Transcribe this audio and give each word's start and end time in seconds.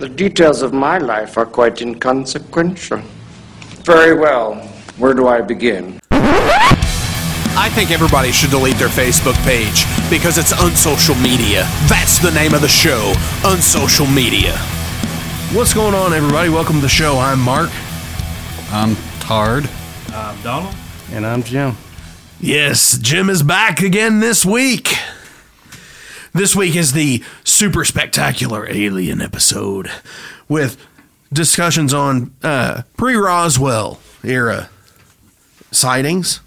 The 0.00 0.08
details 0.08 0.62
of 0.62 0.72
my 0.72 0.98
life 0.98 1.36
are 1.36 1.44
quite 1.44 1.82
inconsequential. 1.82 3.02
Very 3.82 4.16
well. 4.16 4.54
Where 4.96 5.12
do 5.12 5.26
I 5.26 5.40
begin? 5.40 5.98
I 6.12 7.68
think 7.74 7.90
everybody 7.90 8.30
should 8.30 8.50
delete 8.50 8.76
their 8.76 8.86
Facebook 8.86 9.34
page 9.42 9.86
because 10.08 10.38
it's 10.38 10.52
unsocial 10.52 11.16
media. 11.16 11.66
That's 11.88 12.20
the 12.20 12.30
name 12.30 12.54
of 12.54 12.60
the 12.60 12.68
show, 12.68 13.12
Unsocial 13.44 14.06
Media. 14.06 14.56
What's 15.50 15.74
going 15.74 15.96
on, 15.96 16.12
everybody? 16.12 16.48
Welcome 16.48 16.76
to 16.76 16.82
the 16.82 16.88
show. 16.88 17.18
I'm 17.18 17.40
Mark. 17.40 17.70
I'm 18.70 18.94
Todd. 19.18 19.68
I'm 20.12 20.40
Donald. 20.42 20.76
And 21.10 21.26
I'm 21.26 21.42
Jim. 21.42 21.76
Yes, 22.38 22.98
Jim 22.98 23.28
is 23.28 23.42
back 23.42 23.80
again 23.80 24.20
this 24.20 24.46
week. 24.46 24.94
This 26.32 26.54
week 26.54 26.76
is 26.76 26.92
the 26.92 27.22
super 27.42 27.84
spectacular 27.84 28.68
alien 28.68 29.22
episode 29.22 29.90
with 30.48 30.76
discussions 31.32 31.94
on 31.94 32.34
uh, 32.42 32.82
pre 32.96 33.14
Roswell 33.14 33.98
era 34.22 34.68
sightings, 35.70 36.40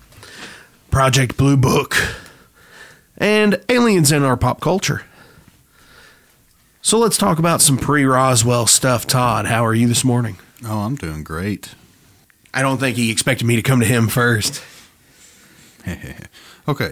Project 0.92 1.36
Blue 1.36 1.58
Book, 1.58 1.96
and 3.18 3.60
aliens 3.70 4.12
in 4.12 4.24
our 4.24 4.38
pop 4.38 4.62
culture. 4.62 5.04
So 6.84 6.98
let's 7.00 7.18
talk 7.18 7.40
about 7.40 7.62
some 7.62 7.78
pre 7.78 8.06
Roswell 8.06 8.68
stuff. 8.68 9.08
Todd, 9.08 9.48
how 9.48 9.66
are 9.66 9.74
you 9.74 9.88
this 9.88 10.04
morning? 10.04 10.38
Oh, 10.64 10.80
I'm 10.80 10.96
doing 10.96 11.24
great. 11.24 11.74
I 12.54 12.62
don't 12.62 12.78
think 12.78 12.98
he 12.98 13.12
expected 13.12 13.46
me 13.46 13.56
to 13.56 13.62
come 13.64 13.80
to 13.80 13.86
him 13.86 14.10
first. 14.10 14.62
okay. 16.68 16.92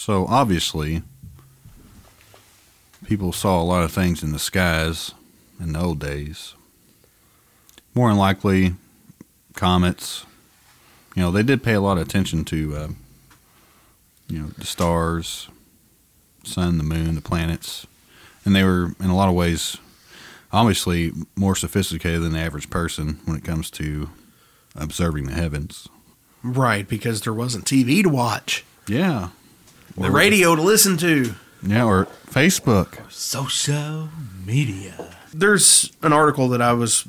So 0.00 0.24
obviously, 0.28 1.02
people 3.04 3.34
saw 3.34 3.60
a 3.60 3.62
lot 3.62 3.84
of 3.84 3.92
things 3.92 4.22
in 4.22 4.32
the 4.32 4.38
skies 4.38 5.12
in 5.60 5.74
the 5.74 5.78
old 5.78 5.98
days. 5.98 6.54
More 7.94 8.08
than 8.08 8.16
likely, 8.16 8.76
comets. 9.52 10.24
You 11.14 11.20
know, 11.20 11.30
they 11.30 11.42
did 11.42 11.62
pay 11.62 11.74
a 11.74 11.82
lot 11.82 11.98
of 11.98 12.08
attention 12.08 12.46
to, 12.46 12.76
uh, 12.76 12.88
you 14.26 14.38
know, 14.38 14.46
the 14.56 14.64
stars, 14.64 15.50
sun, 16.44 16.78
the 16.78 16.82
moon, 16.82 17.14
the 17.14 17.20
planets, 17.20 17.86
and 18.46 18.56
they 18.56 18.64
were 18.64 18.94
in 19.00 19.10
a 19.10 19.16
lot 19.16 19.28
of 19.28 19.34
ways, 19.34 19.76
obviously, 20.50 21.12
more 21.36 21.54
sophisticated 21.54 22.22
than 22.22 22.32
the 22.32 22.40
average 22.40 22.70
person 22.70 23.20
when 23.26 23.36
it 23.36 23.44
comes 23.44 23.70
to 23.72 24.08
observing 24.74 25.26
the 25.26 25.34
heavens. 25.34 25.88
Right, 26.42 26.88
because 26.88 27.20
there 27.20 27.34
wasn't 27.34 27.66
TV 27.66 28.02
to 28.02 28.08
watch, 28.08 28.64
Yeah. 28.88 29.28
The 30.00 30.10
radio 30.10 30.56
to 30.56 30.62
listen 30.62 30.96
to. 30.98 31.34
Yeah, 31.62 31.84
or 31.84 32.06
Facebook. 32.26 33.10
Social 33.12 34.08
media. 34.46 35.14
There's 35.34 35.92
an 36.02 36.12
article 36.14 36.48
that 36.48 36.62
I 36.62 36.72
was 36.72 37.06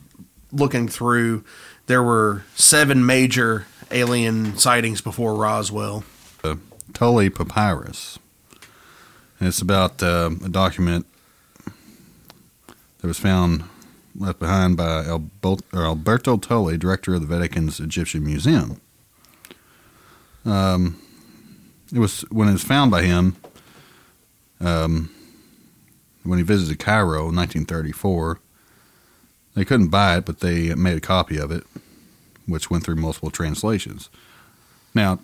looking 0.52 0.90
through. 0.90 1.46
There 1.88 2.04
were 2.04 2.44
seven 2.56 3.06
major 3.06 3.66
alien 3.92 4.58
sightings 4.58 5.00
before 5.00 5.36
Roswell. 5.36 6.04
the 6.44 6.60
Tulli 6.92 7.34
Papyrus. 7.34 8.20
And 9.40 9.48
it's 9.48 9.62
about 9.62 10.04
uh, 10.04 10.32
a 10.44 10.50
document 10.50 11.06
that 11.64 13.08
was 13.08 13.18
found 13.18 13.64
left 14.16 14.40
behind 14.40 14.76
by 14.76 15.06
Alberto 15.06 16.36
Tulli, 16.38 16.78
director 16.78 17.14
of 17.16 17.22
the 17.22 17.28
Vatican's 17.28 17.80
Egyptian 17.80 18.26
Museum. 18.26 18.82
Um, 20.44 21.01
it 21.94 22.00
was 22.00 22.22
when 22.32 22.48
it 22.48 22.54
was 22.54 22.64
found 22.64 22.92
by 22.92 23.04
him. 23.04 23.36
Um, 24.60 25.10
when 26.24 26.38
he 26.38 26.44
visited 26.44 26.78
Cairo 26.80 27.30
in 27.30 27.36
1934, 27.36 28.40
they 29.56 29.66
couldn't 29.66 29.88
buy 29.90 30.18
it, 30.18 30.26
but 30.26 30.40
they 30.40 30.74
made 30.76 30.98
a 30.98 31.02
copy 31.02 31.38
of 31.38 31.52
it, 31.52 31.64
which 32.46 32.70
went 32.70 32.84
through 32.84 32.96
multiple 32.96 33.32
translations. 33.32 34.10
Now, 34.94 35.20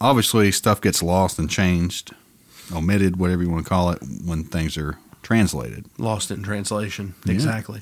obviously 0.00 0.52
stuff 0.52 0.80
gets 0.80 1.02
lost 1.02 1.38
and 1.38 1.48
changed, 1.48 2.12
omitted, 2.72 3.16
whatever 3.16 3.42
you 3.42 3.50
want 3.50 3.64
to 3.64 3.68
call 3.68 3.90
it, 3.90 4.02
when 4.24 4.44
things 4.44 4.76
are 4.76 4.98
translated. 5.22 5.86
Lost 5.98 6.30
in 6.30 6.42
translation. 6.42 7.14
Yeah. 7.24 7.32
Exactly. 7.32 7.80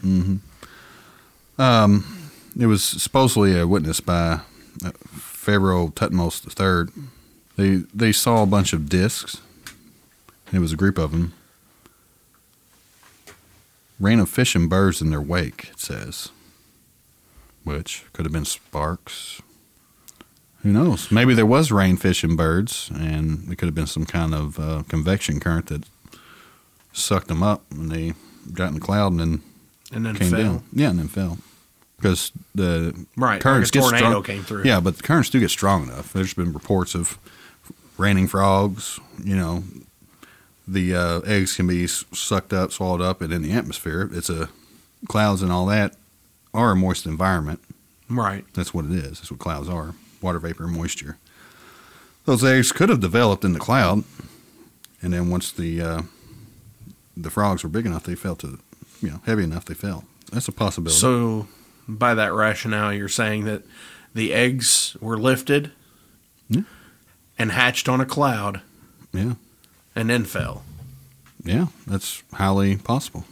Um, 1.58 2.30
it 2.58 2.66
was 2.66 2.82
supposedly 2.84 3.58
a 3.58 3.66
witness 3.66 4.00
by 4.00 4.40
uh, 4.84 4.90
Pharaoh 5.10 5.88
Thutmose 5.88 6.44
III. 6.46 6.92
They 7.56 7.76
they 7.94 8.12
saw 8.12 8.42
a 8.42 8.46
bunch 8.46 8.72
of 8.72 8.88
discs. 8.88 9.40
It 10.52 10.58
was 10.58 10.72
a 10.72 10.76
group 10.76 10.98
of 10.98 11.12
them. 11.12 11.32
Rain 14.00 14.18
of 14.18 14.28
fish 14.28 14.54
and 14.54 14.68
birds 14.68 15.00
in 15.00 15.10
their 15.10 15.20
wake. 15.20 15.68
It 15.70 15.80
says, 15.80 16.30
which 17.62 18.04
could 18.12 18.24
have 18.24 18.32
been 18.32 18.44
sparks. 18.44 19.40
Who 20.62 20.72
knows? 20.72 21.10
Maybe 21.12 21.34
there 21.34 21.46
was 21.46 21.70
rain, 21.70 21.96
fish, 21.96 22.24
and 22.24 22.36
birds, 22.36 22.90
and 22.94 23.50
it 23.52 23.56
could 23.56 23.66
have 23.66 23.74
been 23.74 23.86
some 23.86 24.04
kind 24.06 24.34
of 24.34 24.58
uh, 24.58 24.82
convection 24.88 25.38
current 25.38 25.66
that 25.66 25.84
sucked 26.92 27.28
them 27.28 27.42
up, 27.42 27.62
and 27.70 27.90
they 27.90 28.14
got 28.52 28.68
in 28.68 28.74
the 28.74 28.80
cloud 28.80 29.12
and 29.12 29.20
then 29.20 29.42
And 29.92 30.06
then 30.06 30.16
came 30.16 30.30
fell. 30.30 30.42
down. 30.42 30.62
Yeah, 30.72 30.90
and 30.90 30.98
then 30.98 31.08
fell 31.08 31.38
because 31.96 32.32
the 32.54 33.06
Right, 33.16 33.40
currents 33.40 33.68
like 33.68 33.72
get 33.74 33.80
tornado 33.80 34.08
strong. 34.10 34.22
came 34.24 34.42
through. 34.42 34.64
Yeah, 34.64 34.80
but 34.80 34.96
the 34.96 35.02
currents 35.02 35.30
do 35.30 35.38
get 35.38 35.50
strong 35.50 35.84
enough. 35.84 36.12
There's 36.12 36.34
been 36.34 36.52
reports 36.52 36.94
of 36.94 37.18
raining 37.96 38.28
frogs. 38.28 38.98
You 39.22 39.36
know, 39.36 39.64
the 40.66 40.94
uh, 40.94 41.20
eggs 41.20 41.56
can 41.56 41.66
be 41.66 41.86
sucked 41.86 42.52
up, 42.52 42.72
swallowed 42.72 43.00
up, 43.00 43.20
and 43.20 43.32
in 43.32 43.42
the 43.42 43.52
atmosphere, 43.52 44.08
it's 44.12 44.30
a 44.30 44.48
clouds 45.08 45.42
and 45.42 45.52
all 45.52 45.66
that 45.66 45.94
are 46.52 46.72
a 46.72 46.76
moist 46.76 47.06
environment. 47.06 47.60
Right. 48.08 48.44
That's 48.54 48.72
what 48.72 48.84
it 48.86 48.92
is. 48.92 49.18
That's 49.18 49.30
what 49.30 49.40
clouds 49.40 49.68
are: 49.68 49.94
water 50.22 50.38
vapor, 50.38 50.64
and 50.64 50.76
moisture. 50.76 51.18
Those 52.24 52.42
eggs 52.42 52.72
could 52.72 52.88
have 52.88 53.00
developed 53.00 53.44
in 53.44 53.52
the 53.52 53.58
cloud, 53.60 54.04
and 55.02 55.12
then 55.12 55.30
once 55.30 55.52
the 55.52 55.80
uh, 55.80 56.02
the 57.16 57.30
frogs 57.30 57.62
were 57.62 57.68
big 57.68 57.86
enough, 57.86 58.04
they 58.04 58.14
fell 58.14 58.36
to, 58.36 58.58
you 59.00 59.10
know, 59.10 59.20
heavy 59.26 59.44
enough, 59.44 59.64
they 59.66 59.74
fell. 59.74 60.04
That's 60.32 60.48
a 60.48 60.52
possibility. 60.52 60.98
So, 60.98 61.46
by 61.86 62.14
that 62.14 62.32
rationale, 62.32 62.92
you're 62.92 63.08
saying 63.08 63.44
that 63.44 63.62
the 64.14 64.32
eggs 64.32 64.96
were 65.00 65.18
lifted 65.18 65.72
Yeah. 66.48 66.62
And 67.38 67.52
hatched 67.52 67.88
on 67.88 68.00
a 68.00 68.06
cloud 68.06 68.60
yeah, 69.12 69.34
and 69.96 70.10
then 70.10 70.24
fell. 70.24 70.62
yeah, 71.44 71.66
that's 71.86 72.22
highly 72.34 72.76
possible. 72.76 73.24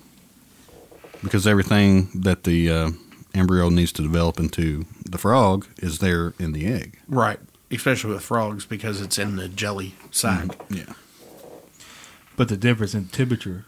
Because 1.23 1.47
everything 1.47 2.09
that 2.15 2.43
the 2.45 2.69
uh, 2.71 2.91
embryo 3.35 3.69
needs 3.69 3.93
to 3.93 4.03
develop 4.03 4.41
into 4.41 4.87
the 5.09 5.19
frog 5.19 5.67
is 5.79 5.99
there 6.01 6.35
in 6.39 6.53
the 6.53 6.67
egg. 6.67 6.99
Right. 7.09 7.39
Especially 7.71 8.13
with 8.13 8.23
frogs 8.23 8.67
because 8.67 9.01
it's 9.01 9.19
in 9.19 9.37
the 9.37 9.49
jelly 9.49 9.95
sac. 10.11 10.49
Yeah. 10.69 10.93
But 12.37 12.49
the 12.49 12.57
difference 12.57 12.93
in 12.95 13.07
temperature 13.07 13.65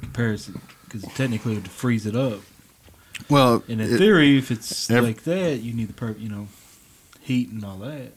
comparison, 0.00 0.60
because 0.84 1.02
technically 1.14 1.60
to 1.60 1.70
freeze 1.70 2.04
it 2.06 2.14
up. 2.14 2.40
Well, 3.30 3.64
And 3.68 3.80
in 3.80 3.94
it- 3.94 3.98
theory, 3.98 4.36
if 4.36 4.50
it's 4.50 4.90
ev- 4.90 5.02
like 5.02 5.22
that, 5.24 5.60
you 5.60 5.72
need 5.72 5.88
the 5.88 5.92
per, 5.94 6.10
you 6.12 6.28
know, 6.28 6.48
heat 7.20 7.48
and 7.50 7.64
all 7.64 7.78
that. 7.78 8.12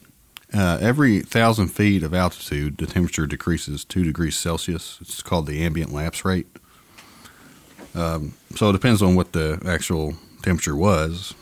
Uh, 0.56 0.78
every 0.80 1.20
thousand 1.20 1.68
feet 1.68 2.02
of 2.04 2.14
altitude, 2.14 2.78
the 2.78 2.86
temperature 2.86 3.28
decreases 3.28 3.84
two 3.84 4.04
degrees 4.04 4.38
Celsius. 4.38 4.98
It's 5.02 5.22
called 5.22 5.48
the 5.48 5.64
ambient 5.64 5.92
lapse 5.92 6.24
rate. 6.24 6.48
Um, 7.94 8.34
so 8.56 8.70
it 8.70 8.74
depends 8.74 9.02
on 9.02 9.16
what 9.16 9.34
the 9.34 9.62
actual 9.66 10.16
temperature 10.44 10.76
was, 10.76 11.34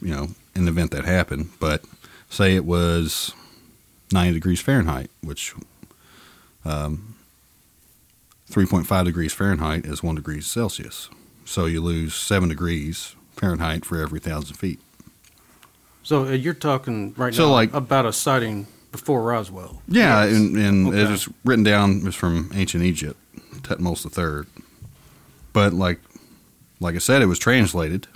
you 0.00 0.14
know, 0.14 0.28
in 0.54 0.64
the 0.64 0.70
event 0.70 0.90
that 0.92 1.04
happened. 1.04 1.50
But 1.58 1.84
say 2.28 2.54
it 2.54 2.64
was 2.64 3.32
90 4.12 4.34
degrees 4.34 4.60
Fahrenheit, 4.60 5.10
which 5.22 5.54
um, 6.64 7.16
3.5 8.50 9.04
degrees 9.04 9.32
Fahrenheit 9.32 9.86
is 9.86 10.02
1 10.02 10.14
degree 10.14 10.40
Celsius. 10.40 11.08
So 11.44 11.66
you 11.66 11.80
lose 11.80 12.14
7 12.14 12.48
degrees 12.48 13.16
Fahrenheit 13.36 13.84
for 13.84 14.00
every 14.00 14.20
thousand 14.20 14.56
feet. 14.56 14.78
So 16.02 16.26
uh, 16.26 16.30
you're 16.30 16.54
talking 16.54 17.14
right 17.16 17.34
So, 17.34 17.46
now 17.46 17.52
like- 17.52 17.72
about 17.74 18.06
a 18.06 18.12
sighting 18.12 18.66
before 18.90 19.22
Roswell. 19.22 19.80
Yeah, 19.88 20.24
Yes. 20.24 20.36
and, 20.36 20.56
and 20.56 20.88
it 20.88 20.98
Okay. 21.02 21.10
was 21.12 21.28
written 21.44 21.64
down. 21.64 21.98
It 21.98 22.04
was 22.04 22.14
from 22.14 22.50
ancient 22.54 22.82
Egypt, 22.84 23.18
Thutmose 23.62 24.04
III. 24.06 24.46
But 25.52 25.72
like, 25.72 26.00
like 26.80 26.94
I 26.94 26.98
said, 26.98 27.22
it 27.22 27.26
was 27.26 27.38
translated. 27.38 28.06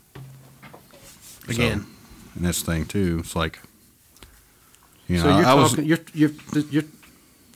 Again. 1.49 1.81
So- 1.81 1.87
and 2.37 2.45
that's 2.45 2.61
the 2.63 2.73
thing 2.73 2.85
too. 2.85 3.19
It's 3.21 3.35
like, 3.35 3.61
you 5.09 5.17
know, 5.19 5.23
so 5.23 5.37
you're 5.39 5.47
I 5.47 5.55
was 5.55 5.71
talking 5.71 5.85
you're 5.87 5.99
you're 6.13 6.31
you're 6.71 6.83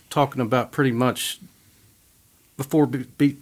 talking 0.09 0.41
about 0.41 0.73
pretty 0.73 0.93
much 0.93 1.38
before 2.56 2.87
B, 2.87 3.05
B, 3.19 3.37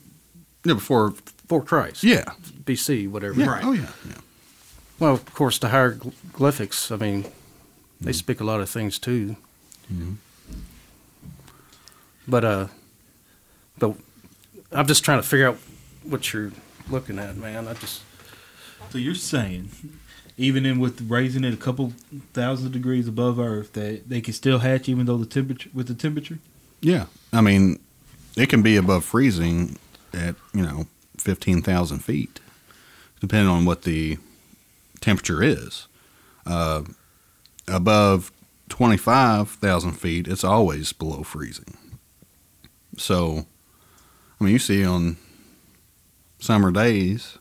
yeah, 0.65 0.75
before. 0.75 1.11
before 1.11 1.63
Christ. 1.63 2.03
Yeah, 2.03 2.25
BC, 2.65 3.09
whatever. 3.09 3.39
yeah, 3.39 3.47
Right. 3.47 3.65
oh 3.65 3.71
yeah, 3.73 3.87
yeah. 4.09 4.15
Well, 4.99 5.15
of 5.15 5.33
course, 5.35 5.59
the 5.59 5.69
hieroglyphics. 5.69 6.91
I 6.91 6.97
mean, 6.97 7.27
they 8.01 8.13
speak 8.13 8.41
a 8.41 8.45
lot 8.45 8.61
of 8.61 8.69
things 8.69 8.99
too. 8.99 9.37
But 12.27 12.45
uh, 12.45 12.67
but 13.79 13.95
I'm 14.73 14.87
just 14.87 15.05
trying 15.05 15.21
to 15.21 15.27
figure 15.27 15.49
out 15.49 15.59
what 16.05 16.33
you're 16.33 16.53
looking 16.91 17.19
at, 17.19 17.37
man. 17.37 17.69
I 17.69 17.75
just 17.75 18.03
So 18.91 18.99
you're 18.99 19.15
saying, 19.15 19.71
even 20.37 20.67
in 20.67 20.79
with 20.79 21.09
raising 21.11 21.45
it 21.45 21.55
a 21.55 21.59
couple 21.59 21.93
thousand 22.33 22.73
degrees 22.73 23.09
above 23.09 23.39
Earth, 23.39 23.73
that 23.75 24.09
they 24.09 24.21
can 24.21 24.35
still 24.35 24.59
hatch 24.59 24.89
even 24.89 25.07
though 25.07 25.17
the 25.17 25.27
temperature 25.27 25.71
with 25.73 25.87
the 25.89 25.95
temperature. 25.95 26.39
Yeah, 26.81 27.07
I 27.33 27.41
mean, 27.41 27.81
it 28.37 28.49
can 28.49 28.63
be 28.63 28.77
above 28.77 29.05
freezing 29.05 29.79
at 30.13 30.35
you 30.53 30.63
know 30.63 30.87
fifteen 31.17 31.63
thousand 31.63 32.01
feet, 32.01 32.41
depending 33.21 33.49
on 33.49 33.65
what 33.65 33.83
the 33.83 34.19
temperature 35.01 35.43
is. 35.43 35.89
Uh, 36.47 36.83
above 37.67 38.33
twenty 38.69 38.97
five 38.97 39.51
thousand 39.51 39.93
feet, 39.93 40.27
it's 40.29 40.45
always 40.45 40.93
below 40.93 41.23
freezing. 41.23 41.77
So, 42.97 43.47
I 44.41 44.45
mean, 44.45 44.53
you 44.53 44.59
see 44.59 44.85
on 44.85 45.17
summer 46.41 46.71
days, 46.71 47.39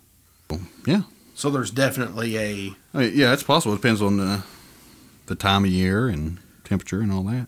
yeah, 0.86 1.02
So 1.36 1.50
there's 1.50 1.72
definitely 1.72 2.38
a 2.38 2.74
I 2.94 2.98
mean, 2.98 3.12
yeah, 3.16 3.34
it's 3.34 3.44
possible. 3.44 3.74
It 3.74 3.78
depends 3.78 4.02
on 4.02 4.18
the 4.18 4.44
the 5.28 5.36
time 5.36 5.64
of 5.66 5.72
year 5.72 6.08
and 6.08 6.40
temperature 6.64 7.02
and 7.02 7.12
all 7.12 7.24
that. 7.24 7.48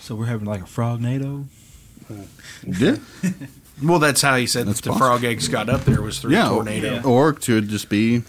So 0.00 0.14
we're 0.14 0.26
having 0.26 0.46
like 0.46 0.62
a 0.62 0.66
frog 0.66 1.00
NATO. 1.00 1.44
Yeah, 2.66 2.96
well. 3.82 3.98
That's 3.98 4.22
how 4.22 4.36
he 4.36 4.46
said 4.46 4.66
That's 4.66 4.80
that 4.80 4.84
the 4.84 4.90
possible. 4.92 5.06
frog 5.08 5.24
eggs 5.24 5.48
got 5.48 5.68
up 5.68 5.82
there 5.82 6.00
was 6.00 6.18
through 6.18 6.32
yeah, 6.32 6.46
a 6.46 6.50
tornado. 6.50 6.94
Yeah. 6.94 7.02
or 7.04 7.30
it 7.30 7.42
could 7.42 7.68
just 7.68 7.88
be 7.90 8.22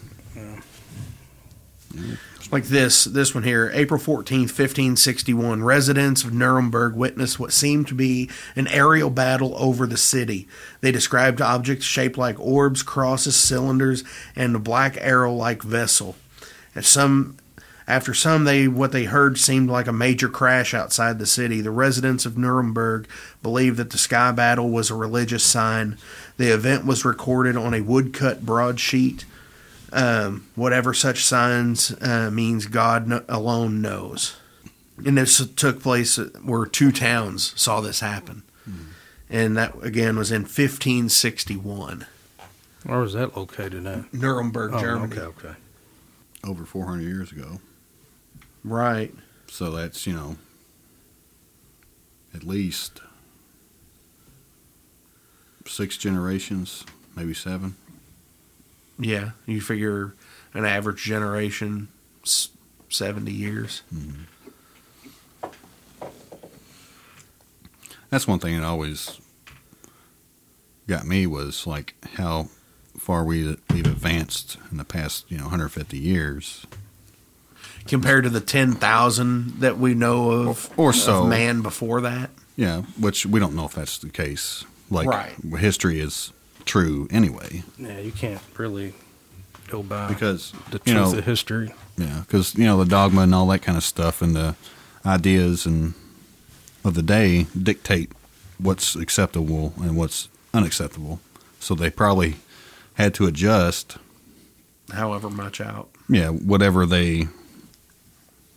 Like 2.51 2.63
this, 2.63 3.03
this 3.03 3.35
one 3.35 3.43
here, 3.43 3.69
April 3.75 3.99
14th, 3.99 4.49
1561. 4.49 5.63
Residents 5.63 6.23
of 6.23 6.33
Nuremberg 6.33 6.95
witnessed 6.95 7.39
what 7.39 7.53
seemed 7.53 7.87
to 7.89 7.93
be 7.93 8.27
an 8.55 8.67
aerial 8.69 9.11
battle 9.11 9.53
over 9.55 9.85
the 9.85 9.97
city. 9.97 10.47
They 10.81 10.91
described 10.91 11.41
objects 11.41 11.85
shaped 11.85 12.17
like 12.17 12.39
orbs, 12.39 12.81
crosses, 12.81 13.35
cylinders, 13.35 14.03
and 14.35 14.55
a 14.55 14.59
black 14.59 14.97
arrow 14.99 15.31
like 15.31 15.61
vessel. 15.61 16.15
At 16.75 16.85
some 16.85 17.37
after 17.87 18.15
some 18.15 18.45
they 18.45 18.67
what 18.67 18.93
they 18.93 19.03
heard 19.03 19.37
seemed 19.37 19.69
like 19.69 19.85
a 19.85 19.93
major 19.93 20.27
crash 20.27 20.73
outside 20.73 21.19
the 21.19 21.27
city. 21.27 21.61
The 21.61 21.69
residents 21.69 22.25
of 22.25 22.35
Nuremberg 22.35 23.07
believed 23.43 23.77
that 23.77 23.91
the 23.91 23.99
sky 23.99 24.31
battle 24.31 24.71
was 24.71 24.89
a 24.89 24.95
religious 24.95 25.43
sign. 25.43 25.99
The 26.37 26.51
event 26.51 26.83
was 26.83 27.05
recorded 27.05 27.55
on 27.55 27.75
a 27.75 27.81
woodcut 27.81 28.43
broadsheet 28.43 29.25
um, 29.91 30.47
whatever 30.55 30.93
such 30.93 31.23
signs 31.23 31.91
uh, 32.01 32.29
means 32.31 32.65
God 32.67 33.07
kn- 33.07 33.25
alone 33.29 33.81
knows. 33.81 34.35
And 35.05 35.17
this 35.17 35.45
took 35.55 35.81
place 35.81 36.17
where 36.43 36.65
two 36.65 36.91
towns 36.91 37.53
saw 37.59 37.79
this 37.81 37.99
happen. 38.01 38.43
And 39.29 39.55
that, 39.57 39.75
again, 39.83 40.17
was 40.17 40.31
in 40.31 40.41
1561. 40.41 42.05
where 42.83 42.99
was 42.99 43.13
that 43.13 43.37
located 43.37 43.85
at? 43.85 44.11
Nuremberg, 44.13 44.73
Oh, 44.73 44.79
Germany. 44.79 45.15
okay, 45.17 45.21
okay. 45.47 45.55
over 46.43 46.65
400 46.65 47.03
years 47.03 47.31
ago. 47.31 47.59
Right. 48.63 49.13
So 49.47 49.69
that's, 49.71 50.05
you 50.07 50.13
know, 50.13 50.37
at 52.33 52.43
least 52.43 53.01
six 55.67 55.95
generations, 55.97 56.83
maybe 57.15 57.33
seven. 57.33 57.75
Yeah. 58.99 59.31
You 59.45 59.61
figure 59.61 60.13
an 60.53 60.65
average 60.65 61.03
generation, 61.03 61.87
70 62.89 63.31
years. 63.31 63.81
Mm-hmm. 63.93 64.23
That's 68.09 68.27
one 68.27 68.39
thing 68.39 68.57
that 68.59 68.65
always 68.65 69.19
got 70.87 71.05
me 71.05 71.27
was 71.27 71.67
like 71.67 71.93
how 72.15 72.47
far 72.97 73.23
we, 73.23 73.55
we've 73.71 73.85
advanced 73.85 74.57
in 74.71 74.77
the 74.77 74.83
past, 74.83 75.25
you 75.29 75.37
know, 75.37 75.43
150 75.43 75.97
years. 75.97 76.65
Compared 77.87 78.23
to 78.23 78.29
the 78.29 78.41
10,000 78.41 79.59
that 79.61 79.77
we 79.77 79.93
know 79.93 80.31
of, 80.49 80.69
Or 80.77 80.89
of 80.89 80.95
so. 80.95 81.25
man 81.25 81.61
before 81.61 82.01
that. 82.01 82.29
Yeah, 82.55 82.81
which 82.99 83.25
we 83.25 83.39
don't 83.39 83.55
know 83.55 83.65
if 83.65 83.73
that's 83.73 83.99
the 83.99 84.09
case. 84.09 84.65
Like, 84.89 85.07
Right. 85.07 85.33
history 85.59 85.99
is 85.99 86.33
true 86.69 87.07
anyway. 87.11 87.63
Yeah, 87.77 87.99
you 87.99 88.11
can't 88.11 88.41
really 88.57 88.93
go 89.67 89.83
by 89.83 90.07
Because, 90.07 90.53
the 90.71 90.79
truth 90.79 90.95
know, 90.95 91.17
of 91.17 91.25
history. 91.25 91.73
Yeah, 91.97 92.21
because 92.25 92.55
you 92.55 92.63
know 92.65 92.77
the 92.83 92.89
dogma 92.89 93.21
and 93.21 93.35
all 93.35 93.47
that 93.47 93.59
kind 93.59 93.77
of 93.77 93.83
stuff, 93.83 94.21
and 94.21 94.35
the 94.35 94.55
ideas 95.05 95.65
and 95.65 95.93
of 96.85 96.93
the 96.93 97.01
day 97.01 97.45
dictate 97.61 98.11
what's 98.57 98.95
acceptable 98.95 99.73
and 99.81 99.97
what's 99.97 100.29
unacceptable. 100.53 101.19
So 101.59 101.75
they 101.75 101.89
probably 101.89 102.35
had 102.93 103.13
to 103.15 103.25
adjust, 103.27 103.97
However 104.91 105.29
much 105.29 105.59
out. 105.61 105.89
yeah, 106.07 106.29
whatever 106.29 106.85
they 106.85 107.27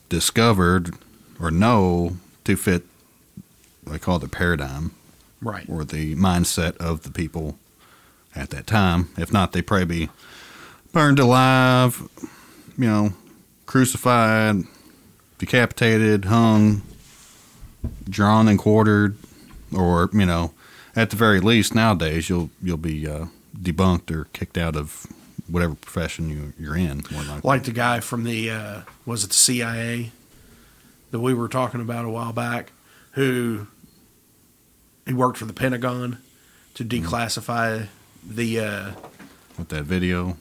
discovered 0.08 0.94
or 1.40 1.50
know 1.50 2.16
to 2.44 2.56
fit. 2.56 2.84
They 3.86 3.98
call 3.98 4.16
it 4.16 4.20
the 4.20 4.28
paradigm 4.28 4.92
Right. 5.40 5.66
or 5.68 5.84
the 5.84 6.14
mindset 6.14 6.76
of 6.76 7.02
the 7.02 7.10
people 7.10 7.58
at 8.34 8.50
that 8.50 8.66
time. 8.66 9.10
If 9.16 9.32
not, 9.32 9.52
they 9.52 9.62
probably 9.62 10.06
be 10.06 10.10
burned 10.92 11.18
alive, 11.18 12.08
you 12.78 12.86
know, 12.86 13.12
crucified, 13.66 14.64
decapitated, 15.38 16.26
hung, 16.26 16.82
drawn 18.08 18.48
and 18.48 18.58
quartered, 18.58 19.16
or 19.74 20.10
you 20.12 20.26
know, 20.26 20.52
at 20.94 21.10
the 21.10 21.16
very 21.16 21.40
least 21.40 21.74
nowadays 21.74 22.28
you'll 22.28 22.50
you'll 22.62 22.76
be 22.76 23.08
uh, 23.08 23.26
debunked 23.58 24.10
or 24.10 24.24
kicked 24.32 24.58
out 24.58 24.76
of 24.76 25.06
whatever 25.48 25.74
profession 25.74 26.30
you, 26.30 26.52
you're 26.58 26.76
in. 26.76 27.02
More 27.10 27.40
like 27.42 27.64
the 27.64 27.72
guy 27.72 28.00
from 28.00 28.24
the 28.24 28.50
uh, 28.50 28.80
was 29.04 29.24
it 29.24 29.28
the 29.28 29.34
CIA 29.34 30.12
that 31.10 31.20
we 31.20 31.34
were 31.34 31.48
talking 31.48 31.80
about 31.80 32.04
a 32.04 32.10
while 32.10 32.32
back, 32.32 32.72
who 33.12 33.66
he 35.06 35.12
worked 35.12 35.38
for 35.38 35.44
the 35.44 35.52
Pentagon 35.52 36.18
to 36.74 36.84
declassify 36.84 37.88
the 38.22 38.60
uh, 38.60 38.90
with 39.58 39.68
that 39.68 39.84
video. 39.84 40.36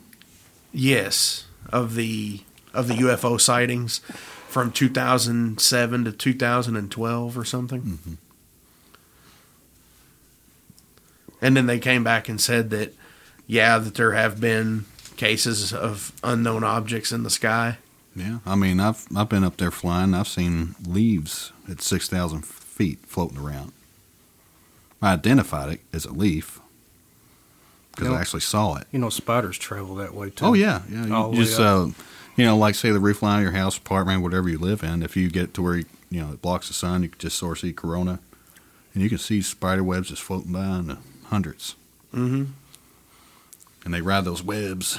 yes 0.71 1.45
of 1.69 1.95
the 1.95 2.41
of 2.73 2.87
the 2.87 2.93
UFO 2.95 3.39
sightings 3.39 3.99
from 4.47 4.71
2007 4.71 6.05
to 6.05 6.11
2012 6.11 7.37
or 7.37 7.45
something. 7.45 8.17
And 11.41 11.57
then 11.57 11.65
they 11.65 11.79
came 11.79 12.03
back 12.03 12.29
and 12.29 12.39
said 12.39 12.69
that 12.69 12.93
yeah 13.47 13.77
that 13.77 13.95
there 13.95 14.11
have 14.13 14.39
been 14.39 14.85
cases 15.17 15.73
of 15.73 16.11
unknown 16.23 16.63
objects 16.63 17.11
in 17.11 17.23
the 17.23 17.29
sky. 17.29 17.77
Yeah, 18.15 18.39
I 18.45 18.55
mean, 18.55 18.79
I've 18.79 19.05
I've 19.15 19.29
been 19.29 19.43
up 19.43 19.57
there 19.57 19.71
flying. 19.71 20.13
I've 20.13 20.27
seen 20.27 20.75
leaves 20.85 21.51
at 21.69 21.81
six 21.81 22.09
thousand 22.09 22.45
feet 22.45 22.99
floating 23.05 23.37
around. 23.37 23.71
I 25.01 25.13
identified 25.13 25.73
it 25.73 25.81
as 25.93 26.05
a 26.05 26.11
leaf 26.11 26.59
because 27.91 28.07
You 28.07 28.13
I 28.15 28.19
actually 28.21 28.41
saw 28.41 28.75
it. 28.75 28.87
You 28.91 28.99
know, 28.99 29.09
spiders 29.09 29.57
travel 29.57 29.95
that 29.95 30.13
way 30.13 30.29
too. 30.29 30.45
Oh 30.45 30.53
yeah, 30.53 30.81
yeah. 30.89 31.05
You 31.05 31.13
All 31.15 31.33
just 31.33 31.59
up. 31.59 31.87
uh, 31.89 31.91
you 32.37 32.45
know, 32.45 32.57
like 32.57 32.75
say 32.75 32.91
the 32.91 32.99
roof 32.99 33.21
line 33.21 33.39
of 33.39 33.43
your 33.43 33.51
house, 33.51 33.77
apartment, 33.77 34.21
whatever 34.23 34.47
you 34.49 34.57
live 34.57 34.83
in. 34.83 35.03
If 35.03 35.15
you 35.17 35.29
get 35.29 35.53
to 35.55 35.61
where 35.61 35.77
you, 35.77 35.85
you 36.09 36.21
know 36.21 36.31
it 36.33 36.41
blocks 36.41 36.67
the 36.67 36.73
sun, 36.73 37.03
you 37.03 37.09
can 37.09 37.19
just 37.19 37.37
sort 37.37 37.57
of 37.57 37.61
see 37.61 37.73
corona, 37.73 38.19
and 38.93 39.03
you 39.03 39.09
can 39.09 39.17
see 39.17 39.41
spider 39.41 39.83
webs 39.83 40.09
just 40.09 40.21
floating 40.21 40.51
by 40.53 40.65
in 40.65 40.87
the 40.87 40.97
hundreds, 41.25 41.75
Mm-hmm. 42.13 42.45
and 43.85 43.93
they 43.93 44.01
ride 44.01 44.25
those 44.25 44.41
webs. 44.43 44.97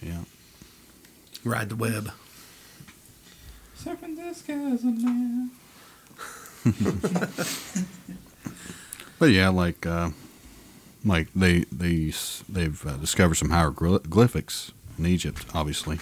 Yeah. 0.00 0.22
Ride 1.44 1.68
the 1.70 1.76
web. 1.76 2.10
San 3.74 3.96
Francisco's 3.96 4.82
a 4.84 4.86
man. 4.86 5.50
But 9.18 9.26
yeah, 9.30 9.48
like 9.50 9.86
uh, 9.86 10.10
like 11.04 11.28
they 11.34 11.60
they 11.72 12.12
they've 12.48 12.86
uh, 12.86 12.96
discovered 12.96 13.34
some 13.34 13.50
hieroglyphics 13.50 14.72
in 14.98 15.06
Egypt, 15.06 15.44
obviously, 15.54 15.98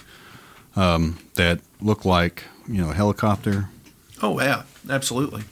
um, 0.76 1.18
that 1.34 1.60
look 1.80 2.04
like 2.04 2.44
you 2.68 2.82
know 2.82 2.90
a 2.90 2.94
helicopter. 2.94 3.68
Oh 4.22 4.40
yeah, 4.40 4.62
absolutely. 4.88 5.44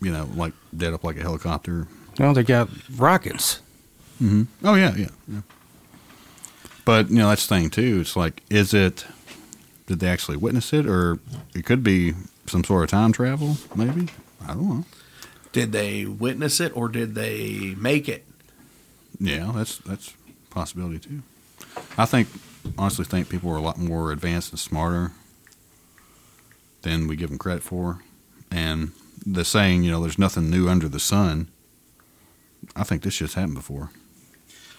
You 0.00 0.12
know, 0.12 0.28
like 0.34 0.52
dead 0.76 0.92
up 0.94 1.04
like 1.04 1.16
a 1.16 1.22
helicopter. 1.22 1.86
No, 2.18 2.32
they 2.32 2.42
got 2.42 2.68
rockets. 2.96 3.60
Oh 4.22 4.46
yeah, 4.74 4.94
yeah, 4.96 5.08
yeah. 5.28 5.40
But 6.84 7.10
you 7.10 7.16
know 7.16 7.28
that's 7.28 7.46
the 7.46 7.54
thing 7.54 7.70
too. 7.70 8.00
It's 8.00 8.16
like, 8.16 8.42
is 8.50 8.72
it? 8.74 9.06
Did 9.86 10.00
they 10.00 10.08
actually 10.08 10.38
witness 10.38 10.72
it, 10.72 10.86
or 10.86 11.18
it 11.54 11.66
could 11.66 11.82
be 11.82 12.14
some 12.46 12.64
sort 12.64 12.84
of 12.84 12.90
time 12.90 13.12
travel? 13.12 13.58
Maybe 13.74 14.08
I 14.42 14.54
don't 14.54 14.68
know. 14.68 14.84
Did 15.52 15.72
they 15.72 16.04
witness 16.04 16.60
it 16.60 16.76
or 16.76 16.88
did 16.88 17.14
they 17.14 17.74
make 17.78 18.08
it? 18.08 18.24
Yeah, 19.18 19.52
that's 19.54 19.78
that's 19.78 20.10
a 20.10 20.54
possibility 20.54 20.98
too. 20.98 21.22
I 21.96 22.06
think 22.06 22.28
honestly 22.78 23.04
think 23.04 23.28
people 23.28 23.50
are 23.50 23.56
a 23.56 23.62
lot 23.62 23.78
more 23.78 24.12
advanced 24.12 24.50
and 24.50 24.58
smarter 24.58 25.12
than 26.82 27.06
we 27.08 27.16
give 27.16 27.30
them 27.30 27.38
credit 27.38 27.62
for. 27.62 28.00
And 28.50 28.92
the 29.26 29.44
saying, 29.44 29.82
you 29.84 29.90
know, 29.90 30.00
there's 30.02 30.18
nothing 30.18 30.50
new 30.50 30.68
under 30.68 30.88
the 30.88 31.00
sun. 31.00 31.48
I 32.76 32.84
think 32.84 33.02
this 33.02 33.14
shit's 33.14 33.34
happened 33.34 33.54
before. 33.54 33.90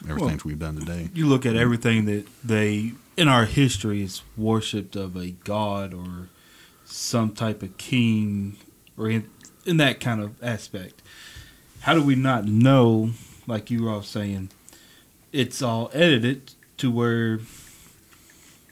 everything 0.07 0.27
Well- 0.27 0.39
we've 0.45 0.59
done 0.59 0.75
today. 0.77 1.09
You 1.13 1.25
look 1.27 1.45
at 1.45 1.55
everything 1.55 2.05
that 2.05 2.25
they 2.43 2.93
in 3.17 3.27
our 3.27 3.45
history 3.45 4.03
is 4.03 4.21
worshipped 4.37 4.95
of 4.95 5.15
a 5.15 5.31
god 5.31 5.93
or 5.93 6.27
some 6.83 7.31
type 7.31 7.63
of 7.63 7.75
king 7.77 8.57
or 8.97 9.09
in, 9.09 9.27
in 9.65 9.77
that 9.77 9.99
kind 9.99 10.21
of 10.21 10.31
aspect. 10.43 11.01
How 11.81 11.93
do 11.93 12.01
we 12.03 12.15
not 12.15 12.45
know, 12.45 13.11
like 13.47 13.69
you 13.69 13.83
were 13.83 13.91
all 13.91 14.03
saying, 14.03 14.49
it's 15.31 15.61
all 15.61 15.89
edited 15.93 16.53
to 16.77 16.91
where 16.91 17.39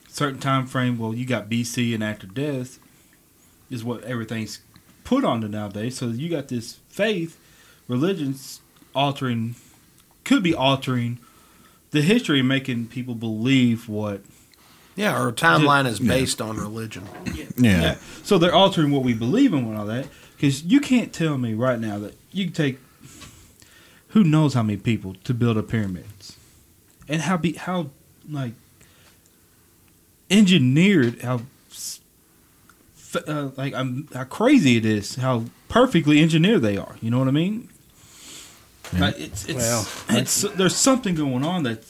certain 0.07 0.39
time 0.39 0.67
frame, 0.67 0.97
well, 0.97 1.13
you 1.13 1.25
got 1.25 1.49
BC 1.49 1.93
and 1.93 2.03
after 2.03 2.27
death 2.27 2.79
is 3.69 3.83
what 3.83 4.03
everything's 4.03 4.59
put 5.03 5.23
onto 5.25 5.47
nowadays. 5.47 5.97
So 5.97 6.07
you 6.07 6.29
got 6.29 6.47
this 6.47 6.79
faith, 6.89 7.39
religions 7.87 8.61
altering, 8.93 9.55
could 10.23 10.43
be 10.43 10.53
altering 10.53 11.19
the 11.91 12.01
history, 12.01 12.39
and 12.39 12.47
making 12.47 12.87
people 12.87 13.15
believe 13.15 13.87
what. 13.87 14.21
Yeah, 14.95 15.15
our 15.15 15.31
timeline 15.31 15.85
is 15.87 15.99
based 15.99 16.41
on 16.41 16.57
religion. 16.57 17.03
Yeah. 17.55 17.97
So 18.23 18.37
they're 18.37 18.53
altering 18.53 18.91
what 18.91 19.03
we 19.03 19.13
believe 19.13 19.53
in 19.53 19.65
and 19.65 19.77
all 19.77 19.85
that. 19.85 20.07
Because 20.35 20.63
you 20.63 20.79
can't 20.79 21.13
tell 21.13 21.37
me 21.37 21.53
right 21.53 21.79
now 21.79 21.99
that 21.99 22.15
you 22.31 22.45
can 22.45 22.53
take 22.53 22.79
who 24.13 24.23
knows 24.23 24.53
how 24.53 24.63
many 24.63 24.77
people 24.77 25.15
to 25.25 25.33
build 25.33 25.57
a 25.57 25.63
pyramids, 25.63 26.37
and 27.07 27.21
how 27.23 27.37
be 27.37 27.53
how 27.53 27.89
like 28.29 28.53
engineered 30.29 31.21
how 31.21 31.41
uh, 33.27 33.49
like 33.57 33.73
um, 33.75 34.07
how 34.13 34.23
crazy 34.23 34.77
it 34.77 34.85
is 34.85 35.15
how 35.15 35.43
perfectly 35.69 36.21
engineered 36.21 36.61
they 36.61 36.77
are. 36.77 36.95
You 37.01 37.11
know 37.11 37.19
what 37.19 37.27
I 37.27 37.31
mean? 37.31 37.69
Like, 38.97 39.19
it's 39.19 39.45
it's, 39.45 39.55
Well, 39.55 39.87
it's 40.09 40.41
there's 40.55 40.75
something 40.75 41.15
going 41.15 41.43
on 41.43 41.63
that 41.63 41.83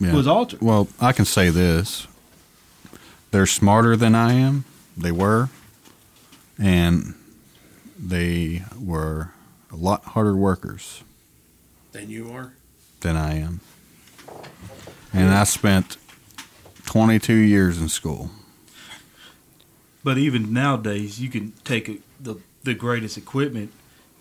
Yeah. 0.00 0.12
was 0.14 0.26
altered. 0.26 0.60
Well, 0.60 0.88
I 1.00 1.12
can 1.12 1.24
say 1.24 1.50
this: 1.50 2.06
they're 3.30 3.46
smarter 3.46 3.96
than 3.96 4.14
I 4.14 4.32
am. 4.34 4.64
They 4.96 5.12
were, 5.12 5.48
and 6.58 7.14
they 7.98 8.62
were 8.78 9.30
a 9.74 9.76
lot 9.76 10.04
harder 10.04 10.36
workers 10.36 11.02
Than 11.92 12.08
you 12.08 12.30
are. 12.32 12.52
than 13.00 13.16
I 13.16 13.34
am. 13.38 13.60
And 15.12 15.30
I 15.30 15.44
spent 15.44 15.96
22 16.86 17.34
years 17.34 17.80
in 17.80 17.88
school. 17.88 18.30
But 20.04 20.16
even 20.18 20.52
nowadays, 20.52 21.20
you 21.20 21.28
can 21.28 21.52
take 21.64 21.88
a, 21.88 21.96
the 22.20 22.36
the 22.62 22.74
greatest 22.74 23.16
equipment 23.18 23.72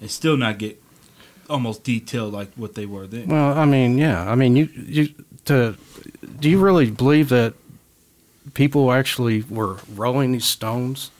and 0.01 0.09
still 0.09 0.37
not 0.37 0.57
get 0.57 0.81
almost 1.49 1.83
detailed 1.83 2.33
like 2.33 2.51
what 2.55 2.73
they 2.73 2.85
were 2.85 3.05
then. 3.07 3.27
Well, 3.27 3.57
I 3.57 3.65
mean, 3.65 3.97
yeah. 3.97 4.29
I 4.29 4.35
mean, 4.35 4.55
you 4.55 4.69
you 4.75 5.09
to 5.45 5.75
do 6.39 6.49
you 6.49 6.59
really 6.59 6.89
believe 6.89 7.29
that 7.29 7.53
people 8.53 8.91
actually 8.91 9.43
were 9.49 9.77
rolling 9.95 10.31
these 10.31 10.45
stones 10.45 11.11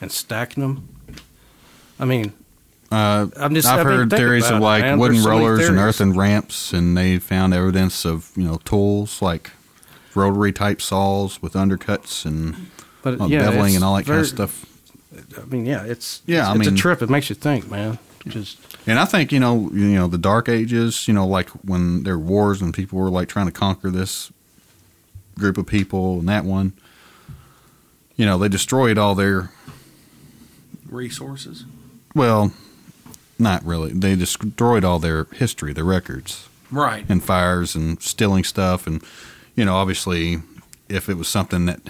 and 0.00 0.10
stacking 0.10 0.62
them? 0.62 0.88
I 2.00 2.04
mean, 2.04 2.32
Uh, 2.90 3.28
I'm 3.36 3.54
just- 3.54 3.68
I've 3.68 3.86
I 3.86 3.88
mean, 3.90 3.98
heard 3.98 4.10
theories 4.10 4.50
of 4.50 4.60
like 4.60 4.82
man. 4.82 4.98
wooden 4.98 5.14
There's 5.16 5.24
so 5.24 5.30
rollers 5.30 5.68
and 5.68 5.78
earthen 5.78 6.12
ramps, 6.14 6.72
and 6.72 6.96
they 6.96 7.18
found 7.18 7.54
evidence 7.54 8.04
of 8.04 8.30
you 8.36 8.44
know 8.44 8.56
tools 8.64 9.22
like 9.22 9.52
rotary 10.14 10.52
type 10.52 10.82
saws 10.82 11.40
with 11.40 11.52
undercuts 11.52 12.24
and 12.24 12.66
but 13.02 13.20
uh, 13.20 13.26
yeah, 13.26 13.42
beveling 13.42 13.76
and 13.76 13.84
all 13.84 13.94
that 13.96 14.06
kind 14.06 14.20
of 14.20 14.26
stuff. 14.26 14.66
I 15.40 15.44
mean, 15.46 15.66
yeah, 15.66 15.84
it's 15.84 16.22
Yeah, 16.26 16.50
it's, 16.52 16.58
I 16.58 16.60
it's 16.60 16.68
a 16.68 16.82
trip. 16.82 17.00
It 17.02 17.10
makes 17.10 17.28
you 17.30 17.36
think, 17.36 17.70
man. 17.70 17.98
Just 18.26 18.58
And 18.86 18.98
I 18.98 19.04
think 19.06 19.32
you 19.32 19.40
know, 19.40 19.70
you 19.72 19.94
know, 19.94 20.08
the 20.08 20.18
Dark 20.18 20.48
Ages. 20.48 21.06
You 21.08 21.14
know, 21.14 21.26
like 21.26 21.48
when 21.64 22.02
there 22.02 22.18
were 22.18 22.24
wars 22.24 22.60
and 22.60 22.74
people 22.74 22.98
were 22.98 23.08
like 23.08 23.28
trying 23.28 23.46
to 23.46 23.52
conquer 23.52 23.90
this 23.90 24.30
group 25.38 25.56
of 25.56 25.66
people 25.66 26.18
and 26.18 26.28
that 26.28 26.44
one. 26.44 26.72
You 28.16 28.26
know, 28.26 28.36
they 28.36 28.48
destroyed 28.48 28.98
all 28.98 29.14
their. 29.14 29.50
Resources. 30.86 31.64
Well, 32.14 32.52
not 33.40 33.64
really. 33.64 33.92
They 33.92 34.14
destroyed 34.16 34.84
all 34.84 34.98
their 34.98 35.24
history, 35.34 35.72
their 35.72 35.84
records, 35.84 36.48
Right. 36.70 37.04
and 37.08 37.22
fires 37.24 37.74
and 37.74 38.00
stealing 38.02 38.44
stuff, 38.44 38.86
and 38.86 39.02
you 39.56 39.64
know, 39.64 39.74
obviously, 39.74 40.38
if 40.88 41.08
it 41.08 41.14
was 41.16 41.28
something 41.28 41.66
that 41.66 41.80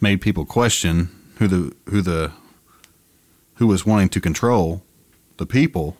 made 0.00 0.20
people 0.20 0.44
question 0.44 1.08
who 1.38 1.48
the 1.48 1.74
who 1.90 2.00
the 2.02 2.32
who 3.54 3.66
was 3.66 3.84
wanting 3.84 4.08
to 4.10 4.20
control 4.20 4.82
the 5.36 5.46
people, 5.46 5.96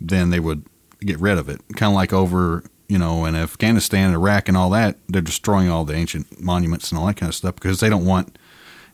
then 0.00 0.30
they 0.30 0.40
would 0.40 0.64
get 1.00 1.18
rid 1.18 1.38
of 1.38 1.48
it. 1.48 1.60
Kind 1.76 1.90
of 1.90 1.94
like 1.96 2.12
over, 2.12 2.62
you 2.88 2.98
know, 2.98 3.24
in 3.24 3.34
Afghanistan, 3.34 4.12
Iraq, 4.12 4.48
and 4.48 4.56
all 4.56 4.70
that, 4.70 4.96
they're 5.08 5.22
destroying 5.22 5.68
all 5.70 5.84
the 5.84 5.94
ancient 5.94 6.40
monuments 6.40 6.90
and 6.90 6.98
all 6.98 7.06
that 7.06 7.16
kind 7.16 7.28
of 7.30 7.34
stuff 7.34 7.54
because 7.56 7.80
they 7.80 7.88
don't 7.88 8.04
want 8.04 8.38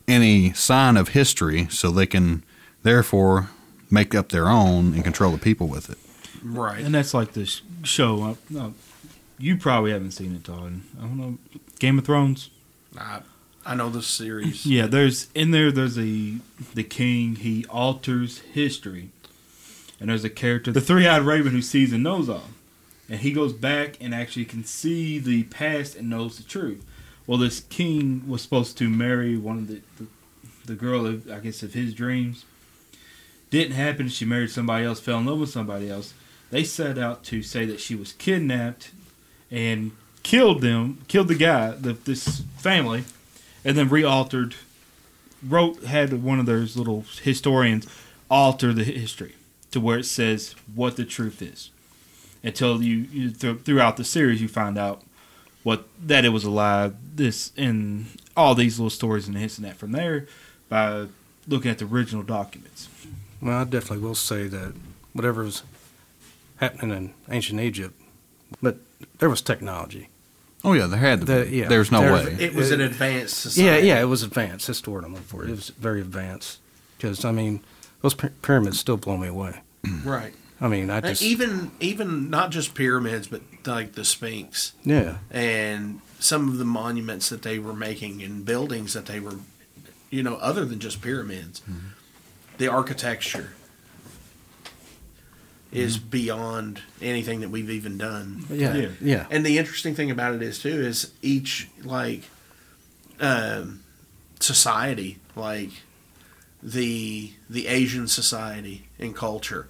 any 0.07 0.51
sign 0.53 0.97
of 0.97 1.09
history, 1.09 1.67
so 1.69 1.91
they 1.91 2.07
can 2.07 2.43
therefore 2.83 3.49
make 3.91 4.15
up 4.15 4.29
their 4.29 4.47
own 4.47 4.93
and 4.93 5.03
control 5.03 5.31
the 5.31 5.37
people 5.37 5.67
with 5.67 5.89
it. 5.89 5.97
Right. 6.43 6.83
And 6.83 6.95
that's 6.95 7.13
like 7.13 7.33
this 7.33 7.61
show. 7.83 8.23
Uh, 8.23 8.35
no, 8.49 8.73
you 9.37 9.57
probably 9.57 9.91
haven't 9.91 10.11
seen 10.11 10.35
it, 10.35 10.43
Todd. 10.43 10.81
I 10.97 11.01
don't 11.01 11.17
know. 11.17 11.37
Game 11.79 11.97
of 11.99 12.05
Thrones. 12.05 12.49
I, 12.97 13.21
I 13.65 13.75
know 13.75 13.89
the 13.89 14.01
series. 14.01 14.65
Yeah, 14.71 14.87
there's 14.87 15.29
in 15.33 15.51
there. 15.51 15.71
There's 15.71 15.97
a 15.97 16.37
the 16.73 16.83
king. 16.83 17.35
He 17.35 17.65
alters 17.65 18.39
history, 18.39 19.09
and 19.99 20.09
there's 20.09 20.23
a 20.23 20.29
character, 20.29 20.71
the 20.71 20.81
three-eyed 20.81 21.23
raven, 21.23 21.51
who 21.51 21.61
sees 21.61 21.93
and 21.93 22.03
knows 22.03 22.29
all, 22.29 22.49
and 23.09 23.19
he 23.19 23.31
goes 23.31 23.53
back 23.53 23.97
and 24.01 24.13
actually 24.15 24.45
can 24.45 24.63
see 24.63 25.19
the 25.19 25.43
past 25.43 25.95
and 25.95 26.09
knows 26.09 26.37
the 26.37 26.43
truth. 26.43 26.85
Well, 27.27 27.37
this 27.37 27.61
king 27.61 28.27
was 28.27 28.41
supposed 28.41 28.77
to 28.79 28.89
marry 28.89 29.37
one 29.37 29.57
of 29.57 29.67
the 29.67 29.81
the, 29.97 30.07
the 30.65 30.75
girl, 30.75 31.05
of, 31.05 31.29
I 31.31 31.39
guess, 31.39 31.63
of 31.63 31.73
his 31.73 31.93
dreams. 31.93 32.45
Didn't 33.51 33.75
happen. 33.75 34.09
She 34.09 34.25
married 34.25 34.49
somebody 34.49 34.85
else, 34.85 34.99
fell 34.99 35.19
in 35.19 35.27
love 35.27 35.39
with 35.39 35.49
somebody 35.49 35.89
else. 35.89 36.15
They 36.49 36.63
set 36.63 36.97
out 36.97 37.23
to 37.25 37.43
say 37.43 37.65
that 37.65 37.79
she 37.79 37.93
was 37.95 38.13
kidnapped 38.13 38.91
and 39.51 39.91
killed 40.23 40.61
them, 40.61 41.03
killed 41.07 41.27
the 41.27 41.35
guy, 41.35 41.71
the, 41.71 41.93
this 41.93 42.41
family, 42.57 43.03
and 43.63 43.77
then 43.77 43.89
re-altered 43.89 44.55
wrote 45.47 45.83
had 45.83 46.23
one 46.23 46.39
of 46.39 46.45
those 46.45 46.77
little 46.77 47.03
historians 47.21 47.87
alter 48.29 48.73
the 48.73 48.83
history 48.83 49.35
to 49.71 49.79
where 49.79 49.97
it 49.97 50.05
says 50.05 50.55
what 50.73 50.95
the 50.95 51.05
truth 51.05 51.41
is 51.41 51.71
until 52.43 52.81
you, 52.81 53.07
you 53.11 53.31
th- 53.31 53.61
throughout 53.61 53.97
the 53.97 54.03
series 54.03 54.41
you 54.41 54.47
find 54.47 54.77
out 54.77 55.01
what 55.63 55.87
that 55.99 56.25
it 56.25 56.29
was 56.29 56.43
a 56.43 56.49
lie 56.49 56.91
this 57.15 57.51
and 57.57 58.05
all 58.37 58.55
these 58.55 58.79
little 58.79 58.89
stories 58.89 59.27
and 59.27 59.35
this 59.35 59.57
and 59.57 59.65
that 59.65 59.75
from 59.75 59.91
there 59.91 60.27
by 60.69 61.07
looking 61.47 61.71
at 61.71 61.79
the 61.79 61.85
original 61.85 62.23
documents 62.23 62.87
well, 63.41 63.59
I 63.59 63.63
definitely 63.63 63.99
will 64.05 64.15
say 64.15 64.47
that 64.47 64.73
whatever 65.13 65.43
was 65.43 65.63
happening 66.57 66.91
in 66.95 67.13
ancient 67.29 67.59
Egypt, 67.59 67.99
but 68.61 68.77
there 69.19 69.29
was 69.29 69.41
technology. 69.41 70.09
Oh 70.63 70.73
yeah, 70.73 70.85
there 70.85 70.99
had 70.99 71.21
to 71.21 71.25
The- 71.25 71.45
be. 71.49 71.57
yeah, 71.57 71.67
There's 71.67 71.91
no 71.91 72.01
there's- 72.01 72.25
way. 72.27 72.45
It 72.45 72.53
was 72.53 72.71
an 72.71 72.81
advanced 72.81 73.37
society. 73.37 73.87
Yeah, 73.87 73.95
yeah, 73.95 74.01
it 74.01 74.05
was 74.05 74.21
advanced. 74.23 74.67
That's 74.67 74.81
the 74.81 74.91
word 74.91 75.03
I'm 75.03 75.11
looking 75.13 75.25
for. 75.27 75.43
It 75.45 75.49
was 75.51 75.69
very 75.69 76.01
advanced. 76.01 76.59
Because 76.97 77.25
I 77.25 77.31
mean, 77.31 77.61
those 78.01 78.13
pyramids 78.13 78.79
still 78.79 78.97
blow 78.97 79.17
me 79.17 79.27
away. 79.27 79.61
Mm. 79.83 80.05
Right. 80.05 80.33
I 80.63 80.67
mean, 80.67 80.91
I 80.91 81.01
just 81.01 81.23
even 81.23 81.71
even 81.79 82.29
not 82.29 82.51
just 82.51 82.75
pyramids, 82.75 83.27
but 83.27 83.41
like 83.65 83.93
the 83.93 84.05
Sphinx 84.05 84.73
yeah, 84.83 85.17
and 85.31 86.01
some 86.19 86.47
of 86.47 86.59
the 86.59 86.65
monuments 86.65 87.29
that 87.29 87.41
they 87.41 87.57
were 87.57 87.73
making 87.73 88.21
and 88.21 88.45
buildings 88.45 88.93
that 88.93 89.07
they 89.07 89.19
were, 89.19 89.37
you 90.11 90.21
know, 90.21 90.35
other 90.35 90.63
than 90.63 90.79
just 90.79 91.01
pyramids, 91.01 91.61
mm-hmm. 91.61 91.87
The 92.61 92.67
architecture 92.67 93.49
is 95.71 95.97
beyond 95.97 96.81
anything 97.01 97.39
that 97.41 97.49
we've 97.49 97.69
even 97.69 97.97
done. 97.97 98.45
yeah, 98.51 98.75
Yeah. 98.75 98.89
yeah, 99.01 99.25
And 99.31 99.45
the 99.45 99.57
interesting 99.57 99.95
thing 99.95 100.11
about 100.11 100.35
it 100.35 100.41
is 100.41 100.59
too 100.59 100.69
is 100.69 101.11
each 101.21 101.69
like 101.83 102.23
um, 103.19 103.81
society, 104.39 105.17
like 105.35 105.69
the 106.61 107.31
the 107.49 107.67
Asian 107.67 108.07
society 108.07 108.87
and 108.99 109.15
culture, 109.15 109.67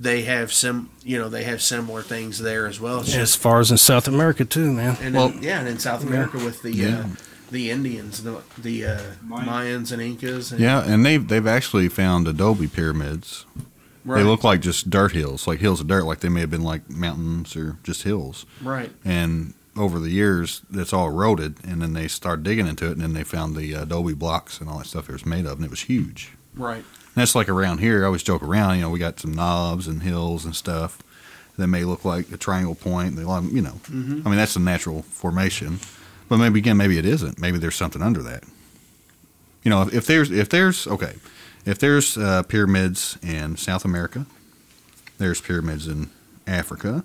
they 0.00 0.22
have 0.22 0.52
some 0.52 0.90
you 1.04 1.18
know 1.18 1.28
they 1.28 1.44
have 1.44 1.60
similar 1.60 2.02
things 2.02 2.38
there 2.38 2.66
as 2.66 2.78
well. 2.80 3.00
It's 3.00 3.08
As 3.08 3.14
just 3.14 3.38
far 3.38 3.60
as 3.60 3.70
in 3.70 3.78
South 3.78 4.06
America 4.08 4.44
too, 4.44 4.72
man. 4.72 4.96
and 5.02 5.14
Well- 5.14 5.28
in, 5.32 5.42
yeah, 5.42 5.58
and 5.60 5.68
in 5.68 5.78
South 5.78 6.02
America 6.04 6.38
with 6.38 6.62
the 6.62 6.72
Yeah. 6.72 7.00
uh, 7.00 7.06
the 7.52 7.70
Indians, 7.70 8.22
the 8.22 8.42
the 8.58 8.86
uh, 8.86 9.00
Mayan. 9.22 9.46
Mayans 9.82 9.92
and 9.92 10.02
Incas. 10.02 10.50
And, 10.52 10.60
Yeah, 10.60 10.82
and 10.84 11.04
they've 11.06 11.26
they've 11.26 11.46
actually 11.46 11.88
found 11.88 12.26
adobe 12.26 12.66
pyramids. 12.66 13.46
right, 14.04 14.18
They 14.18 14.24
look 14.24 14.42
like 14.44 14.60
just 14.60 14.90
dirt 14.90 15.12
hills, 15.12 15.46
like 15.46 15.60
hills 15.60 15.80
of 15.80 15.86
dirt, 15.86 16.04
like 16.04 16.20
they 16.20 16.28
may 16.28 16.40
have 16.40 16.50
been 16.50 16.64
like 16.64 16.88
mountains 16.90 17.54
or 17.56 17.76
just 17.84 18.02
hills. 18.02 18.44
right. 18.62 18.90
And 19.04 19.54
over 19.74 19.98
the 19.98 20.10
years, 20.10 20.60
it's 20.72 20.92
all 20.92 21.08
eroded, 21.08 21.56
and 21.64 21.80
then 21.80 21.94
they 21.94 22.06
started 22.08 22.42
digging 22.44 22.66
into 22.66 22.86
it, 22.88 22.92
and 22.92 23.00
then 23.00 23.14
they 23.14 23.24
found 23.24 23.56
the 23.56 23.72
adobe 23.72 24.12
blocks 24.12 24.60
and 24.60 24.68
all 24.68 24.76
that 24.78 24.86
stuff 24.86 25.08
it 25.08 25.12
was 25.12 25.24
made 25.24 25.46
of, 25.46 25.52
and 25.56 25.64
it 25.64 25.70
was 25.70 25.80
huge. 25.82 26.32
Right. 26.54 26.76
And 27.14 27.14
that's 27.14 27.34
like 27.34 27.48
around 27.48 27.78
here. 27.78 28.02
I 28.02 28.06
always 28.06 28.22
joke 28.22 28.42
around, 28.42 28.76
you 28.76 28.82
know, 28.82 28.90
we 28.90 28.98
got 28.98 29.18
some 29.20 29.32
knobs 29.32 29.86
and 29.88 30.02
hills 30.02 30.44
and 30.44 30.54
stuff. 30.54 30.98
that 31.56 31.68
may 31.68 31.84
look 31.84 32.04
like 32.04 32.30
a 32.32 32.36
triangle 32.36 32.74
point. 32.74 33.16
They, 33.16 33.22
you 33.22 33.62
know, 33.62 33.80
I 33.88 33.92
mean 33.92 34.36
that's 34.36 34.56
a 34.56 34.60
natural 34.60 35.02
formation, 35.02 35.78
but 36.32 36.38
maybe 36.38 36.60
again, 36.60 36.78
maybe 36.78 36.96
it 36.96 37.04
isn't. 37.04 37.38
Maybe 37.38 37.58
there's 37.58 37.74
something 37.74 38.00
under 38.00 38.22
that. 38.22 38.44
You 39.64 39.68
know, 39.70 39.82
if, 39.82 39.92
if 39.92 40.06
there's 40.06 40.30
if 40.30 40.48
there's 40.48 40.86
okay, 40.86 41.16
if 41.66 41.78
there's 41.78 42.16
uh, 42.16 42.42
pyramids 42.44 43.18
in 43.22 43.58
South 43.58 43.84
America, 43.84 44.24
there's 45.18 45.42
pyramids 45.42 45.86
in 45.86 46.08
Africa. 46.46 47.04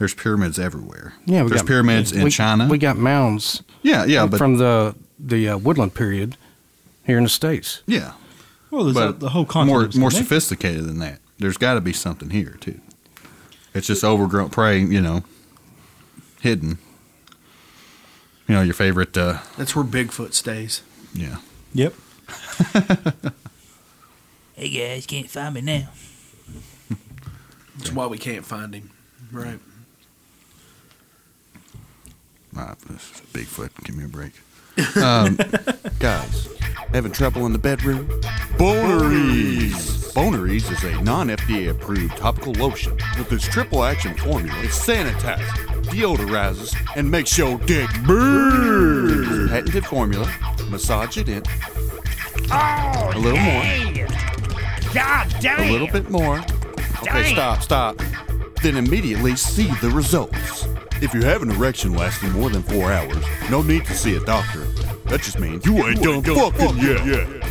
There's 0.00 0.14
pyramids 0.14 0.58
everywhere. 0.58 1.14
Yeah, 1.26 1.44
we 1.44 1.50
there's 1.50 1.60
got, 1.62 1.68
pyramids 1.68 2.10
in 2.10 2.24
we, 2.24 2.30
China. 2.30 2.66
We 2.68 2.76
got 2.76 2.96
mounds 2.96 3.62
yeah, 3.82 4.04
yeah, 4.04 4.26
but 4.26 4.38
from 4.38 4.56
the 4.56 4.96
the 5.20 5.50
uh, 5.50 5.58
woodland 5.58 5.94
period 5.94 6.36
here 7.04 7.18
in 7.18 7.22
the 7.22 7.30
states. 7.30 7.84
yeah, 7.86 8.14
Well, 8.72 8.82
there's 8.82 8.94
but 8.94 9.08
a, 9.10 9.12
the 9.12 9.28
whole 9.28 9.46
more 9.64 9.82
concept. 9.82 9.96
more 9.96 10.10
sophisticated 10.10 10.86
than 10.86 10.98
that. 10.98 11.20
There's 11.38 11.56
got 11.56 11.74
to 11.74 11.80
be 11.80 11.92
something 11.92 12.30
here 12.30 12.56
too. 12.58 12.80
It's 13.74 13.86
just 13.86 14.02
overgrown 14.02 14.50
prey, 14.50 14.80
you 14.80 15.00
know, 15.00 15.22
hidden. 16.40 16.78
You 18.52 18.58
know, 18.58 18.64
your 18.64 18.74
favorite. 18.74 19.16
Uh, 19.16 19.38
That's 19.56 19.74
where 19.74 19.82
Bigfoot 19.82 20.34
stays. 20.34 20.82
yeah, 21.14 21.36
Yep. 21.72 21.94
Hey 24.54 24.68
guys, 24.68 25.06
can't 25.06 25.30
find 25.30 25.54
me 25.54 25.62
now. 25.62 25.88
That's 27.78 27.92
why 27.92 28.06
we 28.08 28.18
can't 28.18 28.44
find 28.44 28.74
him. 28.74 28.90
Right. 29.32 29.58
uh, 32.54 32.74
Bigfoot. 33.32 33.70
Give 33.84 33.96
me 33.96 34.04
a 34.04 34.08
break, 34.08 34.32
um, 35.02 35.38
guys. 35.98 36.48
Having 36.92 37.12
trouble 37.12 37.46
in 37.46 37.52
the 37.52 37.58
bedroom? 37.58 38.08
Boneries. 38.58 40.12
Boneries 40.12 40.70
is 40.70 40.84
a 40.84 41.00
non-FDA 41.02 41.70
approved 41.70 42.16
topical 42.18 42.52
lotion 42.52 42.92
with 43.16 43.32
its 43.32 43.48
triple 43.48 43.82
action 43.82 44.14
formula. 44.14 44.58
It 44.60 44.70
sanitizes, 44.70 45.46
deodorizes, 45.86 46.76
and 46.94 47.10
makes 47.10 47.38
your 47.38 47.58
dick 47.60 47.88
burn. 48.04 49.48
Patented 49.48 49.86
formula. 49.86 50.30
Massage 50.68 51.16
it 51.16 51.30
in. 51.30 51.42
Oh, 52.50 53.10
a 53.14 53.18
little 53.18 53.40
more. 53.40 53.62
God 54.92 55.34
damn. 55.40 55.60
A 55.60 55.72
little 55.72 55.88
bit 55.88 56.10
more. 56.10 56.40
Okay, 57.02 57.32
stop, 57.32 57.62
stop. 57.62 57.98
Then 58.62 58.76
immediately 58.76 59.34
see 59.34 59.68
the 59.80 59.90
results. 59.90 60.68
If 61.02 61.12
you 61.12 61.22
have 61.22 61.42
an 61.42 61.50
erection 61.50 61.94
lasting 61.94 62.30
more 62.30 62.48
than 62.48 62.62
four 62.62 62.92
hours, 62.92 63.24
no 63.50 63.60
need 63.60 63.84
to 63.86 63.92
see 63.92 64.14
a 64.14 64.20
doctor. 64.20 64.64
That 65.06 65.20
just 65.20 65.40
means 65.40 65.66
you 65.66 65.84
ain't 65.84 66.00
done 66.00 66.22
fucking 66.22 66.76
yet. 66.78 67.42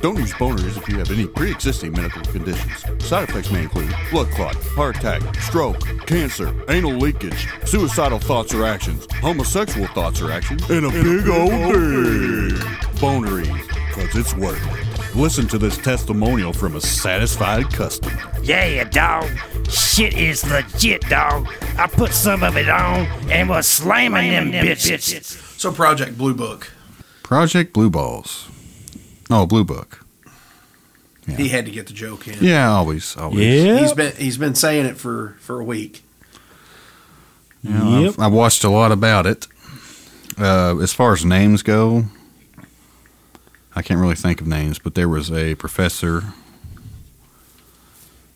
Don't 0.00 0.18
use 0.18 0.32
boners 0.32 0.76
if 0.76 0.88
you 0.88 0.98
have 0.98 1.10
any 1.12 1.26
pre-existing 1.26 1.92
medical 1.92 2.22
conditions. 2.22 2.84
Side 3.04 3.28
effects 3.28 3.52
may 3.52 3.62
include 3.62 3.94
blood 4.10 4.28
clot, 4.32 4.56
heart 4.74 4.96
attack, 4.96 5.22
stroke, 5.36 5.80
cancer, 6.06 6.52
anal 6.68 6.92
leakage, 6.92 7.46
suicidal 7.64 8.18
thoughts 8.18 8.52
or 8.52 8.64
actions, 8.64 9.06
homosexual 9.20 9.86
thoughts 9.88 10.20
or 10.20 10.32
actions, 10.32 10.68
and 10.68 10.86
a 10.86 10.90
big 10.90 11.28
old 11.28 11.50
dick. 11.72 13.00
Boneries, 13.00 13.48
cause 13.92 14.16
it's 14.16 14.34
worth 14.34 14.60
it. 14.78 14.87
Listen 15.14 15.48
to 15.48 15.58
this 15.58 15.76
testimonial 15.78 16.52
from 16.52 16.76
a 16.76 16.80
satisfied 16.80 17.72
customer. 17.72 18.16
Yeah, 18.42 18.84
dog. 18.84 19.26
Shit 19.68 20.14
is 20.16 20.48
legit, 20.48 21.02
dog. 21.02 21.48
I 21.76 21.86
put 21.88 22.12
some 22.12 22.42
of 22.42 22.56
it 22.56 22.68
on 22.68 23.06
and 23.30 23.48
was 23.48 23.66
slamming 23.66 24.30
them 24.30 24.52
bitches. 24.52 25.22
So 25.58 25.72
Project 25.72 26.16
Blue 26.16 26.34
Book. 26.34 26.70
Project 27.22 27.72
Blue 27.72 27.90
Balls. 27.90 28.48
Oh, 29.30 29.44
Blue 29.46 29.64
Book. 29.64 30.04
He 31.36 31.48
had 31.48 31.66
to 31.66 31.70
get 31.70 31.86
the 31.88 31.92
joke 31.92 32.26
in. 32.28 32.38
Yeah, 32.40 32.70
always, 32.70 33.14
always. 33.16 33.64
Yeah. 33.64 33.78
He's 33.80 33.92
been 33.92 34.14
he's 34.16 34.38
been 34.38 34.54
saying 34.54 34.86
it 34.86 34.96
for 34.96 35.36
for 35.40 35.60
a 35.60 35.64
week. 35.64 36.02
You 37.62 37.70
know, 37.70 38.00
Yep. 38.00 38.12
I've, 38.14 38.18
I've 38.20 38.32
watched 38.32 38.64
a 38.64 38.70
lot 38.70 38.92
about 38.92 39.26
it. 39.26 39.46
Uh, 40.38 40.78
as 40.78 40.92
far 40.94 41.12
as 41.12 41.24
names 41.24 41.62
go, 41.62 42.04
I 43.78 43.82
can't 43.82 44.00
really 44.00 44.16
think 44.16 44.40
of 44.40 44.48
names, 44.48 44.80
but 44.80 44.96
there 44.96 45.08
was 45.08 45.30
a 45.30 45.54
professor. 45.54 46.24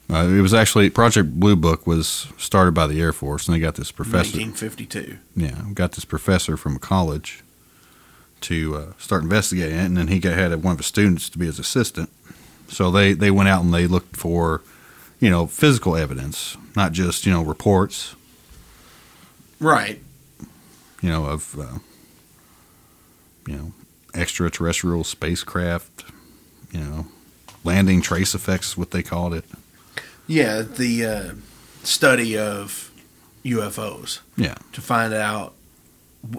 Uh, 0.09 0.29
it 0.29 0.41
was 0.41 0.55
actually 0.55 0.89
Project 0.89 1.41
Blue 1.41 1.57
Book 1.57 1.85
was 1.85 2.29
started 2.39 2.75
by 2.75 2.87
the 2.87 3.01
Air 3.01 3.13
Force, 3.13 3.49
and 3.49 3.55
they 3.57 3.59
got 3.59 3.75
this 3.75 3.91
professor. 3.91 4.39
1952. 4.39 5.19
Yeah, 5.35 5.63
got 5.75 5.93
this 5.93 6.05
professor 6.05 6.57
from 6.57 6.77
a 6.77 6.79
college 6.79 7.43
to 8.43 8.77
uh, 8.77 8.93
start 8.99 9.25
investigating 9.25 9.77
it, 9.77 9.85
and 9.85 9.97
then 9.97 10.07
he 10.09 10.21
got, 10.21 10.35
had 10.35 10.55
one 10.63 10.73
of 10.73 10.79
his 10.79 10.87
students 10.87 11.29
to 11.31 11.39
be 11.39 11.47
his 11.47 11.59
assistant. 11.59 12.09
So 12.69 12.93
they 12.93 13.13
they 13.13 13.31
went 13.33 13.49
out 13.49 13.65
and 13.65 13.75
they 13.75 13.89
looked 13.89 14.17
for, 14.17 14.63
you 15.19 15.29
know, 15.29 15.47
physical 15.49 15.97
evidence, 15.97 16.57
not 16.77 16.93
just 16.93 17.27
you 17.27 17.33
know 17.33 17.43
reports, 17.43 18.15
Right. 19.59 20.01
you 21.03 21.09
know, 21.09 21.25
of 21.27 21.59
uh, 21.59 21.79
you 23.47 23.57
know 23.57 23.73
extraterrestrial 24.15 25.05
spacecraft, 25.05 26.05
you 26.71 26.81
know, 26.81 27.07
landing 27.65 28.01
trace 28.01 28.35
effects, 28.35 28.77
what 28.77 28.91
they 28.91 29.03
called 29.03 29.35
it. 29.35 29.45
Yeah, 30.27 30.63
the 30.63 31.05
uh, 31.05 31.31
study 31.83 32.39
of 32.39 32.91
UFOs 33.45 34.21
Yeah, 34.37 34.55
to 34.73 34.81
find 34.81 35.13
out 35.13 35.55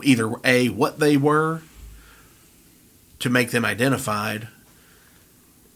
either 0.04 0.32
a 0.44 0.70
what 0.70 1.00
they 1.00 1.18
were 1.18 1.62
to 3.20 3.30
make 3.30 3.52
them 3.52 3.66
identified, 3.66 4.48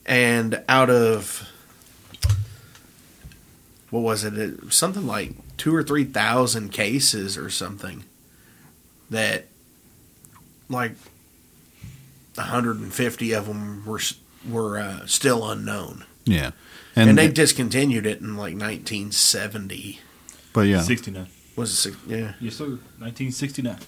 and 0.05 0.63
out 0.69 0.89
of 0.89 1.49
what 3.89 4.01
was 4.01 4.23
it? 4.23 4.37
it 4.37 4.73
something 4.73 5.05
like 5.05 5.31
two 5.57 5.75
or 5.75 5.83
three 5.83 6.05
thousand 6.05 6.71
cases 6.71 7.37
or 7.37 7.49
something 7.49 8.03
that 9.09 9.45
like 10.69 10.93
150 12.37 13.33
of 13.33 13.47
them 13.47 13.85
were 13.85 13.99
were 14.49 14.77
uh, 14.79 15.05
still 15.05 15.49
unknown. 15.49 16.05
yeah, 16.25 16.51
And, 16.95 17.09
and, 17.09 17.17
they 17.17 17.27
discontinued 17.27 18.05
it 18.05 18.19
in 18.21 18.37
like 18.37 18.53
1970. 18.55 19.99
but 20.53 20.61
yeah, 20.67 20.81
69. 20.81 21.27
Was 21.55 21.71
it? 21.71 21.75
six- 21.75 21.97
Yeah. 22.07 22.33
Yes, 22.39 22.55
sir. 22.55 22.65
1969. 22.99 23.79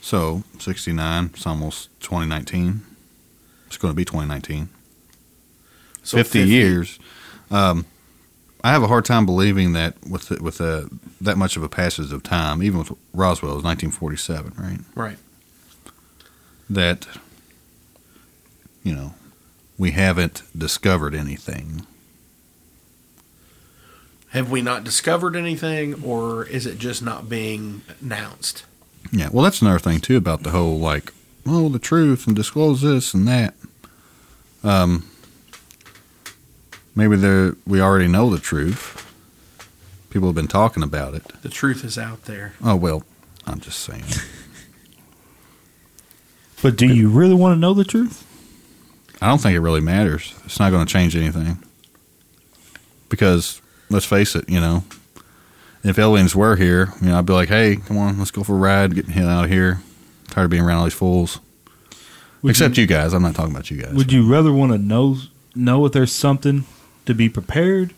so 0.00 0.42
sixty 0.58 0.92
nine, 0.92 1.30
it's 1.34 1.46
almost 1.46 1.88
twenty 2.00 2.26
nineteen. 2.26 2.82
It's 3.66 3.76
going 3.76 3.92
to 3.92 3.96
be 3.96 4.04
twenty 4.04 4.28
nineteen. 4.28 4.68
So 6.02 6.16
50, 6.18 6.40
years. 6.42 6.98
Um, 7.50 7.84
I 8.64 8.70
have 8.70 8.82
a 8.82 8.86
hard 8.86 9.04
time 9.04 9.26
believing 9.26 9.72
that 9.74 9.94
with 10.08 10.30
with 10.40 10.60
uh, 10.60 10.84
that 11.20 11.36
much 11.36 11.56
of 11.56 11.62
a 11.62 11.68
passage 11.68 12.12
of 12.12 12.22
time, 12.22 12.62
even 12.62 12.78
with 12.78 12.92
Roswell, 13.12 13.52
it 13.52 13.56
was 13.56 13.64
1947, 13.64 14.54
right? 14.56 14.78
Right. 14.94 15.18
That 16.70 17.06
you 18.86 18.94
know 18.94 19.14
we 19.76 19.90
haven't 19.90 20.42
discovered 20.56 21.14
anything. 21.14 21.84
Have 24.28 24.50
we 24.50 24.62
not 24.62 24.84
discovered 24.84 25.34
anything, 25.34 26.02
or 26.04 26.46
is 26.46 26.66
it 26.66 26.78
just 26.78 27.02
not 27.02 27.28
being 27.28 27.82
announced? 28.00 28.64
Yeah, 29.12 29.28
well, 29.32 29.42
that's 29.44 29.60
another 29.60 29.78
thing 29.78 30.00
too 30.00 30.16
about 30.16 30.44
the 30.44 30.50
whole 30.50 30.78
like, 30.78 31.12
oh, 31.46 31.68
the 31.68 31.78
truth 31.78 32.26
and 32.26 32.36
disclose 32.36 32.80
this 32.80 33.12
and 33.12 33.26
that. 33.26 33.54
Um, 34.62 35.10
maybe 36.94 37.16
the 37.16 37.56
we 37.66 37.80
already 37.80 38.08
know 38.08 38.30
the 38.30 38.38
truth. 38.40 39.02
People 40.10 40.28
have 40.28 40.36
been 40.36 40.48
talking 40.48 40.82
about 40.84 41.14
it. 41.14 41.26
The 41.42 41.48
truth 41.48 41.84
is 41.84 41.98
out 41.98 42.24
there. 42.24 42.54
Oh 42.62 42.76
well, 42.76 43.02
I'm 43.46 43.58
just 43.58 43.80
saying. 43.80 44.04
But 46.62 46.76
do 46.76 46.86
you 46.86 47.10
really 47.10 47.34
want 47.34 47.54
to 47.54 47.60
know 47.60 47.74
the 47.74 47.84
truth? 47.84 48.25
I 49.20 49.28
don't 49.28 49.40
think 49.40 49.54
it 49.54 49.60
really 49.60 49.80
matters. 49.80 50.34
It's 50.44 50.58
not 50.58 50.70
going 50.70 50.86
to 50.86 50.92
change 50.92 51.16
anything. 51.16 51.58
Because 53.08 53.60
let's 53.88 54.04
face 54.06 54.34
it, 54.34 54.48
you 54.48 54.60
know, 54.60 54.84
if 55.84 55.98
aliens 55.98 56.34
were 56.34 56.56
here, 56.56 56.92
you 57.00 57.08
know, 57.08 57.18
I'd 57.18 57.26
be 57.26 57.32
like, 57.32 57.48
hey, 57.48 57.76
come 57.76 57.96
on, 57.96 58.18
let's 58.18 58.30
go 58.30 58.42
for 58.42 58.54
a 58.54 58.58
ride, 58.58 58.94
get 58.94 59.06
the 59.06 59.12
hell 59.12 59.28
out 59.28 59.44
of 59.44 59.50
here. 59.50 59.80
tired 60.28 60.44
of 60.44 60.50
being 60.50 60.64
around 60.64 60.78
all 60.78 60.84
these 60.84 60.94
fools. 60.94 61.40
Would 62.42 62.50
Except 62.50 62.76
you, 62.76 62.86
guys. 62.86 63.12
I'm 63.14 63.22
not 63.22 63.34
talking 63.34 63.52
about 63.52 63.70
you 63.70 63.80
guys. 63.80 63.94
Would 63.94 64.12
you 64.12 64.30
rather 64.30 64.52
want 64.52 64.72
to 64.72 64.78
know 64.78 65.16
know 65.54 65.86
if 65.86 65.92
there's 65.92 66.12
something 66.12 66.64
to 67.06 67.14
be 67.14 67.28
prepared, 67.28 67.94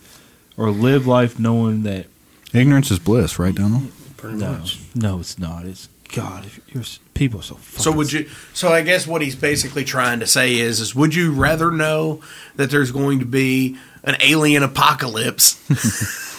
or 0.56 0.70
live 0.70 1.06
life 1.06 1.38
knowing 1.38 1.82
that 1.82 2.06
Ignorance 2.54 2.90
is 2.90 2.98
bliss, 2.98 3.38
right, 3.38 3.54
Donald? 3.54 3.90
Pretty 4.16 4.36
no, 4.36 4.52
much. 4.52 4.78
no, 4.94 5.20
it's 5.20 5.38
not. 5.38 5.64
It's 5.66 5.88
God. 6.12 6.46
If 6.46 6.60
you're 6.74 6.84
people 7.14 7.40
are 7.40 7.42
so. 7.42 7.58
So 7.76 7.92
would 7.92 8.12
you? 8.12 8.28
So 8.54 8.68
I 8.68 8.82
guess 8.82 9.06
what 9.06 9.22
he's 9.22 9.36
basically 9.36 9.84
trying 9.84 10.20
to 10.20 10.26
say 10.26 10.54
is, 10.54 10.80
is 10.80 10.94
would 10.94 11.14
you 11.14 11.32
rather 11.32 11.70
know 11.70 12.20
that 12.56 12.70
there's 12.70 12.90
going 12.90 13.18
to 13.20 13.24
be 13.26 13.76
an 14.04 14.16
alien 14.20 14.62
apocalypse, 14.62 15.58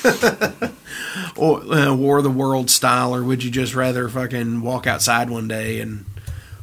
or 1.35 1.61
uh, 1.73 1.93
War 1.93 2.17
of 2.19 2.23
the 2.23 2.29
World 2.29 2.69
style, 2.69 3.13
or 3.13 3.23
would 3.23 3.43
you 3.43 3.51
just 3.51 3.75
rather 3.75 4.09
fucking 4.09 4.61
walk 4.61 4.87
outside 4.87 5.29
one 5.29 5.47
day 5.47 5.79
and 5.79 6.05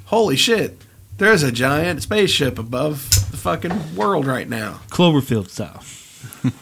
holy 0.06 0.36
shit, 0.36 0.80
there's 1.18 1.42
a 1.42 1.52
giant 1.52 2.02
spaceship 2.02 2.58
above 2.58 3.10
the 3.30 3.36
fucking 3.36 3.94
world 3.96 4.26
right 4.26 4.48
now? 4.48 4.80
Cloverfield 4.90 5.50
style. 5.50 5.82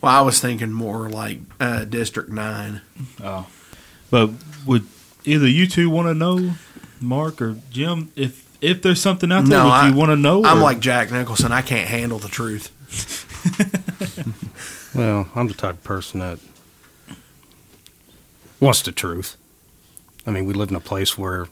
Well, 0.00 0.12
I 0.12 0.22
was 0.22 0.40
thinking 0.40 0.72
more 0.72 1.10
like 1.10 1.40
uh, 1.58 1.84
District 1.84 2.30
Nine. 2.30 2.80
Oh, 3.22 3.46
but 4.10 4.30
would 4.64 4.86
either 5.24 5.48
you 5.48 5.66
two 5.66 5.88
want 5.90 6.08
to 6.08 6.14
know, 6.14 6.52
Mark 7.00 7.40
or 7.42 7.56
Jim, 7.70 8.10
if 8.16 8.46
if 8.60 8.82
there's 8.82 9.00
something 9.00 9.32
out 9.32 9.46
there 9.46 9.58
No, 9.58 9.64
that 9.64 9.84
I- 9.84 9.88
you 9.88 9.94
want 9.94 10.10
to 10.10 10.16
know? 10.16 10.44
I'm 10.44 10.58
or- 10.58 10.62
like 10.62 10.80
Jack 10.80 11.10
Nicholson. 11.10 11.50
I 11.52 11.62
can't 11.62 11.88
handle 11.88 12.18
the 12.18 12.28
truth. 12.28 12.70
Well, 14.92 15.28
I'm 15.36 15.46
the 15.46 15.54
type 15.54 15.76
of 15.76 15.84
person 15.84 16.18
that 16.18 16.40
wants 18.58 18.82
the 18.82 18.90
truth. 18.90 19.36
I 20.26 20.32
mean, 20.32 20.46
we 20.46 20.52
live 20.52 20.68
in 20.70 20.74
a 20.74 20.80
place 20.80 21.16
where 21.16 21.46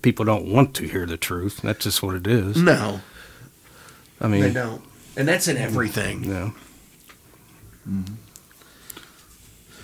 people 0.00 0.24
don't 0.24 0.46
want 0.46 0.72
to 0.76 0.86
hear 0.86 1.06
the 1.06 1.16
truth. 1.16 1.60
That's 1.62 1.82
just 1.82 2.04
what 2.04 2.14
it 2.14 2.24
is. 2.28 2.56
No, 2.56 3.00
I 4.20 4.28
mean, 4.28 4.42
they 4.42 4.52
don't, 4.52 4.80
and 5.16 5.26
that's 5.26 5.48
in 5.48 5.56
everything. 5.56 6.22
you 6.22 6.30
know, 6.32 6.54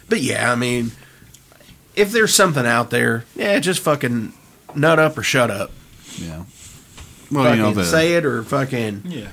But 0.09 0.21
yeah, 0.21 0.53
I 0.53 0.55
mean, 0.55 0.93
if 1.95 2.11
there's 2.13 2.35
something 2.35 2.67
out 2.67 2.91
there, 2.91 3.25
yeah, 3.35 3.59
just 3.59 3.81
fucking 3.81 4.33
nut 4.75 4.99
up 4.99 5.17
or 5.19 5.23
shut 5.23 5.51
up. 5.51 5.71
Yeah. 6.19 6.45
Well, 7.31 7.45
fucking 7.45 7.57
you 7.59 7.63
know 7.63 7.73
the 7.73 7.85
say 7.85 8.15
it 8.15 8.25
or 8.25 8.43
fucking 8.43 9.03
yeah. 9.07 9.29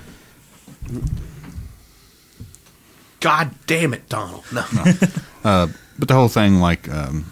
God 3.20 3.52
damn 3.68 3.94
it, 3.94 4.08
Donald. 4.08 4.46
No, 4.54 4.64
but 5.44 6.08
the 6.08 6.14
whole 6.14 6.30
thing 6.30 6.60
like 6.60 6.88
um, 6.90 7.26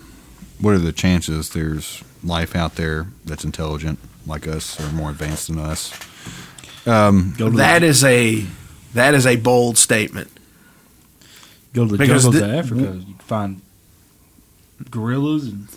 what 0.59 0.73
are 0.73 0.79
the 0.79 0.91
chances 0.91 1.51
there's 1.51 2.03
life 2.23 2.55
out 2.55 2.75
there 2.75 3.07
that's 3.25 3.45
intelligent 3.45 3.99
like 4.25 4.47
us 4.47 4.79
or 4.81 4.91
more 4.91 5.09
advanced 5.11 5.47
than 5.47 5.59
us? 5.59 5.91
Go 6.85 7.11
to 7.49 7.49
that 7.57 7.79
the, 7.79 7.85
is 7.87 8.03
a 8.03 8.45
that 8.93 9.13
is 9.13 9.25
a 9.25 9.37
bold 9.37 9.77
statement. 9.77 10.29
go 11.73 11.85
to 11.85 11.91
the 11.91 11.97
because 11.97 12.23
jungles 12.23 12.41
the- 12.41 12.49
of 12.49 12.65
Africa. 12.65 13.03
You 13.07 13.15
find 13.19 13.61
gorillas 14.91 15.47
and 15.47 15.67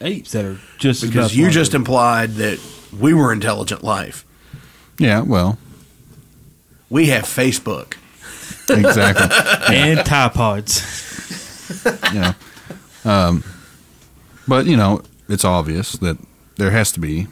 apes 0.00 0.32
that 0.32 0.44
are 0.44 0.58
just 0.78 1.02
Because 1.02 1.36
you 1.36 1.50
just 1.50 1.70
us. 1.72 1.74
implied 1.74 2.30
that 2.34 2.60
we 2.98 3.12
were 3.14 3.32
intelligent 3.32 3.82
life. 3.82 4.24
Yeah, 4.98 5.20
well, 5.22 5.58
We 6.90 7.06
have 7.06 7.24
Facebook. 7.24 7.94
exactly. 8.68 9.74
and 9.76 10.04
Pods. 10.06 10.82
you 12.12 12.20
know. 12.20 12.34
Um, 13.04 13.44
but 14.46 14.66
you 14.66 14.76
know, 14.76 15.02
it's 15.28 15.44
obvious 15.44 15.92
that 15.92 16.18
there 16.56 16.70
has 16.70 16.92
to 16.92 17.00
be, 17.00 17.26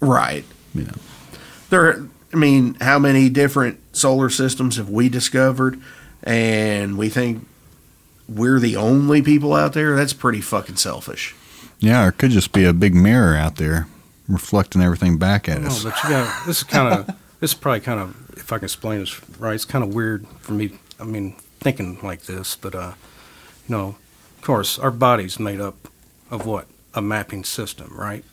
Right. 0.00 0.44
you 0.74 0.84
know, 0.84 0.94
There 1.70 2.06
I 2.32 2.36
mean, 2.36 2.74
how 2.80 2.98
many 2.98 3.28
different 3.28 3.78
solar 3.94 4.30
systems 4.30 4.76
have 4.76 4.88
we 4.88 5.08
discovered 5.08 5.80
and 6.22 6.96
we 6.96 7.08
think 7.08 7.46
we're 8.28 8.58
the 8.60 8.76
only 8.76 9.22
people 9.22 9.54
out 9.54 9.72
there? 9.72 9.96
That's 9.96 10.12
pretty 10.12 10.40
fucking 10.40 10.76
selfish. 10.76 11.34
yeah, 11.80 12.04
or 12.04 12.08
it 12.08 12.18
could 12.18 12.30
just 12.30 12.52
be 12.52 12.64
a 12.64 12.72
big 12.72 12.94
mirror 12.94 13.34
out 13.36 13.56
there 13.56 13.86
reflecting 14.28 14.80
everything 14.82 15.18
back 15.18 15.48
at 15.48 15.60
no, 15.60 15.66
us. 15.68 15.82
but 15.84 15.94
you 16.04 16.10
got 16.10 16.46
this 16.46 16.58
is 16.58 16.62
kind 16.64 16.94
of 16.94 17.06
this 17.40 17.50
is 17.50 17.54
probably 17.54 17.80
kind 17.80 18.00
of 18.00 18.16
if 18.38 18.52
I 18.52 18.58
can 18.58 18.64
explain 18.64 19.00
this 19.00 19.20
right. 19.38 19.54
It's 19.54 19.64
kind 19.64 19.84
of 19.84 19.94
weird 19.94 20.26
for 20.40 20.52
me. 20.52 20.78
I 21.00 21.04
mean, 21.04 21.32
thinking 21.60 21.98
like 22.02 22.22
this, 22.22 22.54
but 22.56 22.74
uh, 22.74 22.92
you 23.68 23.74
know, 23.76 23.96
of 24.38 24.42
course, 24.42 24.78
our 24.78 24.90
body's 24.92 25.38
made 25.40 25.60
up 25.60 25.88
of 26.30 26.46
what 26.46 26.66
a 26.94 27.02
mapping 27.02 27.42
system, 27.44 27.92
right? 27.96 28.24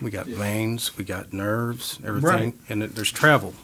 We 0.00 0.10
got 0.10 0.26
veins, 0.26 0.96
we 0.98 1.04
got 1.04 1.32
nerves, 1.32 1.98
everything, 2.04 2.30
Right. 2.30 2.54
and 2.68 2.82
it, 2.82 2.94
there's 2.94 3.10
travel. 3.12 3.54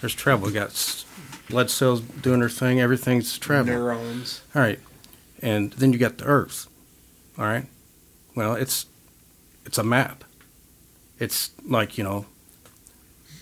There's 0.00 0.14
travel. 0.14 0.46
We 0.46 0.52
got 0.52 0.68
s- 0.70 1.04
blood 1.48 1.70
cells 1.70 2.00
doing 2.00 2.40
their 2.40 2.48
thing. 2.48 2.80
Everything's 2.80 3.38
traveling. 3.38 3.76
Neurons. 3.78 4.42
All 4.54 4.62
right, 4.62 4.80
and 5.42 5.72
then 5.74 5.92
you 5.92 5.98
got 5.98 6.18
the 6.18 6.24
Earth. 6.24 6.66
All 7.38 7.44
right, 7.44 7.66
well, 8.34 8.54
it's 8.54 8.86
it's 9.64 9.78
a 9.78 9.84
map. 9.84 10.24
It's 11.18 11.50
like 11.66 11.96
you 11.98 12.04
know, 12.04 12.26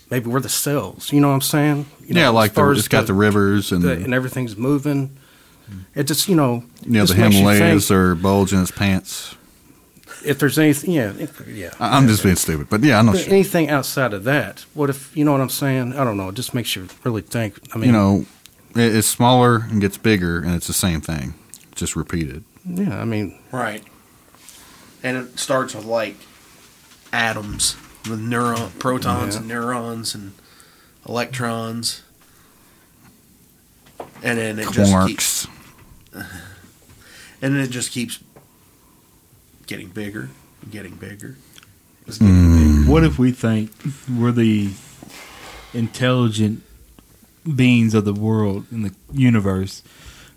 maybe 0.09 0.29
we're 0.29 0.39
the 0.39 0.49
cells. 0.49 1.11
You 1.11 1.21
know 1.21 1.29
what 1.29 1.35
I'm 1.35 1.41
saying? 1.41 1.85
You 2.05 2.13
know, 2.13 2.21
yeah, 2.21 2.27
as 2.29 2.33
like 2.33 2.53
far 2.53 2.73
the, 2.73 2.79
it's 2.79 2.87
got 2.87 3.07
the, 3.07 3.13
rivers 3.13 3.71
and 3.71 3.81
the- 3.81 3.91
and 3.93 4.13
everything's 4.13 4.55
moving. 4.57 5.17
It 5.95 6.03
just 6.03 6.29
you 6.29 6.35
know, 6.35 6.63
you 6.83 6.91
know 6.91 7.05
the 7.05 7.13
just 7.15 7.17
you 7.17 7.23
Himalayas 7.39 7.89
are 7.89 8.13
bulging 8.15 8.61
its 8.61 8.69
pants. 8.71 9.35
If 10.25 10.39
there's 10.39 10.57
anything, 10.59 10.91
yeah, 10.91 11.13
if- 11.17 11.41
yeah. 11.47 11.71
I- 11.79 11.97
I'm 11.97 12.07
just 12.07 12.23
being 12.23 12.35
stupid, 12.35 12.67
but 12.69 12.81
yeah, 12.83 12.99
I'm 12.99 13.05
not 13.05 13.13
But 13.13 13.21
sure. 13.25 13.33
anything 13.33 13.69
outside 13.69 14.13
of 14.13 14.23
that, 14.25 14.65
what 14.73 14.89
if 14.89 15.15
you 15.15 15.23
know 15.25 15.31
what 15.31 15.41
I'm 15.41 15.49
saying? 15.49 15.93
I 15.93 16.03
don't 16.03 16.17
know. 16.17 16.29
It 16.29 16.35
just 16.35 16.53
makes 16.53 16.75
you 16.75 16.87
really 17.03 17.21
think. 17.21 17.59
I 17.73 17.77
mean, 17.77 17.87
you 17.87 17.91
know, 17.91 18.25
it, 18.75 18.95
it's 18.95 19.07
smaller 19.07 19.65
and 19.69 19.79
gets 19.81 19.97
bigger, 19.97 20.39
and 20.39 20.53
it's 20.55 20.67
the 20.67 20.73
same 20.73 21.01
thing, 21.01 21.33
just 21.75 21.95
repeated. 21.95 22.43
yeah. 22.65 22.99
I 22.99 23.05
mean, 23.05 23.37
Right. 23.51 23.83
And 25.03 25.17
it 25.17 25.37
starts 25.39 25.75
with 25.75 25.85
like 25.85 26.15
atoms 27.13 27.75
with 28.09 28.19
neuron 28.19 28.77
protons 28.79 29.35
Yeah. 29.35 29.39
and 29.41 29.47
neurons 29.47 30.15
and 30.15 30.33
electrons. 31.07 32.01
And 34.23 34.37
then 34.39 34.57
it 34.59 34.71
just 34.71 35.07
keeps 35.07 35.45
Quarks. 35.45 35.47
and 37.41 37.53
then 37.55 37.61
it 37.61 37.69
just 37.69 37.91
keeps 37.91 38.19
getting 39.67 39.89
bigger, 39.89 40.29
and 40.61 40.71
getting 40.71 40.95
bigger. 40.95 41.35
It's 42.07 42.17
getting 42.17 42.35
mm. 42.35 42.79
bigger. 42.79 42.91
What 42.91 43.03
if 43.03 43.17
we 43.17 43.31
think 43.31 43.71
we're 44.09 44.31
the 44.31 44.71
intelligent 45.73 46.63
beings 47.55 47.93
of 47.93 48.05
the 48.05 48.13
world 48.13 48.65
in 48.71 48.83
the 48.83 48.93
universe, 49.11 49.83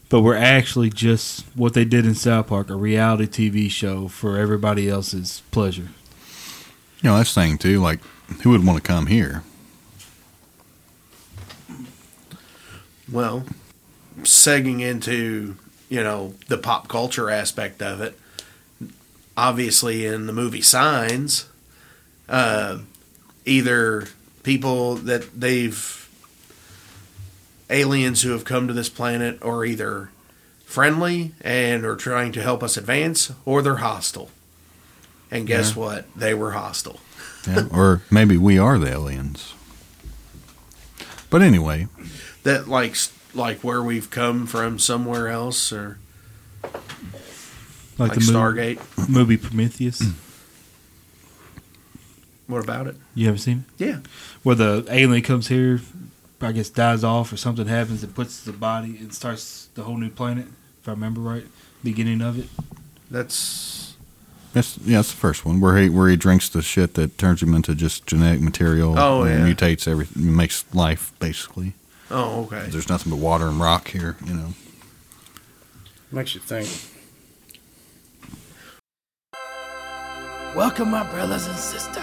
but 0.09 0.23
we're 0.23 0.37
actually 0.37 0.91
just 0.91 1.45
what 1.55 1.75
they 1.75 1.85
did 1.85 2.07
in 2.07 2.15
South 2.15 2.49
Park, 2.49 2.71
a 2.71 2.75
reality 2.75 3.27
TV 3.27 3.71
show 3.71 4.09
for 4.09 4.39
everybody 4.39 4.89
else's 4.89 5.43
pleasure? 5.51 5.89
You 7.03 7.11
know, 7.11 7.17
that's 7.17 7.35
the 7.35 7.41
thing 7.43 7.59
too. 7.59 7.81
Like, 7.81 8.01
who 8.43 8.51
would 8.51 8.67
want 8.67 8.83
to 8.83 8.87
come 8.87 9.07
here? 9.07 9.43
Well, 13.11 13.45
segging 14.23 14.81
into, 14.81 15.57
you 15.89 16.03
know, 16.03 16.35
the 16.49 16.59
pop 16.59 16.89
culture 16.89 17.31
aspect 17.31 17.81
of 17.81 18.01
it, 18.01 18.19
obviously 19.39 20.05
in 20.05 20.27
the 20.27 20.33
movie 20.33 20.61
Signs, 20.61 21.47
uh, 22.29 22.79
either 23.47 24.09
people 24.43 24.97
that 24.97 25.41
they've, 25.41 25.95
aliens 27.71 28.23
who 28.23 28.31
have 28.33 28.45
come 28.45 28.67
to 28.67 28.75
this 28.75 28.89
planet 28.89 29.39
are 29.41 29.65
either 29.65 30.11
friendly 30.65 31.33
and 31.41 31.85
are 31.87 31.95
trying 31.97 32.33
to 32.33 32.43
help 32.43 32.63
us 32.65 32.77
advance, 32.77 33.33
or 33.45 33.63
they're 33.63 33.77
hostile. 33.77 34.31
And 35.31 35.47
guess 35.47 35.71
Yeah. 35.71 35.77
what? 35.77 36.07
They 36.17 36.35
were 36.35 36.53
hostile. 36.53 37.01
Yeah, 37.47 37.67
or 37.71 38.03
maybe 38.11 38.37
we 38.37 38.59
are 38.59 38.79
the 38.79 38.91
aliens. 38.91 39.53
But 41.31 41.43
anyway, 41.43 41.87
That 42.43 42.67
like 42.69 42.97
like 43.35 43.63
where 43.63 43.83
we've 43.83 44.11
come 44.11 44.47
from 44.47 44.79
somewhere 44.79 45.29
else, 45.29 45.71
or 45.73 45.99
Like, 47.99 48.11
like, 48.11 48.19
the 48.21 48.25
Stargate. 48.33 48.99
movie, 48.99 49.13
movie 49.13 49.37
Prometheus. 49.37 50.01
Mm. 50.01 50.15
What 52.47 52.65
about 52.65 52.87
it? 52.87 52.97
You 53.15 53.29
ever 53.29 53.39
seen 53.39 53.65
it? 53.79 53.85
Yeah. 53.85 53.99
Where 54.43 54.55
the 54.55 54.87
alien 54.89 55.23
comes 55.23 55.49
here, 55.49 55.81
I 56.41 56.53
guess 56.53 56.71
dies 56.71 57.05
off 57.05 57.33
or 57.33 57.37
something 57.37 57.67
happens, 57.67 58.03
it 58.03 58.15
puts 58.15 58.43
the 58.43 58.53
body 58.53 58.97
and 58.99 59.13
starts 59.13 59.69
the 59.75 59.83
whole 59.83 59.97
new 59.97 60.11
planet, 60.11 60.47
if 60.81 60.89
I 60.89 60.93
remember 60.93 61.21
right. 61.21 61.45
Beginning 61.85 62.23
of 62.23 62.39
it. 62.39 62.49
That's 63.11 63.97
that's 64.53 64.79
yeah, 64.79 64.97
that's 64.97 65.11
the 65.11 65.17
first 65.17 65.45
one 65.45 65.61
where 65.61 65.77
he 65.77 65.89
where 65.89 66.09
he 66.09 66.17
drinks 66.17 66.49
the 66.49 66.63
shit 66.63 66.95
that 66.95 67.19
turns 67.19 67.43
him 67.43 67.55
into 67.55 67.75
just 67.75 68.07
genetic 68.07 68.41
material. 68.41 68.99
Oh, 68.99 69.23
and 69.23 69.47
yeah. 69.47 69.55
mutates 69.55 69.87
everything, 69.87 70.35
makes 70.35 70.65
life 70.75 71.13
basically. 71.21 71.75
oh 72.11 72.45
okay. 72.45 72.67
There's 72.69 72.89
nothing 72.89 73.11
but 73.11 73.19
water 73.19 73.47
and 73.47 73.61
rock 73.61 73.89
here, 73.89 74.17
you 74.25 74.35
know. 74.35 74.55
makes 76.11 76.35
you 76.35 76.41
think. 76.41 76.69
Welcome, 80.57 80.91
my 80.91 81.03
brothers 81.11 81.47
and 81.47 81.57
sisters. 81.57 82.03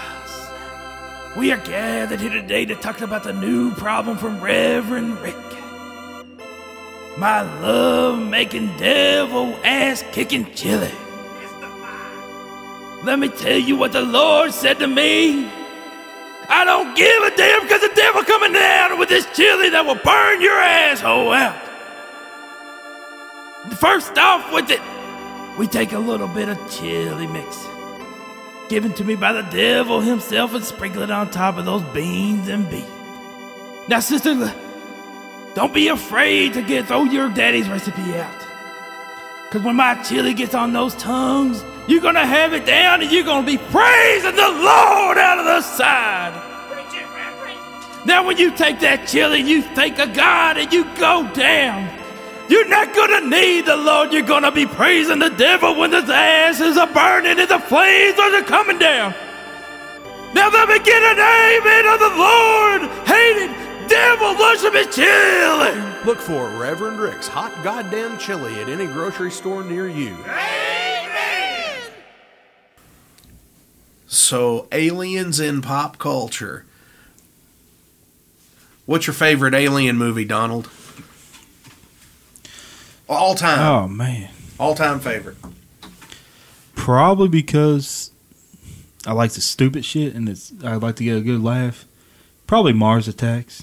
We 1.36 1.50
are 1.50 1.58
gathered 1.58 2.20
here 2.20 2.30
today 2.30 2.64
to 2.66 2.76
talk 2.76 3.00
about 3.00 3.24
the 3.24 3.32
new 3.32 3.72
problem 3.72 4.16
from 4.16 4.40
Reverend 4.40 5.18
Rick. 5.18 5.34
My 7.18 7.42
love 7.60 8.20
making 8.20 8.68
devil 8.76 9.52
ass 9.64 10.04
kicking 10.12 10.46
chili. 10.54 10.92
Let 13.02 13.18
me 13.18 13.28
tell 13.30 13.58
you 13.58 13.76
what 13.76 13.92
the 13.92 14.02
Lord 14.02 14.52
said 14.52 14.78
to 14.78 14.86
me. 14.86 15.46
I 16.48 16.64
don't 16.64 16.96
give 16.96 17.22
a 17.24 17.36
damn 17.36 17.62
because 17.62 17.80
the 17.80 17.92
devil 17.96 18.22
coming 18.22 18.52
down 18.52 18.96
with 19.00 19.08
this 19.08 19.26
chili 19.34 19.70
that 19.70 19.84
will 19.84 19.96
burn 19.96 20.40
your 20.40 20.56
asshole 20.56 21.32
out. 21.32 21.56
First 23.74 24.16
off 24.16 24.52
with 24.52 24.70
it, 24.70 24.80
we 25.58 25.66
take 25.66 25.92
a 25.92 25.98
little 25.98 26.28
bit 26.28 26.48
of 26.48 26.58
chili 26.70 27.26
mix 27.26 27.66
given 28.68 28.92
to 28.94 29.04
me 29.04 29.14
by 29.14 29.32
the 29.32 29.42
devil 29.42 30.00
himself 30.00 30.54
and 30.54 30.64
sprinkle 30.64 31.02
it 31.02 31.10
on 31.10 31.30
top 31.30 31.56
of 31.56 31.64
those 31.64 31.82
beans 31.94 32.48
and 32.48 32.68
beef. 32.70 32.88
Now, 33.88 34.00
sister, 34.00 34.52
don't 35.54 35.72
be 35.72 35.88
afraid 35.88 36.54
to 36.54 36.62
get 36.62 36.86
throw 36.86 37.04
your 37.04 37.28
daddy's 37.28 37.68
recipe 37.68 38.14
out. 38.14 38.46
Cause 39.50 39.62
when 39.62 39.76
my 39.76 39.94
chili 40.02 40.34
gets 40.34 40.54
on 40.54 40.72
those 40.72 40.94
tongues, 40.96 41.64
you're 41.86 42.02
gonna 42.02 42.26
have 42.26 42.52
it 42.52 42.66
down 42.66 43.00
and 43.00 43.10
you're 43.12 43.24
gonna 43.24 43.46
be 43.46 43.58
praising 43.58 44.34
the 44.34 44.50
Lord 44.50 45.18
out 45.18 45.38
of 45.38 45.44
the 45.44 45.62
side. 45.62 46.42
Now 48.04 48.26
when 48.26 48.36
you 48.38 48.50
take 48.50 48.80
that 48.80 49.08
chili 49.08 49.40
you 49.40 49.62
think 49.62 49.98
of 49.98 50.12
God 50.14 50.58
and 50.58 50.72
you 50.72 50.84
go 50.96 51.28
down, 51.32 51.88
you're 52.48 52.68
not 52.68 52.94
gonna 52.94 53.28
need 53.28 53.66
the 53.66 53.76
Lord. 53.76 54.12
You're 54.12 54.22
gonna 54.22 54.52
be 54.52 54.66
praising 54.66 55.18
the 55.18 55.30
devil 55.30 55.74
when 55.74 55.92
his 55.92 56.08
asses 56.08 56.76
are 56.76 56.86
burning 56.86 57.38
and 57.38 57.48
the 57.48 57.58
flames 57.58 58.18
are 58.18 58.42
coming 58.42 58.78
down. 58.78 59.14
Now 60.34 60.50
let 60.50 60.68
me 60.68 60.78
get 60.78 61.02
an 61.02 61.18
amen 61.18 61.86
of 61.86 61.98
the 61.98 62.16
Lord. 62.16 62.82
Hated 63.06 63.66
devil 63.88 64.36
worshiping 64.38 64.90
chili. 64.90 66.04
Look 66.04 66.18
for 66.18 66.48
Reverend 66.58 66.98
Rick's 67.00 67.28
hot 67.28 67.52
goddamn 67.64 68.18
chili 68.18 68.60
at 68.60 68.68
any 68.68 68.86
grocery 68.86 69.30
store 69.30 69.64
near 69.64 69.88
you. 69.88 70.14
Amen. 70.24 71.80
So, 74.06 74.68
aliens 74.72 75.40
in 75.40 75.62
pop 75.62 75.98
culture. 75.98 76.64
What's 78.84 79.06
your 79.06 79.14
favorite 79.14 79.54
alien 79.54 79.96
movie, 79.96 80.24
Donald? 80.24 80.70
All 83.08 83.34
time. 83.34 83.58
Oh 83.60 83.88
man, 83.88 84.30
All 84.58 84.74
time 84.74 85.00
favorite. 85.00 85.36
probably 86.74 87.28
because 87.28 88.10
I 89.06 89.12
like 89.12 89.32
the 89.32 89.40
stupid 89.40 89.84
shit 89.84 90.14
and 90.14 90.28
it's 90.28 90.52
I 90.64 90.74
like 90.76 90.96
to 90.96 91.04
get 91.04 91.16
a 91.16 91.20
good 91.20 91.42
laugh. 91.42 91.84
Probably 92.46 92.72
Mars 92.72 93.08
Attacks. 93.08 93.62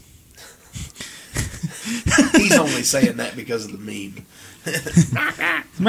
He's 2.36 2.58
only 2.58 2.84
saying 2.84 3.18
that 3.18 3.36
because 3.36 3.66
of 3.66 3.72
the 3.72 3.78
meme. 3.78 4.26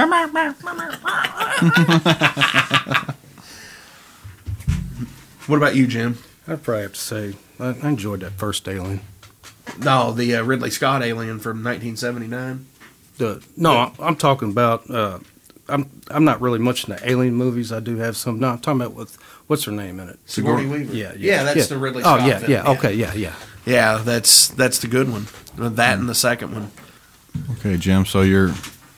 What 5.47 5.57
about 5.57 5.77
you, 5.77 5.87
Jim? 5.87 6.19
I'd 6.49 6.63
probably 6.63 6.83
have 6.85 6.95
to 6.95 7.01
say 7.01 7.35
I, 7.61 7.75
I 7.83 7.89
enjoyed 7.89 8.21
that 8.21 8.33
first 8.33 8.67
Alien. 8.67 9.01
No, 9.79 10.11
the 10.13 10.37
uh, 10.37 10.43
Ridley 10.43 10.71
Scott 10.71 11.03
alien 11.03 11.39
from 11.39 11.63
1979. 11.63 12.67
The 13.19 13.45
no, 13.57 13.93
I'm 13.99 14.17
talking 14.17 14.51
about. 14.51 14.89
Uh, 14.91 15.19
I'm 15.69 15.89
I'm 16.11 16.25
not 16.25 16.41
really 16.41 16.59
much 16.59 16.89
into 16.89 17.09
alien 17.09 17.35
movies. 17.35 17.73
I 17.73 17.81
do 17.81 17.97
have 17.97 18.17
some. 18.17 18.39
No, 18.39 18.49
I'm 18.51 18.59
talking 18.59 18.81
about 18.83 18.95
with 18.95 19.17
what's 19.47 19.65
her 19.65 19.73
name 19.73 19.99
in 20.01 20.09
it. 20.11 20.19
Sigourney 20.27 20.67
Weaver. 20.67 20.93
Yeah, 20.95 21.13
yeah, 21.17 21.43
that's 21.45 21.57
yeah. 21.57 21.65
the 21.65 21.79
Ridley 21.79 22.03
Oh 22.05 22.17
yeah, 22.17 22.39
film, 22.39 22.51
yeah. 22.51 22.71
Okay, 22.73 22.93
yeah, 22.95 23.15
yeah. 23.15 23.35
yeah. 23.65 24.03
That's 24.05 24.49
that's 24.49 24.79
the 24.81 24.89
good 24.89 25.11
one. 25.11 25.27
That 25.57 25.99
and 25.99 26.09
the 26.09 26.15
second 26.15 26.53
one 26.53 26.71
Okay, 27.53 27.77
Jim. 27.77 28.05
So 28.05 28.21
your 28.23 28.49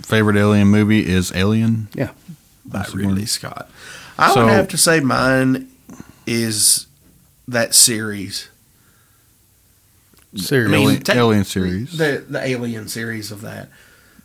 favorite 0.03 0.37
alien 0.37 0.69
movie 0.69 1.07
is 1.07 1.33
Alien? 1.35 1.89
Yeah. 1.95 2.11
by 2.65 2.83
Sigourney. 2.83 3.09
Ridley 3.09 3.27
Scott. 3.27 3.71
I 4.19 4.33
So- 4.35 4.45
would 4.47 4.53
have 4.53 4.69
to 4.69 4.79
say 4.79 5.01
mine 5.01 5.69
is 6.27 6.87
that 7.47 7.75
series. 7.75 8.49
Serious. 10.35 10.69
I 10.69 10.73
mean, 10.73 10.83
Alien, 10.89 11.03
te- 11.03 11.13
Alien 11.13 11.45
series. 11.45 11.97
The 11.97 12.25
the 12.29 12.45
Alien 12.45 12.89
series 12.89 13.31
of 13.31 13.41
that. 13.43 13.69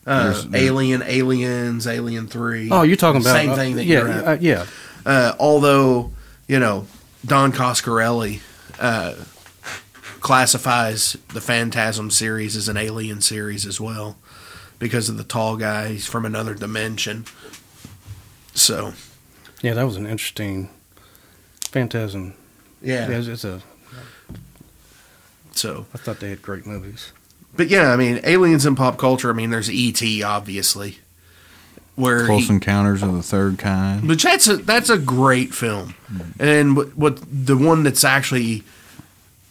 Uh, 0.06 0.44
Alien, 0.54 1.04
Aliens, 1.04 1.86
Alien 1.86 2.28
Three. 2.28 2.70
oh, 2.72 2.82
you're 2.82 2.96
talking 2.96 3.22
about 3.22 3.36
same 3.36 3.52
uh, 3.52 3.56
thing 3.56 3.76
that 3.76 3.86
yeah, 3.86 4.00
you're 4.00 4.10
at. 4.10 4.28
uh, 4.28 4.38
yeah. 4.40 5.34
Although 5.40 6.12
you 6.48 6.60
know 6.60 6.88
Don 7.26 7.52
Coscarelli 7.52 8.42
uh, 8.80 9.16
classifies 10.22 11.18
the 11.34 11.42
Phantasm 11.42 12.10
series 12.10 12.56
as 12.56 12.68
an 12.68 12.78
Alien 12.78 13.22
series 13.22 13.66
as 13.66 13.80
well 13.80 14.18
because 14.80 15.10
of 15.10 15.18
the 15.18 15.24
tall 15.24 15.58
guy. 15.58 15.90
He's 15.90 16.08
from 16.08 16.26
another 16.26 16.54
dimension. 16.54 17.26
So 18.54 18.94
Yeah, 19.62 19.74
that 19.76 19.84
was 19.84 19.98
an 19.98 20.08
interesting 20.08 20.70
Phantasm. 21.62 22.34
yeah, 22.82 23.08
Yeah, 23.10 23.32
it's 23.32 23.44
a. 23.44 23.62
so 25.52 25.86
I 25.94 25.98
thought 25.98 26.20
they 26.20 26.30
had 26.30 26.42
great 26.42 26.66
movies. 26.66 27.14
But 27.62 27.70
yeah, 27.70 27.94
I 27.94 27.96
mean 27.96 28.20
aliens 28.24 28.66
in 28.66 28.76
pop 28.76 28.98
culture. 28.98 29.30
I 29.30 29.34
mean, 29.34 29.52
there's 29.52 29.70
E.T. 29.70 30.24
obviously, 30.24 30.98
where 31.96 32.26
Close 32.26 32.48
he- 32.48 32.56
Encounters 32.56 33.04
of 33.04 33.14
the 33.14 33.22
Third 33.22 33.60
Kind. 33.60 34.08
But 34.08 34.20
that's 34.20 34.48
a 34.48 34.58
that's 34.58 34.90
a 34.90 34.98
great 34.98 35.54
film, 35.54 35.94
hmm. 36.08 36.42
and 36.42 36.76
what, 36.76 36.98
what 36.98 37.20
the 37.32 37.56
one 37.56 37.84
that's 37.84 38.04
actually 38.04 38.64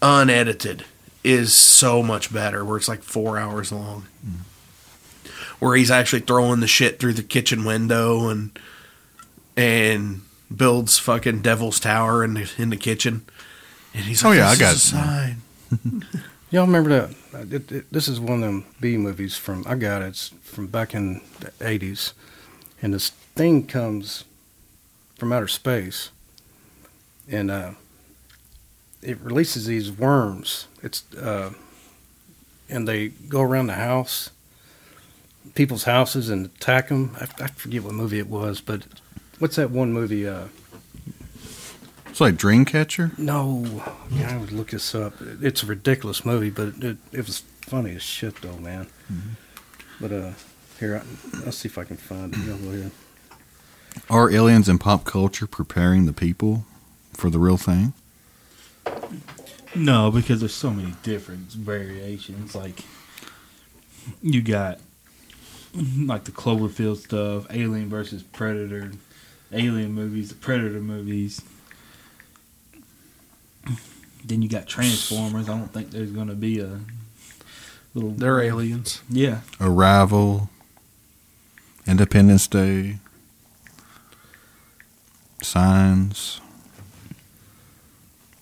unedited 0.02 0.84
is 1.22 1.54
so 1.54 2.02
much 2.02 2.32
better. 2.32 2.64
Where 2.64 2.78
it's 2.78 2.88
like 2.88 3.04
four 3.04 3.38
hours 3.38 3.70
long, 3.70 4.08
hmm. 4.24 5.30
where 5.60 5.76
he's 5.76 5.92
actually 5.92 6.22
throwing 6.22 6.58
the 6.58 6.66
shit 6.66 6.98
through 6.98 7.12
the 7.12 7.22
kitchen 7.22 7.64
window 7.64 8.28
and 8.28 8.58
and 9.56 10.22
builds 10.52 10.98
fucking 10.98 11.42
Devil's 11.42 11.78
Tower 11.78 12.24
in 12.24 12.34
the 12.34 12.50
in 12.58 12.70
the 12.70 12.76
kitchen, 12.76 13.22
and 13.94 14.06
he's 14.06 14.24
like, 14.24 14.32
Oh, 14.32 14.36
yeah, 14.36 14.48
I 14.48 14.56
got 14.56 14.74
a 14.74 14.78
sign." 14.80 15.42
Y'all 16.50 16.66
remember 16.66 16.90
that? 16.90 17.10
uh, 17.32 17.44
It, 17.56 17.70
it, 17.70 17.92
this 17.92 18.08
is 18.08 18.18
one 18.18 18.42
of 18.42 18.48
them 18.48 18.64
B 18.80 18.96
movies 18.96 19.36
from 19.36 19.64
I 19.68 19.76
got 19.76 20.02
it. 20.02 20.06
It's 20.06 20.28
from 20.42 20.66
back 20.66 20.94
in 20.94 21.20
the 21.38 21.50
'80s, 21.60 22.12
and 22.82 22.92
this 22.92 23.10
thing 23.10 23.66
comes 23.66 24.24
from 25.16 25.32
outer 25.32 25.46
space, 25.46 26.10
and 27.30 27.50
uh, 27.52 27.72
it 29.00 29.18
releases 29.20 29.66
these 29.66 29.92
worms. 29.92 30.66
It's 30.82 31.04
uh, 31.14 31.52
and 32.68 32.88
they 32.88 33.08
go 33.08 33.42
around 33.42 33.68
the 33.68 33.74
house, 33.74 34.30
people's 35.54 35.84
houses, 35.84 36.30
and 36.30 36.46
attack 36.46 36.88
them. 36.88 37.16
I, 37.20 37.44
I 37.44 37.46
forget 37.46 37.84
what 37.84 37.94
movie 37.94 38.18
it 38.18 38.28
was, 38.28 38.60
but 38.60 38.82
what's 39.38 39.54
that 39.54 39.70
one 39.70 39.92
movie? 39.92 40.26
Uh, 40.26 40.46
It's 42.10 42.20
like 42.20 42.34
Dreamcatcher. 42.34 43.18
no, 43.18 43.84
yeah, 44.10 44.34
I 44.34 44.36
would 44.36 44.52
look 44.52 44.70
this 44.70 44.94
up. 44.94 45.14
It's 45.40 45.62
a 45.62 45.66
ridiculous 45.66 46.24
movie, 46.24 46.50
but 46.50 46.74
it, 46.82 46.96
it 47.12 47.26
was 47.26 47.38
funny 47.62 47.94
as 47.94 48.02
shit, 48.02 48.40
though, 48.42 48.56
man. 48.56 48.88
But 50.00 50.12
uh, 50.12 50.32
here, 50.78 50.96
I, 50.96 51.44
I'll 51.46 51.52
see 51.52 51.68
if 51.68 51.78
I 51.78 51.84
can 51.84 51.96
find 51.96 52.34
it. 52.34 52.40
Y'all 52.40 52.56
go 52.58 52.70
ahead. 52.70 52.90
Are 54.08 54.30
aliens 54.30 54.68
in 54.68 54.78
pop 54.78 55.04
culture 55.04 55.46
preparing 55.46 56.06
the 56.06 56.12
people 56.12 56.64
for 57.12 57.30
the 57.30 57.38
real 57.38 57.56
thing? 57.56 57.92
No, 59.74 60.10
because 60.10 60.40
there's 60.40 60.54
so 60.54 60.70
many 60.70 60.94
different 61.02 61.52
variations. 61.52 62.54
Like 62.56 62.80
you 64.22 64.42
got 64.42 64.80
like 65.74 66.24
the 66.24 66.32
Cloverfield 66.32 66.96
stuff, 66.98 67.46
Alien 67.50 67.88
versus 67.88 68.22
Predator, 68.24 68.92
Alien 69.52 69.92
movies, 69.92 70.30
the 70.30 70.34
Predator 70.34 70.80
movies. 70.80 71.40
Then 74.24 74.42
you 74.42 74.48
got 74.48 74.66
Transformers. 74.66 75.48
I 75.48 75.56
don't 75.58 75.72
think 75.72 75.90
there's 75.90 76.10
gonna 76.12 76.34
be 76.34 76.60
a 76.60 76.80
little. 77.94 78.10
They're 78.10 78.40
aliens. 78.40 79.00
Yeah, 79.08 79.40
Arrival, 79.60 80.48
Independence 81.86 82.46
Day, 82.46 82.98
Signs. 85.42 86.40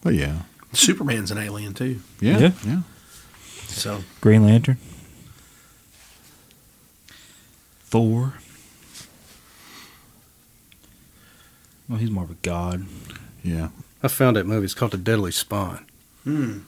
But 0.03 0.15
yeah, 0.15 0.43
Superman's 0.73 1.31
an 1.31 1.39
alien 1.39 1.75
too. 1.75 2.01
yeah, 2.21 2.39
Yeah. 2.39 2.53
yeah. 2.67 2.81
So 3.67 4.03
Green 4.21 4.45
Lantern, 4.45 4.79
Thor. 7.85 8.35
Well, 11.89 11.99
he's 11.99 12.11
more 12.11 12.25
of 12.25 12.31
a 12.31 12.35
god. 12.43 12.87
yeah. 13.43 13.69
I 14.03 14.09
found 14.09 14.37
that 14.37 14.47
movie. 14.47 14.65
It's 14.65 14.75
called 14.75 14.93
The 14.93 14.99
Deadly 14.99 15.33
Spawn. 15.33 15.87
hmm. 16.25 16.59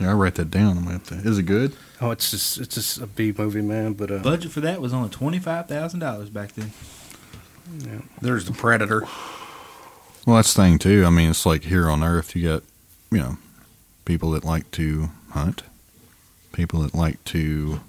Yeah, 0.00 0.10
I 0.10 0.14
write 0.14 0.36
that 0.36 0.50
down. 0.50 0.78
I'm 0.78 0.84
gonna 0.84 0.92
have 0.94 1.06
to. 1.08 1.14
Is 1.16 1.36
it 1.36 1.42
good? 1.42 1.74
Oh, 2.00 2.10
it's 2.10 2.30
just 2.30 2.58
it's 2.58 2.74
just 2.74 2.98
a 3.02 3.06
B 3.06 3.34
movie, 3.36 3.60
man. 3.60 3.92
But 3.92 4.10
uh, 4.10 4.18
Budget 4.20 4.50
for 4.50 4.60
that 4.60 4.80
was 4.80 4.94
only 4.94 5.10
twenty 5.10 5.38
five 5.38 5.68
thousand 5.68 6.00
dollars 6.00 6.30
back 6.30 6.52
then. 6.54 6.72
there's 8.22 8.46
the 8.46 8.52
Predator. 8.52 9.02
Well, 10.26 10.36
that's 10.36 10.54
the 10.54 10.62
thing 10.62 10.78
too. 10.78 11.04
I 11.06 11.10
mean, 11.10 11.28
it's 11.28 11.44
like 11.44 11.64
here 11.64 11.90
on 11.90 12.02
Earth, 12.02 12.34
you 12.34 12.48
got 12.48 12.62
you 13.10 13.18
know 13.18 13.36
people 14.06 14.30
that 14.30 14.42
like 14.42 14.70
to 14.72 15.10
hunt, 15.32 15.64
people 16.52 16.80
that 16.80 16.94
like 16.94 17.22
to 17.26 17.80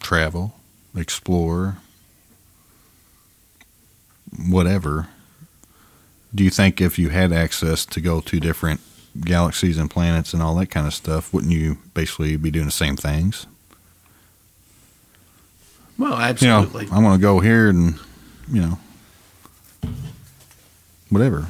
travel, 0.00 0.54
explore, 0.96 1.76
whatever. 4.48 5.08
Do 6.34 6.44
you 6.44 6.50
think 6.50 6.80
if 6.80 6.98
you 6.98 7.08
had 7.08 7.32
access 7.32 7.84
to 7.86 8.00
go 8.00 8.20
to 8.20 8.38
different 8.40 8.80
galaxies 9.22 9.76
and 9.78 9.90
planets 9.90 10.32
and 10.32 10.42
all 10.42 10.54
that 10.56 10.70
kind 10.70 10.86
of 10.86 10.94
stuff, 10.94 11.32
wouldn't 11.34 11.52
you 11.52 11.78
basically 11.94 12.36
be 12.36 12.50
doing 12.50 12.66
the 12.66 12.70
same 12.72 12.96
things? 12.96 13.46
Well, 15.98 16.12
You 16.12 16.24
absolutely. 16.24 16.86
know, 16.86 16.92
I 16.92 16.98
want 17.00 17.20
to 17.20 17.22
go 17.22 17.40
here 17.40 17.68
and 17.68 17.98
you 18.50 18.60
know 18.62 18.78
whatever. 21.10 21.48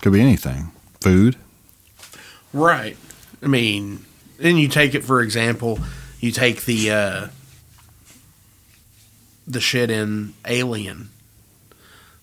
Could 0.00 0.12
be 0.12 0.20
anything. 0.20 0.70
Food. 1.00 1.36
Right. 2.52 2.96
I 3.42 3.46
mean, 3.48 4.04
then 4.38 4.56
you 4.56 4.68
take 4.68 4.94
it 4.94 5.04
for 5.04 5.20
example, 5.20 5.78
you 6.20 6.28
You 6.28 6.32
take 6.32 6.64
the 6.64 6.90
uh, 6.90 7.26
the 9.46 9.60
shit 9.60 9.90
in 9.90 10.34
Alien. 10.46 11.10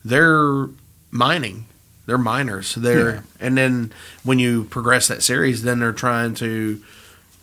They're 0.04 0.68
mining. 1.12 1.66
They're 2.06 2.18
miners. 2.18 2.76
They're 2.76 3.14
Yeah. 3.16 3.22
and 3.40 3.58
then 3.58 3.94
when 4.24 4.38
you 4.40 4.66
progress 4.66 5.08
that 5.08 5.24
series, 5.24 5.64
then 5.64 5.80
they're 5.80 5.94
trying 5.94 6.34
to 6.36 6.82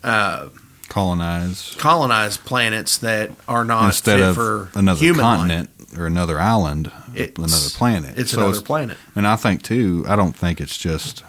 uh, 0.05 0.49
Colonize 0.89 1.77
colonize 1.79 2.37
planets 2.37 2.99
that 2.99 3.31
are 3.47 3.65
not 3.65 3.87
instead 3.87 4.19
fit 4.19 4.29
of 4.31 4.35
for 4.35 4.69
another 4.75 4.99
human 5.01 5.23
life. 5.25 5.37
continent 5.39 5.71
or 5.97 6.07
another 6.07 6.41
island, 6.41 6.91
It's- 7.15 7.37
another 7.39 7.71
planet. 7.71 8.19
It's 8.19 8.33
So 8.33 8.43
another 8.45 8.61
planet. 8.61 8.97
And 9.15 9.27
I 9.27 9.37
think 9.37 9.63
too, 9.63 10.05
I 10.09 10.17
don't 10.17 10.37
think 10.37 10.61
it's 10.61 10.77
just. 10.77 11.23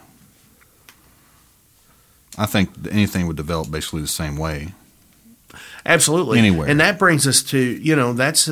I 2.37 2.45
think 2.45 2.69
anything 2.89 3.27
would 3.27 3.35
develop 3.37 3.69
basically 3.71 4.01
the 4.01 4.07
same 4.07 4.37
way. 4.37 4.73
Absolutely. 5.85 6.39
Anywhere. 6.39 6.67
And 6.67 6.79
that 6.79 6.97
brings 6.97 7.27
us 7.27 7.43
to, 7.43 7.57
you 7.59 7.95
know, 7.95 8.13
that's 8.13 8.45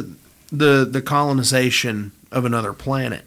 the 0.52 0.86
the 0.86 1.02
colonization 1.02 2.12
of 2.32 2.46
another 2.46 2.74
planet. 2.74 3.24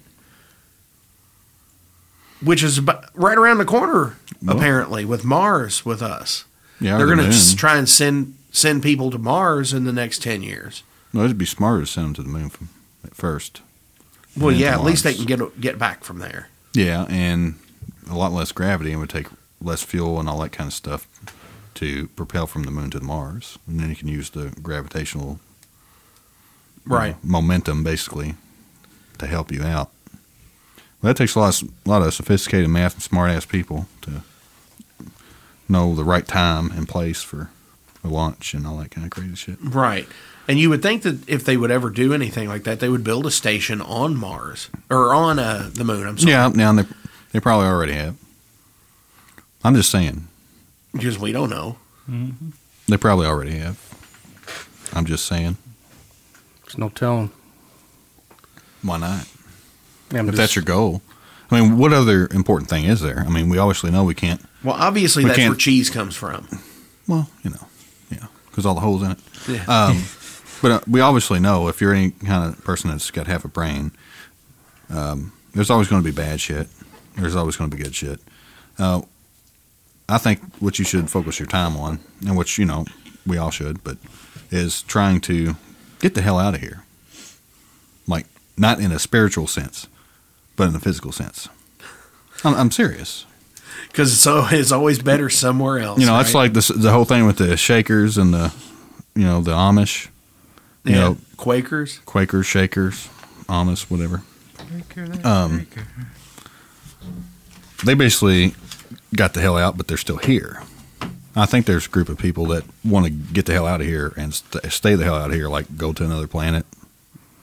Which 2.44 2.62
is 2.62 2.78
about, 2.78 3.06
right 3.14 3.38
around 3.38 3.58
the 3.58 3.64
corner 3.64 4.16
Well- 4.42 4.56
apparently 4.56 5.04
with 5.04 5.24
Mars 5.24 5.84
with 5.84 6.02
us. 6.02 6.44
Yeah, 6.80 6.98
They're 6.98 7.06
going 7.14 7.30
to 7.30 7.56
try 7.56 7.76
and 7.78 7.88
send 7.88 8.34
send 8.50 8.82
people 8.82 9.10
to 9.12 9.18
Mars 9.18 9.72
in 9.72 9.84
the 9.84 9.92
next 9.92 10.20
10 10.22 10.42
years. 10.42 10.82
No, 11.12 11.24
it'd 11.24 11.38
be 11.38 11.46
smarter 11.46 11.80
to 11.82 11.86
send 11.86 12.06
them 12.06 12.14
to 12.14 12.22
the 12.22 12.28
moon 12.28 12.50
from, 12.50 12.68
at 13.04 13.14
first. 13.14 13.60
Well, 14.36 14.50
yeah, 14.52 14.72
at 14.74 14.82
least 14.82 15.04
they 15.04 15.14
can 15.14 15.24
get 15.26 15.60
get 15.60 15.78
back 15.78 16.02
from 16.04 16.18
there. 16.18 16.48
Yeah, 16.74 17.06
and 17.08 17.54
a 18.10 18.14
lot 18.16 18.32
less 18.32 18.50
gravity, 18.50 18.90
and 18.90 19.00
would 19.00 19.10
take 19.10 19.28
less 19.60 19.82
fuel 19.82 20.18
and 20.18 20.28
all 20.28 20.40
that 20.40 20.50
kind 20.52 20.68
of 20.68 20.74
stuff 20.74 21.06
to 21.74 22.08
propel 22.08 22.46
from 22.48 22.64
the 22.64 22.70
moon 22.72 22.90
to 22.90 23.00
Mars, 23.00 23.58
and 23.68 23.78
then 23.78 23.88
you 23.88 23.96
can 23.96 24.08
use 24.08 24.30
the 24.30 24.52
gravitational 24.62 25.38
know, 26.84 26.96
Right. 26.96 27.24
momentum 27.24 27.84
basically 27.84 28.34
to 29.18 29.26
help 29.28 29.52
you 29.52 29.62
out. 29.62 29.91
Well, 31.02 31.12
that 31.12 31.16
takes 31.16 31.34
a 31.34 31.40
lot, 31.40 31.60
of, 31.62 31.68
a 31.84 31.88
lot 31.90 32.02
of 32.02 32.14
sophisticated 32.14 32.68
math 32.70 32.94
and 32.94 33.02
smart 33.02 33.30
ass 33.30 33.44
people 33.44 33.86
to 34.02 34.22
know 35.68 35.94
the 35.94 36.04
right 36.04 36.26
time 36.26 36.70
and 36.72 36.88
place 36.88 37.22
for 37.22 37.50
a 38.04 38.08
launch 38.08 38.54
and 38.54 38.66
all 38.66 38.76
that 38.78 38.90
kind 38.90 39.04
of 39.04 39.10
crazy 39.10 39.34
shit. 39.34 39.56
Right. 39.60 40.06
And 40.48 40.58
you 40.58 40.70
would 40.70 40.82
think 40.82 41.02
that 41.02 41.28
if 41.28 41.44
they 41.44 41.56
would 41.56 41.70
ever 41.70 41.88
do 41.90 42.12
anything 42.12 42.48
like 42.48 42.64
that, 42.64 42.80
they 42.80 42.88
would 42.88 43.04
build 43.04 43.26
a 43.26 43.30
station 43.30 43.80
on 43.80 44.16
Mars 44.16 44.70
or 44.90 45.14
on 45.14 45.38
uh, 45.38 45.70
the 45.72 45.84
moon. 45.84 46.06
I'm 46.06 46.18
sorry. 46.18 46.32
Yeah, 46.32 46.48
now 46.54 46.72
they 46.72 46.84
they 47.32 47.40
probably 47.40 47.66
already 47.66 47.92
have. 47.94 48.16
I'm 49.64 49.74
just 49.76 49.90
saying 49.90 50.26
Because 50.92 51.18
we 51.18 51.30
don't 51.32 51.48
know. 51.50 51.76
they 52.88 52.96
probably 52.96 53.26
already 53.26 53.56
have. 53.58 53.78
I'm 54.92 55.06
just 55.06 55.24
saying 55.26 55.56
There's 56.64 56.76
no 56.78 56.88
telling. 56.90 57.30
why 58.82 58.98
not? 58.98 59.26
Yeah, 60.12 60.20
if 60.20 60.26
just- 60.26 60.36
that's 60.36 60.56
your 60.56 60.64
goal. 60.64 61.02
I 61.50 61.60
mean, 61.60 61.76
what 61.76 61.92
other 61.92 62.28
important 62.32 62.70
thing 62.70 62.84
is 62.84 63.02
there? 63.02 63.24
I 63.26 63.28
mean, 63.28 63.50
we 63.50 63.58
obviously 63.58 63.90
know 63.90 64.04
we 64.04 64.14
can't. 64.14 64.40
Well, 64.64 64.74
obviously 64.74 65.22
We 65.24 65.28
that's 65.28 65.40
where 65.40 65.54
cheese 65.54 65.90
comes 65.90 66.16
from. 66.16 66.46
Well, 67.06 67.28
you 67.42 67.50
know, 67.50 67.66
yeah, 68.10 68.26
because 68.48 68.64
all 68.64 68.74
the 68.74 68.80
holes 68.80 69.02
in 69.02 69.10
it. 69.10 69.18
Yeah. 69.48 69.64
Um, 69.66 70.02
but 70.62 70.70
uh, 70.70 70.80
we 70.86 71.00
obviously 71.00 71.40
know 71.40 71.68
if 71.68 71.80
you're 71.82 71.92
any 71.92 72.12
kind 72.12 72.50
of 72.50 72.64
person 72.64 72.88
that's 72.90 73.10
got 73.10 73.26
half 73.26 73.44
a 73.44 73.48
brain, 73.48 73.90
um, 74.88 75.32
there's 75.52 75.68
always 75.68 75.88
going 75.88 76.02
to 76.02 76.08
be 76.10 76.14
bad 76.14 76.40
shit. 76.40 76.68
There's 77.18 77.36
always 77.36 77.56
going 77.56 77.70
to 77.70 77.76
be 77.76 77.82
good 77.82 77.94
shit. 77.94 78.20
Uh, 78.78 79.02
I 80.08 80.18
think 80.18 80.40
what 80.58 80.78
you 80.78 80.84
should 80.84 81.10
focus 81.10 81.38
your 81.38 81.48
time 81.48 81.76
on, 81.76 82.00
and 82.26 82.36
which 82.36 82.56
you 82.58 82.64
know 82.64 82.86
we 83.26 83.36
all 83.36 83.50
should, 83.50 83.84
but 83.84 83.98
is 84.50 84.82
trying 84.82 85.20
to 85.22 85.56
get 86.00 86.14
the 86.14 86.22
hell 86.22 86.38
out 86.38 86.54
of 86.54 86.60
here. 86.60 86.82
Like 88.06 88.26
not 88.56 88.80
in 88.80 88.90
a 88.92 88.98
spiritual 88.98 89.46
sense, 89.46 89.86
but 90.62 90.68
in 90.68 90.76
a 90.76 90.80
physical 90.80 91.10
sense. 91.10 91.48
I'm, 92.44 92.54
I'm 92.54 92.70
serious. 92.70 93.26
Because 93.88 94.12
it's, 94.12 94.52
it's 94.52 94.70
always 94.70 95.02
better 95.02 95.28
somewhere 95.28 95.80
else. 95.80 95.98
You 95.98 96.06
know, 96.06 96.20
it's 96.20 96.32
right? 96.34 96.42
like 96.42 96.52
this, 96.52 96.68
the 96.68 96.92
whole 96.92 97.04
thing 97.04 97.26
with 97.26 97.38
the 97.38 97.56
Shakers 97.56 98.16
and 98.16 98.32
the, 98.32 98.54
you 99.16 99.24
know, 99.24 99.40
the 99.40 99.50
Amish, 99.50 100.06
you 100.84 100.92
Yeah, 100.92 101.00
know, 101.00 101.16
Quakers. 101.36 101.98
Quakers, 102.06 102.46
Shakers, 102.46 103.08
Amish, 103.48 103.90
whatever. 103.90 104.22
Um, 105.24 105.66
they 107.84 107.94
basically 107.94 108.54
got 109.16 109.34
the 109.34 109.40
hell 109.40 109.56
out, 109.58 109.76
but 109.76 109.88
they're 109.88 109.96
still 109.96 110.18
here. 110.18 110.62
I 111.34 111.46
think 111.46 111.66
there's 111.66 111.86
a 111.86 111.90
group 111.90 112.08
of 112.08 112.18
people 112.18 112.46
that 112.46 112.62
want 112.84 113.06
to 113.06 113.10
get 113.10 113.46
the 113.46 113.52
hell 113.52 113.66
out 113.66 113.80
of 113.80 113.86
here 113.88 114.12
and 114.16 114.32
st- 114.32 114.70
stay 114.72 114.94
the 114.94 115.02
hell 115.02 115.16
out 115.16 115.30
of 115.30 115.34
here, 115.34 115.48
like 115.48 115.76
go 115.76 115.92
to 115.92 116.04
another 116.04 116.28
planet, 116.28 116.64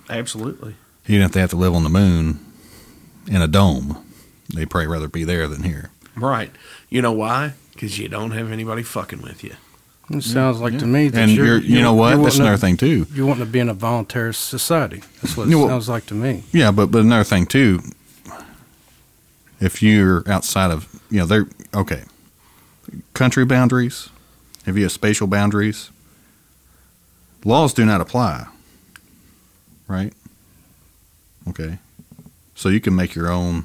Absolutely. 0.10 0.76
even 1.06 1.24
if 1.26 1.34
they 1.34 1.42
have 1.42 1.50
to 1.50 1.58
live 1.58 1.76
on 1.76 1.84
the 1.84 1.90
moon 1.90 2.46
in 3.30 3.42
a 3.42 3.48
dome. 3.48 4.04
They 4.54 4.66
probably 4.66 4.88
rather 4.88 5.08
be 5.08 5.24
there 5.24 5.48
than 5.48 5.64
here. 5.64 5.92
Right. 6.16 6.52
You 6.90 7.02
know 7.02 7.12
why? 7.14 7.54
Because 7.74 7.98
you 7.98 8.10
don't 8.10 8.32
have 8.32 8.52
anybody 8.52 8.84
fucking 8.84 9.22
with 9.22 9.44
you. 9.44 9.56
It 10.10 10.24
sounds 10.24 10.60
like 10.60 10.80
to 10.80 10.88
me 10.88 11.08
that 11.10 11.22
And 11.22 11.32
you're, 11.32 11.46
you're, 11.46 11.58
you 11.60 11.82
know 11.82 11.94
what? 11.94 12.16
you're 12.16 12.24
That's 12.24 12.38
another 12.40 12.56
to- 12.56 12.62
thing 12.62 12.78
too. 12.78 13.06
You 13.14 13.28
want 13.28 13.40
to 13.40 13.46
be 13.46 13.60
in 13.60 13.70
a 13.70 13.76
voluntary 13.76 14.34
society. 14.34 15.04
That's 15.22 15.38
what 15.38 15.48
it 15.48 15.52
You 15.52 15.60
know, 15.60 15.68
sounds 15.68 15.88
like 15.88 16.08
to 16.08 16.16
me. 16.16 16.44
Yeah, 16.52 16.72
but 16.72 16.88
but 16.88 17.02
another 17.04 17.24
thing 17.24 17.46
too, 17.46 17.82
if 19.62 19.84
you're 19.84 20.24
outside 20.28 20.72
of 20.72 20.88
you 21.12 21.20
know 21.20 21.26
they're 21.28 21.48
okay, 21.76 22.04
country 23.14 23.46
boundaries, 23.46 24.10
if 24.66 24.76
you 24.76 24.82
have 24.84 24.92
spatial 24.92 25.28
boundaries, 25.28 25.92
laws 27.46 27.74
do 27.74 27.86
not 27.86 28.02
apply. 28.02 28.48
Right. 29.88 30.14
Okay, 31.48 31.78
so 32.60 32.68
you 32.68 32.82
can 32.82 32.94
make 32.94 33.16
your 33.16 33.32
own 33.32 33.64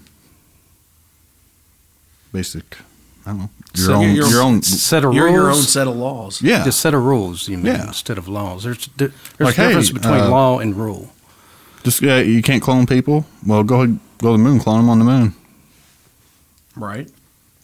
basic. 2.32 2.78
I 3.26 3.30
don't 3.30 3.38
know 3.38 3.50
your 3.74 3.86
So 3.86 3.94
own 3.94 4.14
you're- 4.14 4.30
your 4.30 4.42
own. 4.42 4.62
Set 4.62 5.04
of 5.04 5.14
You're 5.14 5.24
rules. 5.24 5.34
your 5.34 5.50
own 5.50 5.62
set 5.62 5.86
of 5.88 5.96
laws. 5.96 6.40
Yeah, 6.40 6.62
The 6.62 6.70
set 6.70 6.94
of 6.94 7.02
rules, 7.02 7.48
you 7.48 7.56
mean, 7.56 7.66
Yeah. 7.74 7.86
instead 7.88 8.18
of 8.18 8.28
laws. 8.28 8.62
There's 8.62 8.88
there's 8.98 9.12
Like, 9.40 9.58
a 9.58 9.66
difference 9.66 9.88
hey, 9.88 9.94
between 9.94 10.20
uh, 10.20 10.28
law 10.28 10.58
and 10.60 10.76
rule. 10.76 11.12
just 11.82 12.02
uh, 12.04 12.16
you 12.16 12.40
can't 12.42 12.62
clone 12.62 12.86
people. 12.86 13.26
Well, 13.44 13.64
go 13.64 13.82
ahead, 13.82 13.98
go 14.18 14.28
to 14.28 14.38
the 14.38 14.44
moon, 14.44 14.60
clone 14.60 14.78
them 14.78 14.90
on 14.90 14.98
the 15.00 15.04
moon. 15.04 15.34
Right. 16.76 17.08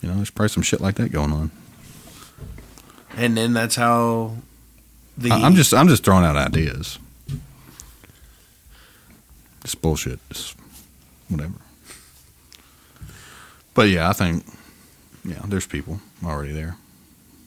You 0.03 0.09
know, 0.09 0.16
there's 0.16 0.31
probably 0.31 0.49
some 0.49 0.62
shit 0.64 0.81
like 0.81 0.97
that 0.97 1.12
going 1.12 1.31
on. 1.33 1.51
And 3.16 3.37
then 3.37 3.53
that's 3.53 3.77
how 3.77 4.37
the. 5.16 5.31
I- 5.31 5.43
I'm 5.47 5.55
just 5.55 5.73
I'm 5.75 5.87
just 5.88 6.03
throwing 6.05 6.25
out 6.25 6.37
ideas. 6.37 6.99
It's 9.62 9.75
bullshit. 9.75 10.19
It's 10.31 10.55
whatever. 11.31 11.55
But 13.75 13.88
yeah, 13.88 14.09
I 14.09 14.12
think 14.12 14.45
yeah, 15.25 15.40
there's 15.47 15.66
people 15.66 16.01
already 16.25 16.53
there. 16.53 16.77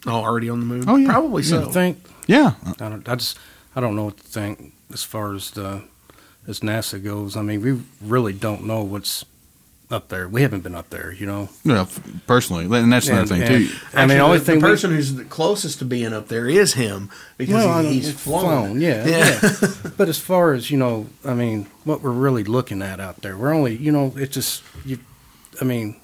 Oh, 0.05 0.11
already 0.23 0.49
on 0.49 0.59
the 0.59 0.65
moon? 0.65 0.83
Oh, 0.87 0.95
yeah. 0.97 1.11
Probably 1.11 1.43
You 1.43 1.49
so. 1.49 1.65
think? 1.69 1.97
Yeah, 2.27 2.53
I 2.65 2.89
don't. 2.89 3.07
I 3.07 3.15
just. 3.15 3.37
I 3.75 3.81
don't 3.81 3.95
know 3.95 4.05
what 4.05 4.17
to 4.17 4.23
think 4.23 4.73
as 4.93 5.03
far 5.03 5.33
as 5.33 5.51
the 5.51 5.83
as 6.47 6.59
NASA 6.59 7.03
goes. 7.03 7.35
I 7.35 7.41
mean, 7.41 7.61
we 7.61 7.81
really 8.01 8.33
don't 8.33 8.65
know 8.65 8.83
what's 8.83 9.25
up 9.93 10.09
there. 10.09 10.27
We 10.27 10.41
haven't 10.41 10.61
been 10.61 10.75
up 10.75 10.89
there, 10.89 11.11
you 11.13 11.25
know. 11.25 11.49
yeah. 11.63 11.85
Personally, 12.27 12.65
and 12.65 12.91
that's 12.91 13.07
another 13.07 13.21
And- 13.21 13.29
thing 13.29 13.41
and- 13.43 13.69
too. 13.69 13.75
I 13.93 14.05
mean, 14.05 14.17
the 14.17 14.23
only 14.23 14.39
the, 14.39 14.45
thing 14.45 14.59
the 14.59 14.65
we- 14.65 14.71
person 14.71 14.91
who's 14.91 15.13
the 15.15 15.23
closest 15.25 15.79
to 15.79 15.85
being 15.85 16.11
up 16.13 16.27
there 16.27 16.49
is 16.49 16.73
him 16.73 17.09
because 17.37 17.55
Well, 17.55 17.81
he, 17.83 17.93
he's 17.93 18.09
it's 18.09 18.21
flown. 18.21 18.81
yeah, 18.81 19.05
yeah. 19.07 19.39
but 19.97 20.09
as 20.09 20.17
far 20.19 20.53
as 20.53 20.69
you 20.71 20.77
know, 20.77 21.07
I 21.23 21.33
mean, 21.33 21.67
what 21.83 22.01
we're 22.01 22.11
really 22.11 22.43
looking 22.43 22.81
at 22.81 22.99
out 22.99 23.21
there, 23.21 23.37
we're 23.37 23.53
only, 23.53 23.75
you 23.75 23.91
know, 23.91 24.13
it's 24.17 24.33
just, 24.33 24.63
you, 24.83 24.97
I 25.61 25.63
mean, 25.65 25.95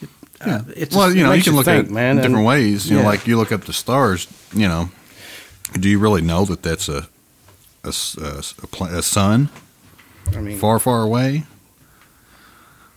it, 0.00 0.08
uh, 0.40 0.60
it's 0.74 0.96
well, 0.96 1.06
just- 1.08 1.16
you 1.18 1.22
know, 1.24 1.32
you 1.32 1.42
can 1.42 1.54
look 1.54 1.66
think, 1.66 1.86
at 1.86 1.92
man, 1.92 2.16
different 2.16 2.36
and- 2.36 2.46
ways. 2.46 2.90
You 2.90 2.96
know, 2.96 3.04
like 3.04 3.26
you 3.26 3.36
look 3.36 3.52
up 3.52 3.64
the 3.64 3.72
stars. 3.72 4.26
You 4.54 4.66
know, 4.68 4.88
do 5.78 5.88
you 5.88 5.98
really 5.98 6.22
know 6.22 6.44
that 6.46 6.62
that's 6.62 6.88
a 6.88 7.06
pla- 8.70 8.96
a 8.96 9.02
sun 9.02 9.50
I 10.34 10.40
mean, 10.40 10.58
far, 10.58 10.78
far 10.78 11.02
away, 11.02 11.44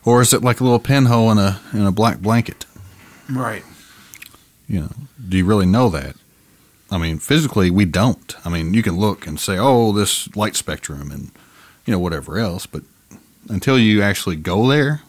or 0.08 0.22
is 0.22 0.34
it 0.34 0.42
like 0.42 0.62
a 0.62 0.64
little 0.64 0.80
pinhole 0.80 1.30
in 1.32 1.38
a 1.38 1.60
in 1.74 1.86
a 1.86 1.92
black 1.92 2.20
blanket? 2.20 2.66
Right. 3.30 3.64
You 4.68 4.82
know, 4.82 4.92
do 5.28 5.38
you 5.38 5.44
really 5.46 5.66
know 5.66 5.90
that? 5.90 6.16
I 6.90 6.98
mean, 6.98 7.20
physically, 7.20 7.70
we 7.70 7.84
don't. 7.84 8.34
I 8.46 8.50
mean, 8.50 8.74
you 8.74 8.82
can 8.82 8.96
look 8.98 9.28
and 9.28 9.38
say, 9.38 9.58
"Oh, 9.58 9.92
this 9.92 10.34
light 10.34 10.56
spectrum," 10.56 11.12
and 11.12 11.32
you 11.86 11.92
know 11.92 12.00
whatever 12.00 12.38
else, 12.38 12.66
but 12.66 12.84
until 13.50 13.78
you 13.78 14.02
actually 14.02 14.38
go 14.38 14.68
there, 14.68 15.02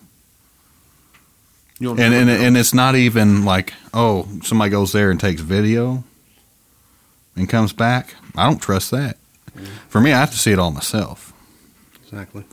You'll 1.79 2.01
and 2.01 2.13
and, 2.13 2.29
and 2.29 2.57
it's 2.57 2.75
not 2.75 2.97
even 2.97 3.45
like, 3.45 3.75
oh, 3.95 4.27
somebody 4.43 4.71
goes 4.71 4.91
there 4.91 5.13
and 5.13 5.21
takes 5.21 5.41
video 5.41 6.03
and 7.37 7.49
comes 7.49 7.73
back. 7.73 8.17
I 8.37 8.49
don't 8.49 8.61
trust 8.61 8.91
that. 8.91 9.17
For 9.89 10.01
me, 10.01 10.13
I 10.13 10.19
have 10.19 10.33
to 10.33 10.39
see 10.39 10.51
it 10.53 10.59
all 10.59 10.73
myself. 10.73 11.33
exactly. 12.03 12.45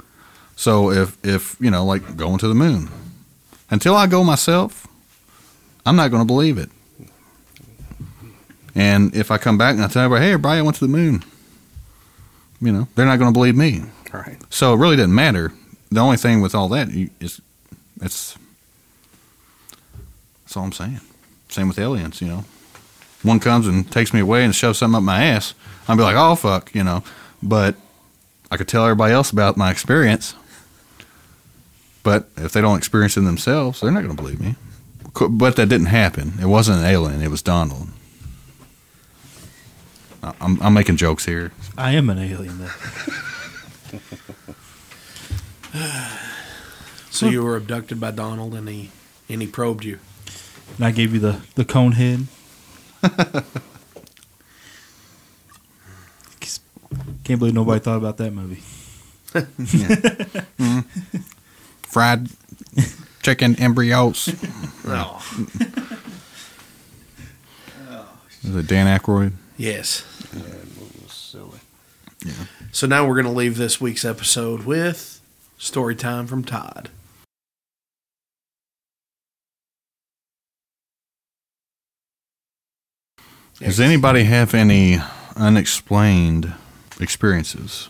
So 0.55 0.91
if 0.91 1.17
if 1.23 1.57
you 1.59 1.69
know, 1.69 1.85
like 1.85 2.17
going 2.17 2.37
to 2.39 2.47
the 2.47 2.55
moon, 2.55 2.89
until 3.69 3.95
I 3.95 4.07
go 4.07 4.23
myself, 4.23 4.87
I'm 5.85 5.95
not 5.95 6.11
going 6.11 6.21
to 6.21 6.27
believe 6.27 6.57
it. 6.57 6.69
And 8.73 9.15
if 9.15 9.31
I 9.31 9.37
come 9.37 9.57
back 9.57 9.75
and 9.75 9.83
I 9.83 9.87
tell 9.87 10.03
everybody, 10.03 10.25
hey, 10.25 10.31
everybody, 10.33 10.59
I 10.59 10.61
went 10.61 10.75
to 10.77 10.85
the 10.85 10.91
moon, 10.91 11.23
you 12.59 12.71
know, 12.71 12.87
they're 12.95 13.05
not 13.05 13.19
going 13.19 13.31
to 13.31 13.37
believe 13.37 13.55
me. 13.55 13.83
Right. 14.11 14.37
So 14.49 14.73
it 14.73 14.77
really 14.77 14.95
didn't 14.95 15.15
matter. 15.15 15.53
The 15.91 15.99
only 15.99 16.17
thing 16.17 16.41
with 16.41 16.55
all 16.55 16.67
that 16.69 16.89
is, 16.89 17.41
it's 18.01 18.37
that's 20.39 20.57
all 20.57 20.63
I'm 20.63 20.71
saying. 20.71 21.01
Same 21.49 21.67
with 21.67 21.79
aliens, 21.79 22.21
you 22.21 22.27
know. 22.27 22.45
One 23.23 23.39
comes 23.39 23.67
and 23.67 23.89
takes 23.91 24.13
me 24.13 24.19
away 24.19 24.43
and 24.43 24.53
shoves 24.53 24.77
something 24.79 24.97
up 24.97 25.03
my 25.03 25.23
ass. 25.23 25.53
I'd 25.87 25.97
be 25.97 26.03
like, 26.03 26.15
oh 26.15 26.35
fuck, 26.35 26.73
you 26.75 26.83
know. 26.83 27.03
But 27.41 27.75
I 28.51 28.57
could 28.57 28.67
tell 28.67 28.83
everybody 28.83 29.13
else 29.13 29.31
about 29.31 29.57
my 29.57 29.71
experience. 29.71 30.35
But 32.05 32.29
if 32.37 32.51
they 32.53 32.61
don't 32.61 32.77
experience 32.77 33.17
it 33.17 33.21
themselves, 33.21 33.81
they're 33.81 33.89
not 33.91 34.03
going 34.03 34.15
to 34.15 34.21
believe 34.21 34.39
me. 34.39 34.53
But 35.27 35.55
that 35.55 35.69
didn't 35.69 35.87
happen. 35.87 36.33
It 36.39 36.45
wasn't 36.45 36.79
an 36.79 36.85
alien. 36.85 37.23
It 37.23 37.29
was 37.31 37.41
Donald. 37.41 37.87
I- 40.21 40.33
I'm, 40.39 40.61
I'm 40.61 40.73
making 40.75 40.97
jokes 40.97 41.25
here. 41.25 41.51
I 41.77 41.91
am 41.93 42.11
an 42.11 42.19
alien. 42.19 42.59
Then. 42.59 42.69
So 47.09 47.27
you 47.27 47.43
were 47.43 47.55
abducted 47.55 47.99
by 47.99 48.11
Donald, 48.11 48.53
and 48.53 48.69
he 48.69 48.91
and 49.29 49.41
he 49.41 49.47
probed 49.47 49.83
you. 49.83 49.97
And 50.77 50.85
I 50.85 50.91
gave 50.91 51.11
you 51.13 51.19
the 51.19 51.41
the 51.55 51.65
cone 51.65 51.93
head. 51.93 52.27
Can't 57.23 57.39
believe 57.39 57.53
nobody 57.55 57.79
thought 57.79 57.97
about 57.97 58.17
that 58.17 58.31
movie. 58.31 58.61
Mm-hmm. 60.55 61.17
Fried 61.87 62.29
chicken 63.23 63.55
embryos. 63.59 64.29
Oh, 64.87 65.23
Is 68.43 68.55
it 68.55 68.67
Dan 68.67 68.85
Aykroyd? 68.99 69.31
yes. 69.57 70.03
Silly. 71.07 71.59
So 72.71 72.85
now 72.87 73.07
we're 73.07 73.15
going 73.15 73.25
to 73.25 73.31
leave 73.31 73.57
this 73.57 73.79
week's 73.81 74.05
episode 74.05 74.63
with 74.65 75.21
story 75.57 75.95
time 75.95 76.27
from 76.27 76.43
Todd. 76.43 76.89
Does 83.59 83.79
anybody 83.79 84.23
have 84.25 84.53
any 84.53 84.99
unexplained 85.35 86.53
experiences? 86.99 87.89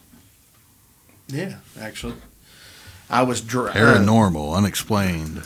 Yeah, 1.28 1.56
actually, 1.80 2.16
I 3.10 3.24
was 3.24 3.41
dri- 3.41 3.70
uh, 3.70 3.74
Paranormal, 3.74 4.56
unexplained. 4.56 5.43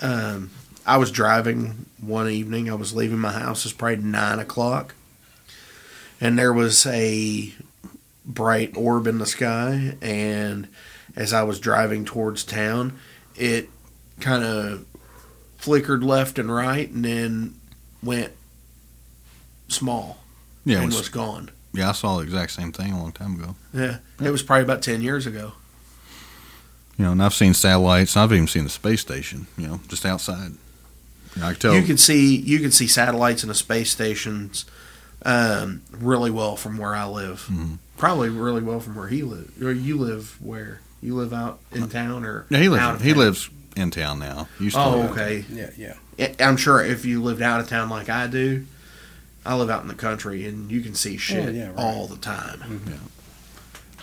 um, 0.00 0.50
I 0.86 0.96
was 0.98 1.10
driving 1.10 1.86
one 2.00 2.28
evening. 2.30 2.70
I 2.70 2.74
was 2.74 2.94
leaving 2.94 3.18
my 3.18 3.32
house. 3.32 3.64
It's 3.64 3.74
probably 3.74 3.96
nine 4.04 4.38
o'clock, 4.38 4.94
and 6.20 6.38
there 6.38 6.52
was 6.52 6.86
a 6.86 7.52
bright 8.24 8.76
orb 8.76 9.06
in 9.06 9.18
the 9.18 9.26
sky. 9.26 9.96
And 10.02 10.68
as 11.16 11.32
I 11.32 11.42
was 11.42 11.58
driving 11.60 12.04
towards 12.04 12.44
town, 12.44 12.98
it 13.36 13.68
kind 14.20 14.44
of 14.44 14.84
flickered 15.56 16.02
left 16.04 16.38
and 16.38 16.52
right, 16.54 16.90
and 16.90 17.04
then 17.04 17.54
went 18.02 18.32
small 19.68 20.18
Yeah, 20.64 20.76
it 20.78 20.82
and 20.82 20.86
was- 20.88 20.98
was 20.98 21.08
gone. 21.08 21.50
yeah, 21.72 21.88
I 21.90 21.92
saw 21.92 22.16
the 22.18 22.22
exact 22.24 22.52
same 22.52 22.72
thing 22.72 22.92
a 22.92 22.98
long 23.00 23.12
time 23.12 23.34
ago. 23.34 23.56
Yeah, 23.72 23.98
it 24.22 24.30
was 24.30 24.42
probably 24.42 24.64
about 24.64 24.82
ten 24.82 25.02
years 25.02 25.26
ago. 25.26 25.52
You 26.98 27.04
know, 27.04 27.12
and 27.12 27.22
I've 27.22 27.34
seen 27.34 27.54
satellites. 27.54 28.16
I've 28.16 28.32
even 28.32 28.48
seen 28.48 28.64
the 28.64 28.70
space 28.70 29.00
station. 29.00 29.46
You 29.56 29.68
know, 29.68 29.80
just 29.88 30.04
outside. 30.04 30.52
You 31.36 31.40
know, 31.42 31.46
I 31.46 31.52
can 31.52 31.60
tell. 31.60 31.74
You 31.74 31.82
can 31.82 31.96
see 31.96 32.36
you 32.36 32.58
can 32.58 32.70
see 32.72 32.86
satellites 32.88 33.42
and 33.42 33.50
the 33.50 33.54
space 33.54 33.90
stations 33.90 34.64
um, 35.24 35.82
really 35.92 36.30
well 36.30 36.56
from 36.56 36.76
where 36.76 36.94
I 36.94 37.06
live. 37.06 37.46
Mhm. 37.50 37.78
Probably 37.96 38.28
really 38.28 38.62
well 38.62 38.80
from 38.80 38.94
where 38.96 39.08
he 39.08 39.22
lives. 39.22 39.60
Or 39.62 39.72
you 39.72 39.96
live 39.96 40.36
where? 40.40 40.80
You 41.00 41.14
live 41.14 41.32
out 41.32 41.60
in 41.72 41.88
town 41.88 42.24
or 42.24 42.46
yeah, 42.50 42.58
he 42.58 42.66
out 42.66 42.72
lives. 42.72 42.96
of 42.96 43.02
He 43.02 43.10
town? 43.12 43.18
lives 43.18 43.50
in 43.76 43.90
town 43.92 44.18
now. 44.18 44.48
Used 44.58 44.74
to 44.74 44.82
Oh, 44.82 45.02
okay. 45.10 45.44
Yeah, 45.52 45.70
yeah. 45.76 45.94
I- 46.18 46.34
I'm 46.40 46.56
sure 46.56 46.84
if 46.84 47.04
you 47.04 47.22
lived 47.22 47.42
out 47.42 47.60
of 47.60 47.68
town 47.68 47.88
like 47.88 48.08
I 48.08 48.26
do, 48.26 48.66
I 49.46 49.54
live 49.54 49.70
out 49.70 49.82
in 49.82 49.88
the 49.88 49.94
country 49.94 50.46
and 50.46 50.70
you 50.70 50.80
can 50.80 50.94
see 50.96 51.16
shit 51.16 51.54
yeah, 51.54 51.68
right. 51.68 51.76
all 51.76 52.08
the 52.08 52.16
time. 52.16 52.80
Yeah. 52.88 52.94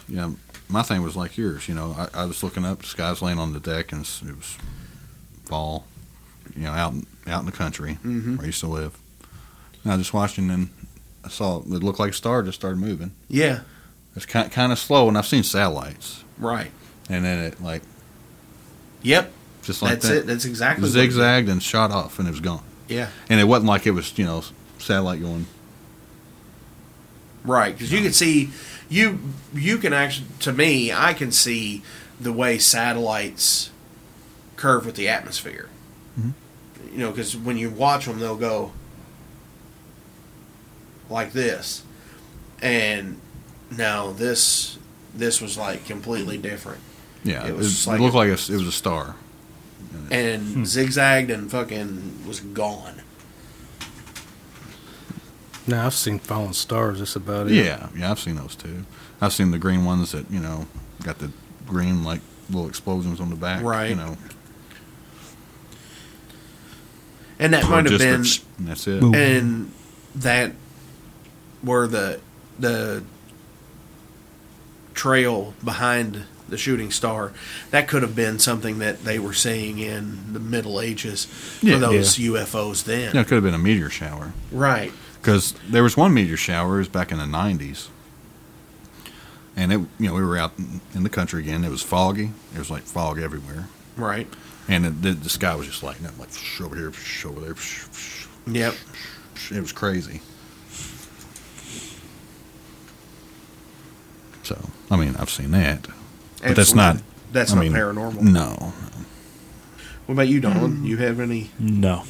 Yeah, 0.07 0.31
my 0.69 0.81
thing 0.83 1.01
was 1.03 1.15
like 1.15 1.37
yours. 1.37 1.67
You 1.67 1.75
know, 1.75 1.95
I, 1.97 2.21
I 2.21 2.25
was 2.25 2.41
looking 2.43 2.65
up. 2.65 2.79
The 2.81 2.87
sky's 2.87 3.21
laying 3.21 3.39
on 3.39 3.53
the 3.53 3.59
deck, 3.59 3.91
and 3.91 4.01
it 4.01 4.35
was 4.35 4.57
fall. 5.45 5.85
You 6.55 6.63
know, 6.63 6.71
out 6.71 6.93
in- 6.93 7.07
out 7.27 7.39
in 7.39 7.45
the 7.47 7.51
country 7.51 7.97
Mhm. 8.05 8.37
where 8.37 8.43
I 8.43 8.47
used 8.47 8.59
to 8.59 8.67
live. 8.67 8.95
And 9.83 9.91
I 9.93 9.95
was 9.97 10.05
just 10.05 10.13
watching, 10.13 10.49
and 10.51 10.69
I 11.23 11.29
saw 11.29 11.59
it 11.59 11.67
looked 11.67 11.99
like 11.99 12.11
a 12.11 12.13
star 12.13 12.43
just 12.43 12.59
started 12.59 12.77
moving. 12.79 13.11
Yeah, 13.27 13.61
It's 14.15 14.25
kind 14.27 14.51
kind 14.51 14.71
of 14.71 14.77
slow, 14.79 15.07
and 15.07 15.17
I've 15.17 15.25
seen 15.27 15.43
satellites, 15.43 16.23
right. 16.37 16.71
and 17.09 17.25
then 17.25 17.39
it 17.39 17.61
like 17.61 17.81
Yep, 19.01 19.31
just 19.63 19.81
like 19.81 19.93
that's 19.93 20.07
that. 20.07 20.17
it. 20.17 20.27
That's 20.27 20.45
exactly 20.45 20.87
it 20.87 20.91
zigzagged 20.91 21.49
and 21.49 21.61
shot 21.61 21.91
off, 21.91 22.17
and 22.19 22.27
it 22.27 22.31
was 22.31 22.39
gone. 22.41 22.61
Yeah, 22.87 23.09
And 23.29 23.39
it 23.39 23.45
wasn't 23.45 23.67
like 23.67 23.85
it 23.87 23.91
was 23.91 24.15
you 24.17 24.25
know 24.25 24.43
satellite 24.77 25.21
going. 25.21 25.47
Right, 27.43 27.73
because 27.75 27.91
you 27.91 28.01
could 28.01 28.15
see 28.15 28.49
you 28.89 29.19
you 29.53 29.77
can 29.77 29.93
actually 29.93 30.27
to 30.41 30.53
me 30.53 30.91
I 30.91 31.13
can 31.13 31.31
see 31.31 31.81
the 32.19 32.31
way 32.33 32.57
satellites 32.57 33.71
curve 34.55 34.85
with 34.85 34.95
the 34.95 35.07
atmosphere. 35.09 35.69
Mm-hmm. 36.19 36.93
You 36.93 36.99
know, 36.99 37.11
because 37.11 37.35
when 37.35 37.57
you 37.57 37.69
watch 37.69 38.05
them, 38.05 38.19
they'll 38.19 38.37
go 38.37 38.71
like 41.09 41.33
this, 41.33 41.83
and 42.61 43.19
now 43.69 44.11
this 44.11 44.77
this 45.13 45.41
was 45.41 45.57
like 45.57 45.85
completely 45.85 46.37
different 46.37 46.79
Yeah, 47.23 47.43
It 47.45 47.49
it, 47.51 47.55
was 47.55 47.67
was 47.67 47.87
like 47.87 47.99
it 47.99 48.03
looked 48.03 48.15
a- 48.15 48.17
like 48.17 48.27
a, 48.29 48.31
it 48.53 48.57
was 48.57 48.67
a 48.67 48.71
star. 48.71 49.15
and 50.11 50.41
hmm. 50.43 50.63
zigzagged 50.65 51.31
and 51.31 51.49
fucking 51.49 52.25
was 52.27 52.39
gone. 52.39 53.01
Now 55.67 55.85
I've 55.87 55.93
seen 55.95 56.19
falling 56.19 56.53
stars. 56.53 56.99
That's 56.99 57.15
about 57.15 57.47
it. 57.47 57.53
Yeah, 57.53 57.89
yeah, 57.97 58.11
I've 58.11 58.19
seen 58.19 58.35
those 58.35 58.55
too. 58.55 58.85
I've 59.21 59.33
seen 59.33 59.51
the 59.51 59.57
green 59.57 59.83
ones 59.85 60.11
that 60.11 60.29
you 60.29 60.39
know 60.39 60.67
got 61.03 61.19
the 61.19 61.31
green 61.65 62.03
like 62.03 62.21
little 62.49 62.67
explosions 62.69 63.19
on 63.19 63.29
the 63.29 63.35
back. 63.35 63.63
Right. 63.63 63.89
You 63.89 63.95
know, 63.95 64.17
And 67.39 67.53
that 67.53 67.67
might 67.69 67.85
have 67.89 67.99
just 67.99 67.99
the 67.99 68.63
been 68.63 68.67
that's 68.67 68.87
it. 68.87 69.01
Boom. 69.01 69.15
and 69.15 69.71
that 70.15 70.51
were 71.63 71.87
the 71.87 72.19
the 72.59 73.03
trail 74.93 75.53
behind 75.63 76.23
the 76.47 76.57
shooting 76.57 76.91
star 76.91 77.33
that 77.71 77.87
could 77.87 78.03
have 78.03 78.15
been 78.15 78.37
something 78.39 78.77
that 78.79 79.03
they 79.03 79.17
were 79.19 79.33
seeing 79.33 79.79
in 79.79 80.31
the 80.31 80.39
middle 80.39 80.79
ages 80.79 81.25
for 81.25 81.65
Yeah. 81.65 81.77
those 81.79 82.15
ufos 82.17 82.83
then 82.85 83.13
Yeah, 83.15 83.21
it 83.21 83.27
could 83.27 83.33
have 83.35 83.43
been 83.43 83.55
a 83.55 83.57
meteor 83.59 83.89
shower 83.89 84.31
right 84.51 84.93
because 85.25 85.53
there 85.67 85.81
was 85.81 85.97
one 85.97 86.13
meteor 86.13 86.37
shower. 86.37 86.75
It 86.75 86.79
was 86.79 86.87
back 86.87 87.11
in 87.11 87.17
the 87.17 87.23
'90s, 87.25 87.87
and 89.55 89.73
it 89.73 89.79
you 89.99 90.07
know 90.07 90.13
we 90.13 90.21
were 90.23 90.37
out 90.37 90.53
in- 90.59 90.81
in 90.93 91.01
the 91.01 91.09
country 91.09 91.41
again. 91.41 91.63
It 91.63 91.69
was 91.71 91.81
foggy. 91.81 92.31
it 92.53 92.59
was 92.59 92.69
like 92.69 92.83
fog 92.83 93.17
everywhere, 93.19 93.67
right 93.97 94.27
and 94.67 94.85
it, 94.85 95.01
the, 95.01 95.11
the 95.13 95.29
sky 95.29 95.55
was 95.55 95.65
just 95.67 95.81
lighting 95.83 96.05
up 96.05 96.17
like 96.19 96.29
psh, 96.29 96.63
over 96.63 96.75
here, 96.75 96.91
psh, 96.91 97.25
over 97.25 97.39
there. 97.41 97.53
psh, 97.55 97.87
psh, 97.89 98.27
yep 98.55 98.75
psh. 99.33 99.55
It 99.57 99.61
was 99.61 99.71
crazy. 99.71 100.21
So 104.43 104.69
I 104.91 104.95
mean, 104.97 105.15
I've 105.17 105.29
seen 105.31 105.51
that, 105.51 105.87
but 106.43 106.55
that's 106.55 106.75
not. 106.75 106.97
that's 107.31 107.51
I 107.51 107.55
not 107.55 107.61
mean, 107.61 107.73
paranormal 107.73 108.21
No, 108.21 108.73
what 110.05 110.13
about 110.13 110.27
you 110.27 110.39
Don? 110.39 110.85
you 110.85 110.97
have 110.97 111.19
any 111.19 111.49
No. 111.57 112.03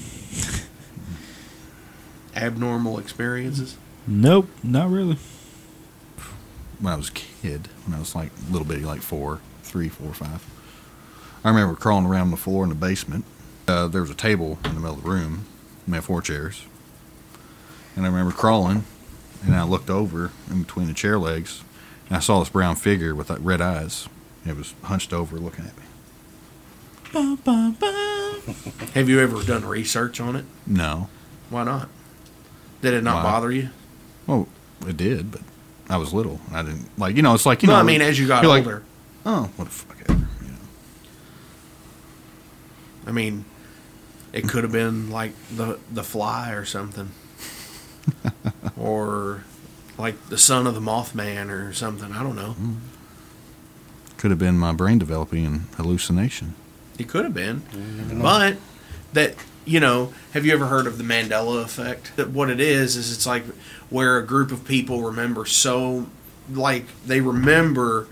Abnormal 2.35 2.99
experiences 2.99 3.77
Nope, 4.07 4.49
not 4.63 4.89
really. 4.89 5.17
when 6.79 6.93
I 6.93 6.95
was 6.97 7.09
a 7.09 7.13
kid, 7.13 7.69
when 7.85 7.95
I 7.95 7.99
was 7.99 8.13
like 8.15 8.31
a 8.47 8.51
little 8.51 8.67
bitty, 8.67 8.83
like 8.85 9.01
four, 9.01 9.39
three, 9.63 9.89
four, 9.89 10.13
five. 10.13 10.45
I 11.43 11.49
remember 11.49 11.75
crawling 11.75 12.05
around 12.05 12.29
the 12.31 12.37
floor 12.37 12.63
in 12.63 12.69
the 12.69 12.75
basement. 12.75 13.25
Uh, 13.67 13.87
there 13.87 14.01
was 14.01 14.11
a 14.11 14.15
table 14.15 14.59
in 14.65 14.75
the 14.75 14.79
middle 14.79 14.97
of 14.97 15.03
the 15.03 15.09
room. 15.09 15.45
We 15.87 15.93
had 15.95 16.03
four 16.03 16.21
chairs. 16.21 16.65
And 17.95 18.05
I 18.05 18.09
remember 18.09 18.31
crawling, 18.31 18.83
and 19.43 19.55
I 19.55 19.63
looked 19.63 19.89
over 19.89 20.29
in 20.51 20.61
between 20.63 20.85
the 20.87 20.93
chair 20.93 21.17
legs, 21.17 21.63
and 22.07 22.15
I 22.17 22.19
saw 22.19 22.39
this 22.39 22.49
brown 22.49 22.75
figure 22.75 23.15
with 23.15 23.29
like, 23.31 23.39
red 23.41 23.61
eyes. 23.61 24.07
It 24.45 24.55
was 24.55 24.75
hunched 24.83 25.13
over 25.13 25.37
looking 25.37 25.65
at 25.65 25.75
me. 25.77 27.37
have 28.93 29.09
you 29.09 29.19
ever 29.19 29.41
done 29.43 29.65
research 29.65 30.19
on 30.21 30.35
it 30.35 30.45
No. 30.67 31.09
why 31.49 31.63
not 31.63 31.87
did 32.85 32.93
it 32.93 33.03
not 33.03 33.23
Why? 33.23 33.31
bother 33.31 33.51
you 33.51 33.69
Well, 34.27 34.47
it 34.87 34.95
did, 34.95 35.31
but 35.31 35.41
I 35.89 35.97
was 35.97 36.13
little. 36.13 36.39
I 36.51 36.63
didn't, 36.63 36.97
like, 36.97 37.15
you 37.15 37.21
know, 37.21 37.33
it's 37.33 37.45
like, 37.45 37.61
you 37.61 37.67
no 37.67 37.73
know. 37.73 37.79
i 37.79 37.83
mean 37.83 38.01
as 38.01 38.17
you 38.17 38.27
got 38.27 38.41
you're 38.41 38.49
like, 38.49 38.65
older 38.65 38.83
oh, 39.25 39.49
what 39.55 39.65
the 39.65 39.71
fuck 39.71 39.97
ever. 40.09 40.27
You 40.41 40.47
know. 40.47 40.57
I 43.07 43.11
mean, 43.11 43.45
it 44.33 44.47
could 44.47 44.63
have 44.63 44.71
been 44.71 45.09
like 45.09 45.33
the 45.53 45.79
the 45.91 46.03
fly 46.03 46.51
or 46.51 46.65
something. 46.65 47.11
or 48.77 49.43
like 49.97 50.29
the 50.29 50.37
son 50.37 50.67
of 50.67 50.75
the 50.75 50.81
Mothman 50.81 51.49
or 51.49 51.73
something. 51.73 52.11
I 52.11 52.21
don't 52.23 52.35
know. 52.35 52.51
Hmm. 52.51 52.73
Could 54.17 54.31
have 54.31 54.39
been 54.39 54.57
my 54.57 54.71
brain 54.71 54.97
developing 54.97 55.45
an 55.45 55.67
hallucination. 55.75 56.55
It 56.97 57.09
could 57.09 57.25
have 57.25 57.33
been, 57.33 57.63
but 58.21 58.57
that 59.13 59.35
you 59.65 59.79
know, 59.79 60.13
have 60.33 60.45
you 60.45 60.53
ever 60.53 60.67
heard 60.67 60.85
of 60.87 60.97
the 60.97 61.03
Mandela 61.03 61.63
effect? 61.63 62.15
That 62.15 62.29
what 62.29 62.49
it 62.49 62.59
is 62.59 62.95
is 62.95 63.11
it's 63.11 63.25
like 63.25 63.43
where 63.89 64.17
a 64.17 64.25
group 64.25 64.51
of 64.51 64.63
people 64.65 65.01
remember 65.01 65.45
so, 65.45 66.07
like 66.51 66.85
they 67.05 67.19
remember 67.21 68.07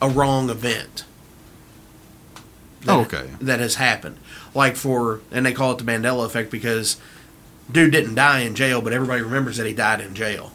a 0.00 0.08
wrong 0.08 0.50
event. 0.50 1.04
that- 2.82 2.90
Oh, 2.92 3.00
okay. 3.02 3.28
That 3.40 3.60
has 3.60 3.76
happened, 3.76 4.16
like 4.54 4.74
for, 4.76 5.20
and 5.30 5.46
they 5.46 5.52
call 5.52 5.72
it 5.72 5.78
the 5.78 5.84
Mandela 5.84 6.26
effect 6.26 6.50
because 6.50 6.96
dude 7.70 7.92
didn't 7.92 8.16
die 8.16 8.40
in 8.40 8.54
jail, 8.56 8.80
but 8.82 8.92
everybody 8.92 9.22
remembers 9.22 9.56
that 9.58 9.66
he 9.66 9.72
died 9.72 10.00
in 10.00 10.14
jail, 10.14 10.52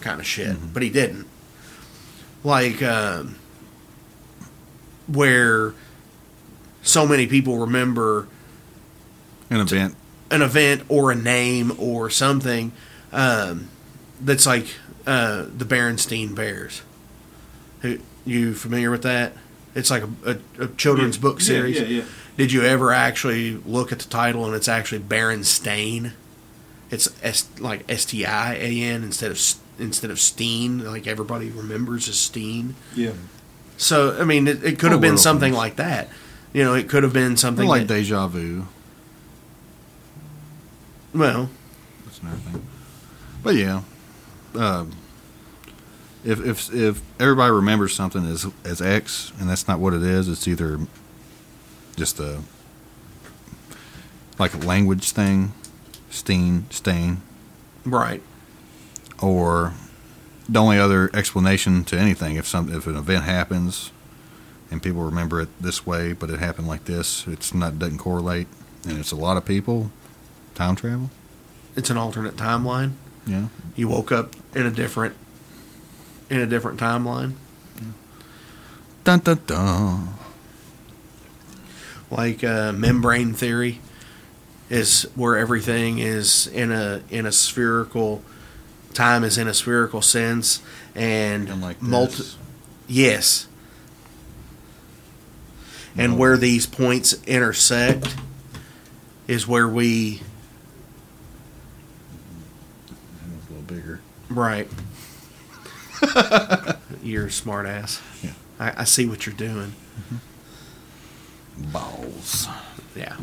kind 0.00 0.18
of 0.20 0.26
shit. 0.26 0.56
But 0.74 0.82
he 0.82 0.90
didn't. 0.90 1.26
Like, 2.42 2.82
um, 2.82 3.36
where 5.06 5.74
so 6.86 7.06
many 7.06 7.26
people 7.26 7.58
remember 7.58 8.28
An 9.50 9.60
event. 9.60 9.94
an 10.30 10.40
event 10.42 10.82
or 10.88 11.10
a 11.10 11.14
name 11.14 11.72
or 11.78 12.08
something 12.10 12.72
um, 13.12 13.68
that's 14.20 14.46
like 14.46 14.66
uh, 15.06 15.46
the 15.56 15.64
Berenstein 15.64 16.34
Bears. 16.34 16.82
Who- 17.82 17.98
You 18.24 18.54
familiar 18.54 18.90
with 18.90 19.02
that? 19.02 19.32
It's 19.74 19.90
like 19.90 20.02
a, 20.04 20.38
a, 20.58 20.64
a 20.64 20.68
children's 20.68 21.18
book 21.18 21.40
series. 21.40 21.78
yeah, 21.78 21.86
yeah. 21.86 22.04
Did 22.36 22.50
you 22.52 22.62
ever 22.62 22.92
actually 22.92 23.56
look 23.66 23.92
at 23.92 23.98
the 23.98 24.08
title 24.08 24.44
and 24.46 24.54
it's 24.54 24.68
actually 24.68 25.00
Berenstain? 25.00 26.12
It's 26.90 27.08
S, 27.22 27.48
like 27.58 27.84
S 27.90 28.04
T 28.04 28.24
I 28.26 28.54
A 28.54 28.82
N 28.82 29.02
instead 29.04 29.30
of 29.30 29.36
S- 29.36 29.58
instead 29.78 30.10
of 30.10 30.18
Steen, 30.20 30.84
like 30.84 31.06
everybody 31.06 31.50
remembers 31.50 32.08
as 32.08 32.18
Steen. 32.18 32.74
Yeah. 32.94 33.12
So 33.76 34.16
I 34.20 34.24
mean, 34.24 34.48
it, 34.48 34.62
it 34.64 34.78
could 34.78 34.90
have 34.92 34.98
Oh, 35.00 35.02
been 35.02 35.18
something 35.18 35.52
like 35.52 35.76
that. 35.76 36.08
You 36.56 36.64
know, 36.64 36.72
it 36.72 36.88
could 36.88 37.02
have 37.02 37.12
been 37.12 37.36
something 37.36 37.68
like 37.68 37.86
that, 37.86 37.94
deja 37.96 38.28
vu. 38.28 38.66
well, 41.12 41.50
That's 42.06 42.18
another 42.20 42.38
thing. 42.38 42.66
But 43.42 43.56
yeah, 43.56 43.82
um, 44.54 44.92
if 46.24 46.40
if 46.40 46.72
if 46.72 47.02
everybody 47.20 47.52
remembers 47.52 47.94
something 47.94 48.24
as 48.24 48.46
as 48.64 48.80
X 48.80 49.34
and 49.38 49.50
that's 49.50 49.68
not 49.68 49.80
what 49.80 49.92
it 49.92 50.02
is, 50.02 50.30
it's 50.30 50.48
either 50.48 50.80
just 51.94 52.18
a 52.20 52.40
like 54.38 54.54
a 54.54 54.58
language 54.58 55.10
thing, 55.10 55.52
steen, 56.08 56.64
stain, 56.70 57.20
right. 57.84 58.22
or 59.20 59.74
the 60.48 60.58
only 60.58 60.78
other 60.78 61.10
explanation 61.12 61.84
to 61.84 61.98
anything 61.98 62.36
if 62.36 62.46
some 62.46 62.74
if 62.74 62.86
an 62.86 62.96
event 62.96 63.24
happens 63.24 63.92
and 64.70 64.82
people 64.82 65.02
remember 65.02 65.40
it 65.40 65.48
this 65.60 65.86
way, 65.86 66.12
but 66.12 66.30
it 66.30 66.38
happened 66.38 66.66
like 66.68 66.84
this, 66.84 67.26
it's 67.26 67.54
not 67.54 67.78
doesn't 67.78 67.98
correlate, 67.98 68.46
and 68.88 68.98
it's 68.98 69.12
a 69.12 69.16
lot 69.16 69.36
of 69.36 69.44
people. 69.44 69.90
Time 70.54 70.74
travel, 70.76 71.10
It's 71.76 71.90
an 71.90 71.96
alternate 71.98 72.36
timeline. 72.36 72.92
yeah. 73.26 73.48
You 73.74 73.88
woke 73.88 74.10
up 74.10 74.34
in 74.54 74.64
a 74.66 74.70
different 74.70 75.14
in 76.30 76.40
a 76.40 76.46
different 76.46 76.80
timeline. 76.80 77.34
Dun 79.04 79.18
dun 79.20 79.40
dun. 79.46 80.08
Like 82.10 82.42
uh, 82.44 82.72
membrane 82.72 83.34
theory 83.34 83.80
is 84.70 85.02
where 85.14 85.36
everything 85.36 85.98
is 85.98 86.46
in 86.46 86.72
a 86.72 87.02
in 87.10 87.26
a 87.26 87.32
spherical 87.32 88.22
time 88.94 89.22
is 89.24 89.36
in 89.38 89.46
a 89.46 89.54
spherical 89.54 90.00
sense 90.02 90.62
and, 90.94 91.48
And 91.50 91.60
like 91.60 91.82
multi- 91.82 92.24
yes. 92.86 93.46
And 95.98 96.12
No. 96.12 96.18
where 96.18 96.36
these 96.36 96.66
points 96.66 97.14
intersect 97.26 98.14
is 99.26 99.46
where 99.48 99.66
we 99.68 100.20
a 102.90 103.52
little 103.52 103.62
bigger. 103.66 104.00
Right. 104.28 104.68
you're 107.02 107.26
a 107.26 107.30
smart 107.30 107.66
ass. 107.66 108.02
Yeah. 108.22 108.32
I, 108.60 108.82
I 108.82 108.84
see 108.84 109.06
what 109.06 109.24
you're 109.26 109.34
doing. 109.34 109.72
Balls. 111.72 112.48
Yeah. 112.94 113.14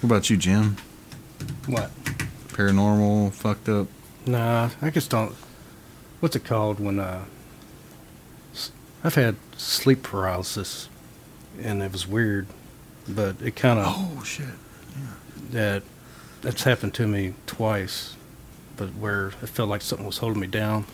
What 0.00 0.04
about 0.04 0.30
you, 0.30 0.36
Jim? 0.36 0.76
What? 1.66 1.90
Paranormal, 2.48 3.32
fucked 3.32 3.68
up. 3.68 3.88
Nah, 4.26 4.70
I 4.80 4.90
just 4.90 5.10
don't. 5.10 5.34
What's 6.20 6.36
it 6.36 6.44
called 6.44 6.78
when 6.78 7.00
uh? 7.00 7.24
s- 8.52 8.70
I've 9.02 9.14
had 9.14 9.36
sleep 9.56 10.02
paralysis, 10.02 10.88
and 11.62 11.82
it 11.82 11.92
was 11.92 12.06
weird, 12.06 12.46
but 13.08 13.40
it 13.42 13.56
kind 13.56 13.78
of 13.78 13.86
Oh 13.88 14.22
shit. 14.24 14.46
that 15.50 15.82
that's 16.42 16.62
happened 16.64 16.94
to 16.94 17.06
me 17.06 17.34
twice, 17.46 18.16
but 18.76 18.94
where 18.94 19.28
it 19.28 19.48
felt 19.48 19.68
like 19.68 19.82
something 19.82 20.06
was 20.06 20.18
holding 20.18 20.40
me 20.40 20.46
down, 20.46 20.86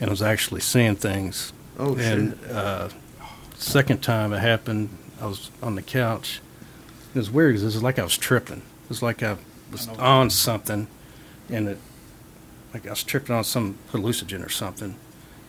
and 0.00 0.08
I 0.08 0.12
was 0.12 0.22
actually 0.22 0.60
seeing 0.60 0.96
things. 0.96 1.52
Oh 1.78 1.96
shit. 1.96 2.18
and 2.18 2.38
uh, 2.50 2.88
second 3.56 4.02
time 4.02 4.32
it 4.32 4.38
happened, 4.40 4.90
I 5.20 5.26
was 5.26 5.50
on 5.62 5.74
the 5.74 5.82
couch. 5.82 6.40
It 7.14 7.18
was 7.18 7.30
weird 7.30 7.54
because 7.54 7.62
it 7.62 7.66
was 7.66 7.82
like 7.82 7.98
I 7.98 8.04
was 8.04 8.16
tripping. 8.16 8.58
It 8.84 8.88
was 8.88 9.02
like 9.02 9.22
I 9.22 9.36
was 9.72 9.88
on 9.88 10.30
something, 10.30 10.86
and 11.48 11.68
it 11.68 11.78
like 12.72 12.86
I 12.86 12.90
was 12.90 13.02
tripping 13.04 13.34
on 13.34 13.44
some 13.44 13.78
hallucinogen 13.92 14.44
or 14.44 14.48
something, 14.50 14.96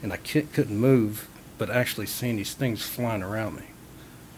and 0.02 0.12
I 0.14 0.18
couldn't 0.18 0.78
move, 0.78 1.28
but 1.58 1.70
actually 1.70 2.06
seeing 2.08 2.38
these 2.38 2.54
things 2.54 2.84
flying 2.84 3.22
around 3.24 3.56
me, 3.58 3.64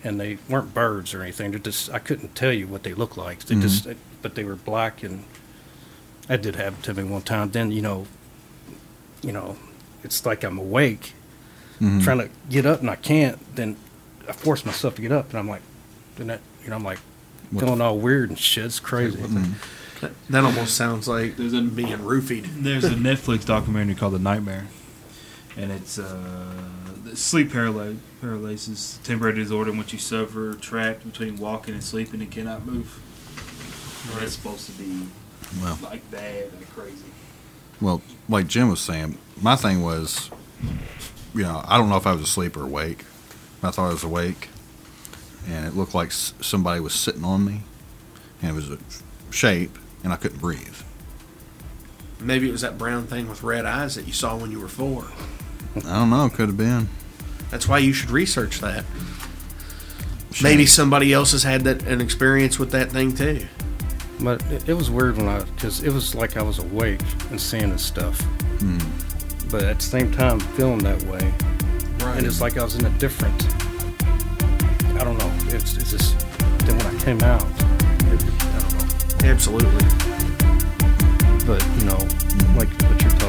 and 0.08 0.20
they 0.20 0.38
weren't 0.50 0.74
birds 0.74 1.14
or 1.14 1.22
anything. 1.22 1.52
They're 1.52 1.60
just 1.60 1.92
I 1.92 2.00
couldn't 2.00 2.34
tell 2.36 2.52
you 2.54 2.66
what 2.68 2.84
they 2.84 2.94
looked 2.94 3.18
like. 3.18 3.40
They 3.46 3.56
just 3.56 3.88
but 4.22 4.34
they 4.36 4.44
were 4.44 4.56
black, 4.56 5.04
and 5.04 5.24
that 6.28 6.42
did 6.42 6.56
happen 6.56 6.82
to 6.84 6.94
me 6.94 7.04
one 7.04 7.22
time. 7.22 7.52
Then 7.52 7.72
you 7.72 7.82
know, 7.82 8.08
you 9.22 9.32
know, 9.32 9.58
it's 10.04 10.26
like 10.26 10.44
I'm 10.44 10.58
awake 10.58 11.14
Mhm. 11.82 12.04
trying 12.04 12.18
to 12.18 12.30
get 12.50 12.66
up 12.66 12.80
and 12.80 12.90
I 12.90 12.96
can't, 12.96 13.38
then 13.56 13.76
I 14.28 14.32
force 14.32 14.66
myself 14.66 14.96
to 14.96 15.02
get 15.04 15.12
up 15.12 15.30
and 15.30 15.38
I'm 15.38 15.48
like, 15.48 15.62
then 16.16 16.26
that, 16.26 16.42
you 16.64 16.72
know, 16.72 16.76
I'm 16.76 16.84
like 16.84 16.98
What 17.52 17.66
feeling 17.66 17.82
all 17.82 18.00
weird 18.00 18.30
and 18.30 18.40
shit. 18.40 18.66
It's 18.66 18.80
crazy. 18.80 19.22
That, 20.02 20.12
that 20.32 20.44
almost 20.44 20.74
sounds 20.76 21.08
like 21.08 21.38
There's 21.38 21.54
a- 21.54 21.62
being 21.62 21.90
roofied. 22.00 22.64
There's 22.64 22.84
a 22.84 22.90
Netflix 22.96 23.46
documentary 23.46 23.94
called 23.94 24.14
The 24.16 24.20
Nightmare, 24.20 24.66
and 25.58 25.72
it's 25.72 25.98
uh, 25.98 26.54
sleep 27.16 27.50
paraly- 27.50 27.98
paralysis, 28.22 29.00
temporary 29.04 29.36
disorder 29.36 29.72
in 29.72 29.78
which 29.78 29.92
you 29.94 30.00
suffer 30.00 30.54
trapped 30.56 31.04
between 31.06 31.38
walking 31.38 31.74
and 31.74 31.84
sleeping 31.84 32.22
and 32.22 32.32
cannot 32.32 32.66
move. 32.66 33.02
And 34.14 34.22
It's 34.24 34.34
supposed 34.36 34.68
to 34.68 34.72
be 34.74 35.08
Well, 35.62 35.78
like 35.84 36.10
bad, 36.12 36.46
and 36.54 36.70
crazy. 36.70 37.04
well, 37.82 38.02
like 38.30 38.48
Jim 38.48 38.70
was 38.70 38.80
saying, 38.80 39.18
my 39.42 39.56
thing 39.56 39.82
was, 39.84 40.30
you 41.34 41.44
know, 41.44 41.62
I 41.68 41.78
don't 41.78 41.90
know 41.90 41.98
if 41.98 42.08
I 42.08 42.14
was 42.14 42.22
asleep 42.22 42.56
or 42.56 42.64
awake. 42.64 43.04
I 43.64 43.72
thought 43.72 43.90
I 43.90 43.94
was 43.94 44.04
awake, 44.04 44.50
and 45.48 45.66
it 45.66 45.76
looked 45.76 45.96
like 45.96 46.12
somebody 46.12 46.80
was 46.80 46.94
sitting 46.94 47.24
on 47.26 47.44
me, 47.44 47.62
and 48.42 48.52
it 48.52 48.54
was 48.54 48.70
a 48.70 48.78
shape, 49.32 49.78
and 50.04 50.14
I 50.14 50.16
couldn't 50.16 50.40
breathe. 50.40 50.76
Maybe 52.20 52.48
it 52.48 52.52
was 52.52 52.62
that 52.62 52.78
brown 52.78 53.08
thing 53.08 53.28
with 53.28 53.44
red 53.44 53.66
eyes 53.66 53.96
that 53.96 54.06
you 54.08 54.14
saw 54.14 54.38
when 54.38 54.52
you 54.52 54.60
were 54.60 54.68
four. 54.68 55.08
I 55.86 56.00
don't 56.00 56.10
know. 56.10 56.30
Could 56.30 56.50
have 56.50 56.58
been. 56.58 56.90
That's 57.52 57.68
why 57.68 57.78
you 57.80 57.94
should 57.94 58.10
research 58.10 58.60
that. 58.60 58.86
Maybe 60.42 60.66
somebody 60.66 61.14
else 61.14 61.32
has 61.32 61.44
had 61.44 61.64
that 61.64 61.84
an 61.84 62.02
experience 62.02 62.60
with 62.60 62.72
that 62.72 62.92
thing 62.92 63.16
too. 63.16 63.46
But 64.20 64.44
it, 64.52 64.70
it 64.70 64.74
was 64.74 64.90
weird 64.90 65.18
when 65.18 65.28
I, 65.28 65.44
because 65.44 65.84
it 65.84 65.92
was 65.92 66.14
like 66.16 66.38
I 66.38 66.42
was 66.42 66.60
awake 66.60 67.02
and 67.30 67.40
seeing 67.40 67.70
this 67.70 67.84
stuff. 67.84 68.20
Hmm. 68.60 68.80
But 69.50 69.64
at 69.64 69.78
the 69.78 69.84
same 69.84 70.12
time, 70.12 70.40
feeling 70.40 70.80
that 70.80 71.02
way. 71.04 71.34
Right. 72.06 72.18
And 72.18 72.28
it's 72.28 72.42
like 72.42 72.58
I 72.58 72.64
was 72.64 72.76
in 72.76 72.86
a 72.86 72.90
different, 72.98 73.48
I 75.00 75.04
don't 75.04 75.18
know. 75.18 75.32
It's, 75.56 75.78
it's 75.78 75.92
just, 75.92 76.20
then 76.66 76.78
when 76.78 76.88
I 76.88 77.04
came 77.04 77.22
out, 77.22 77.42
it, 77.42 78.22
I 78.42 78.60
don't 78.60 78.74
know. 78.78 79.30
Absolutely. 79.30 79.86
But, 81.46 81.66
you 81.78 81.86
know, 81.86 81.98
like 82.58 82.70
what 82.84 83.02
you're 83.02 83.12
talking 83.12 83.27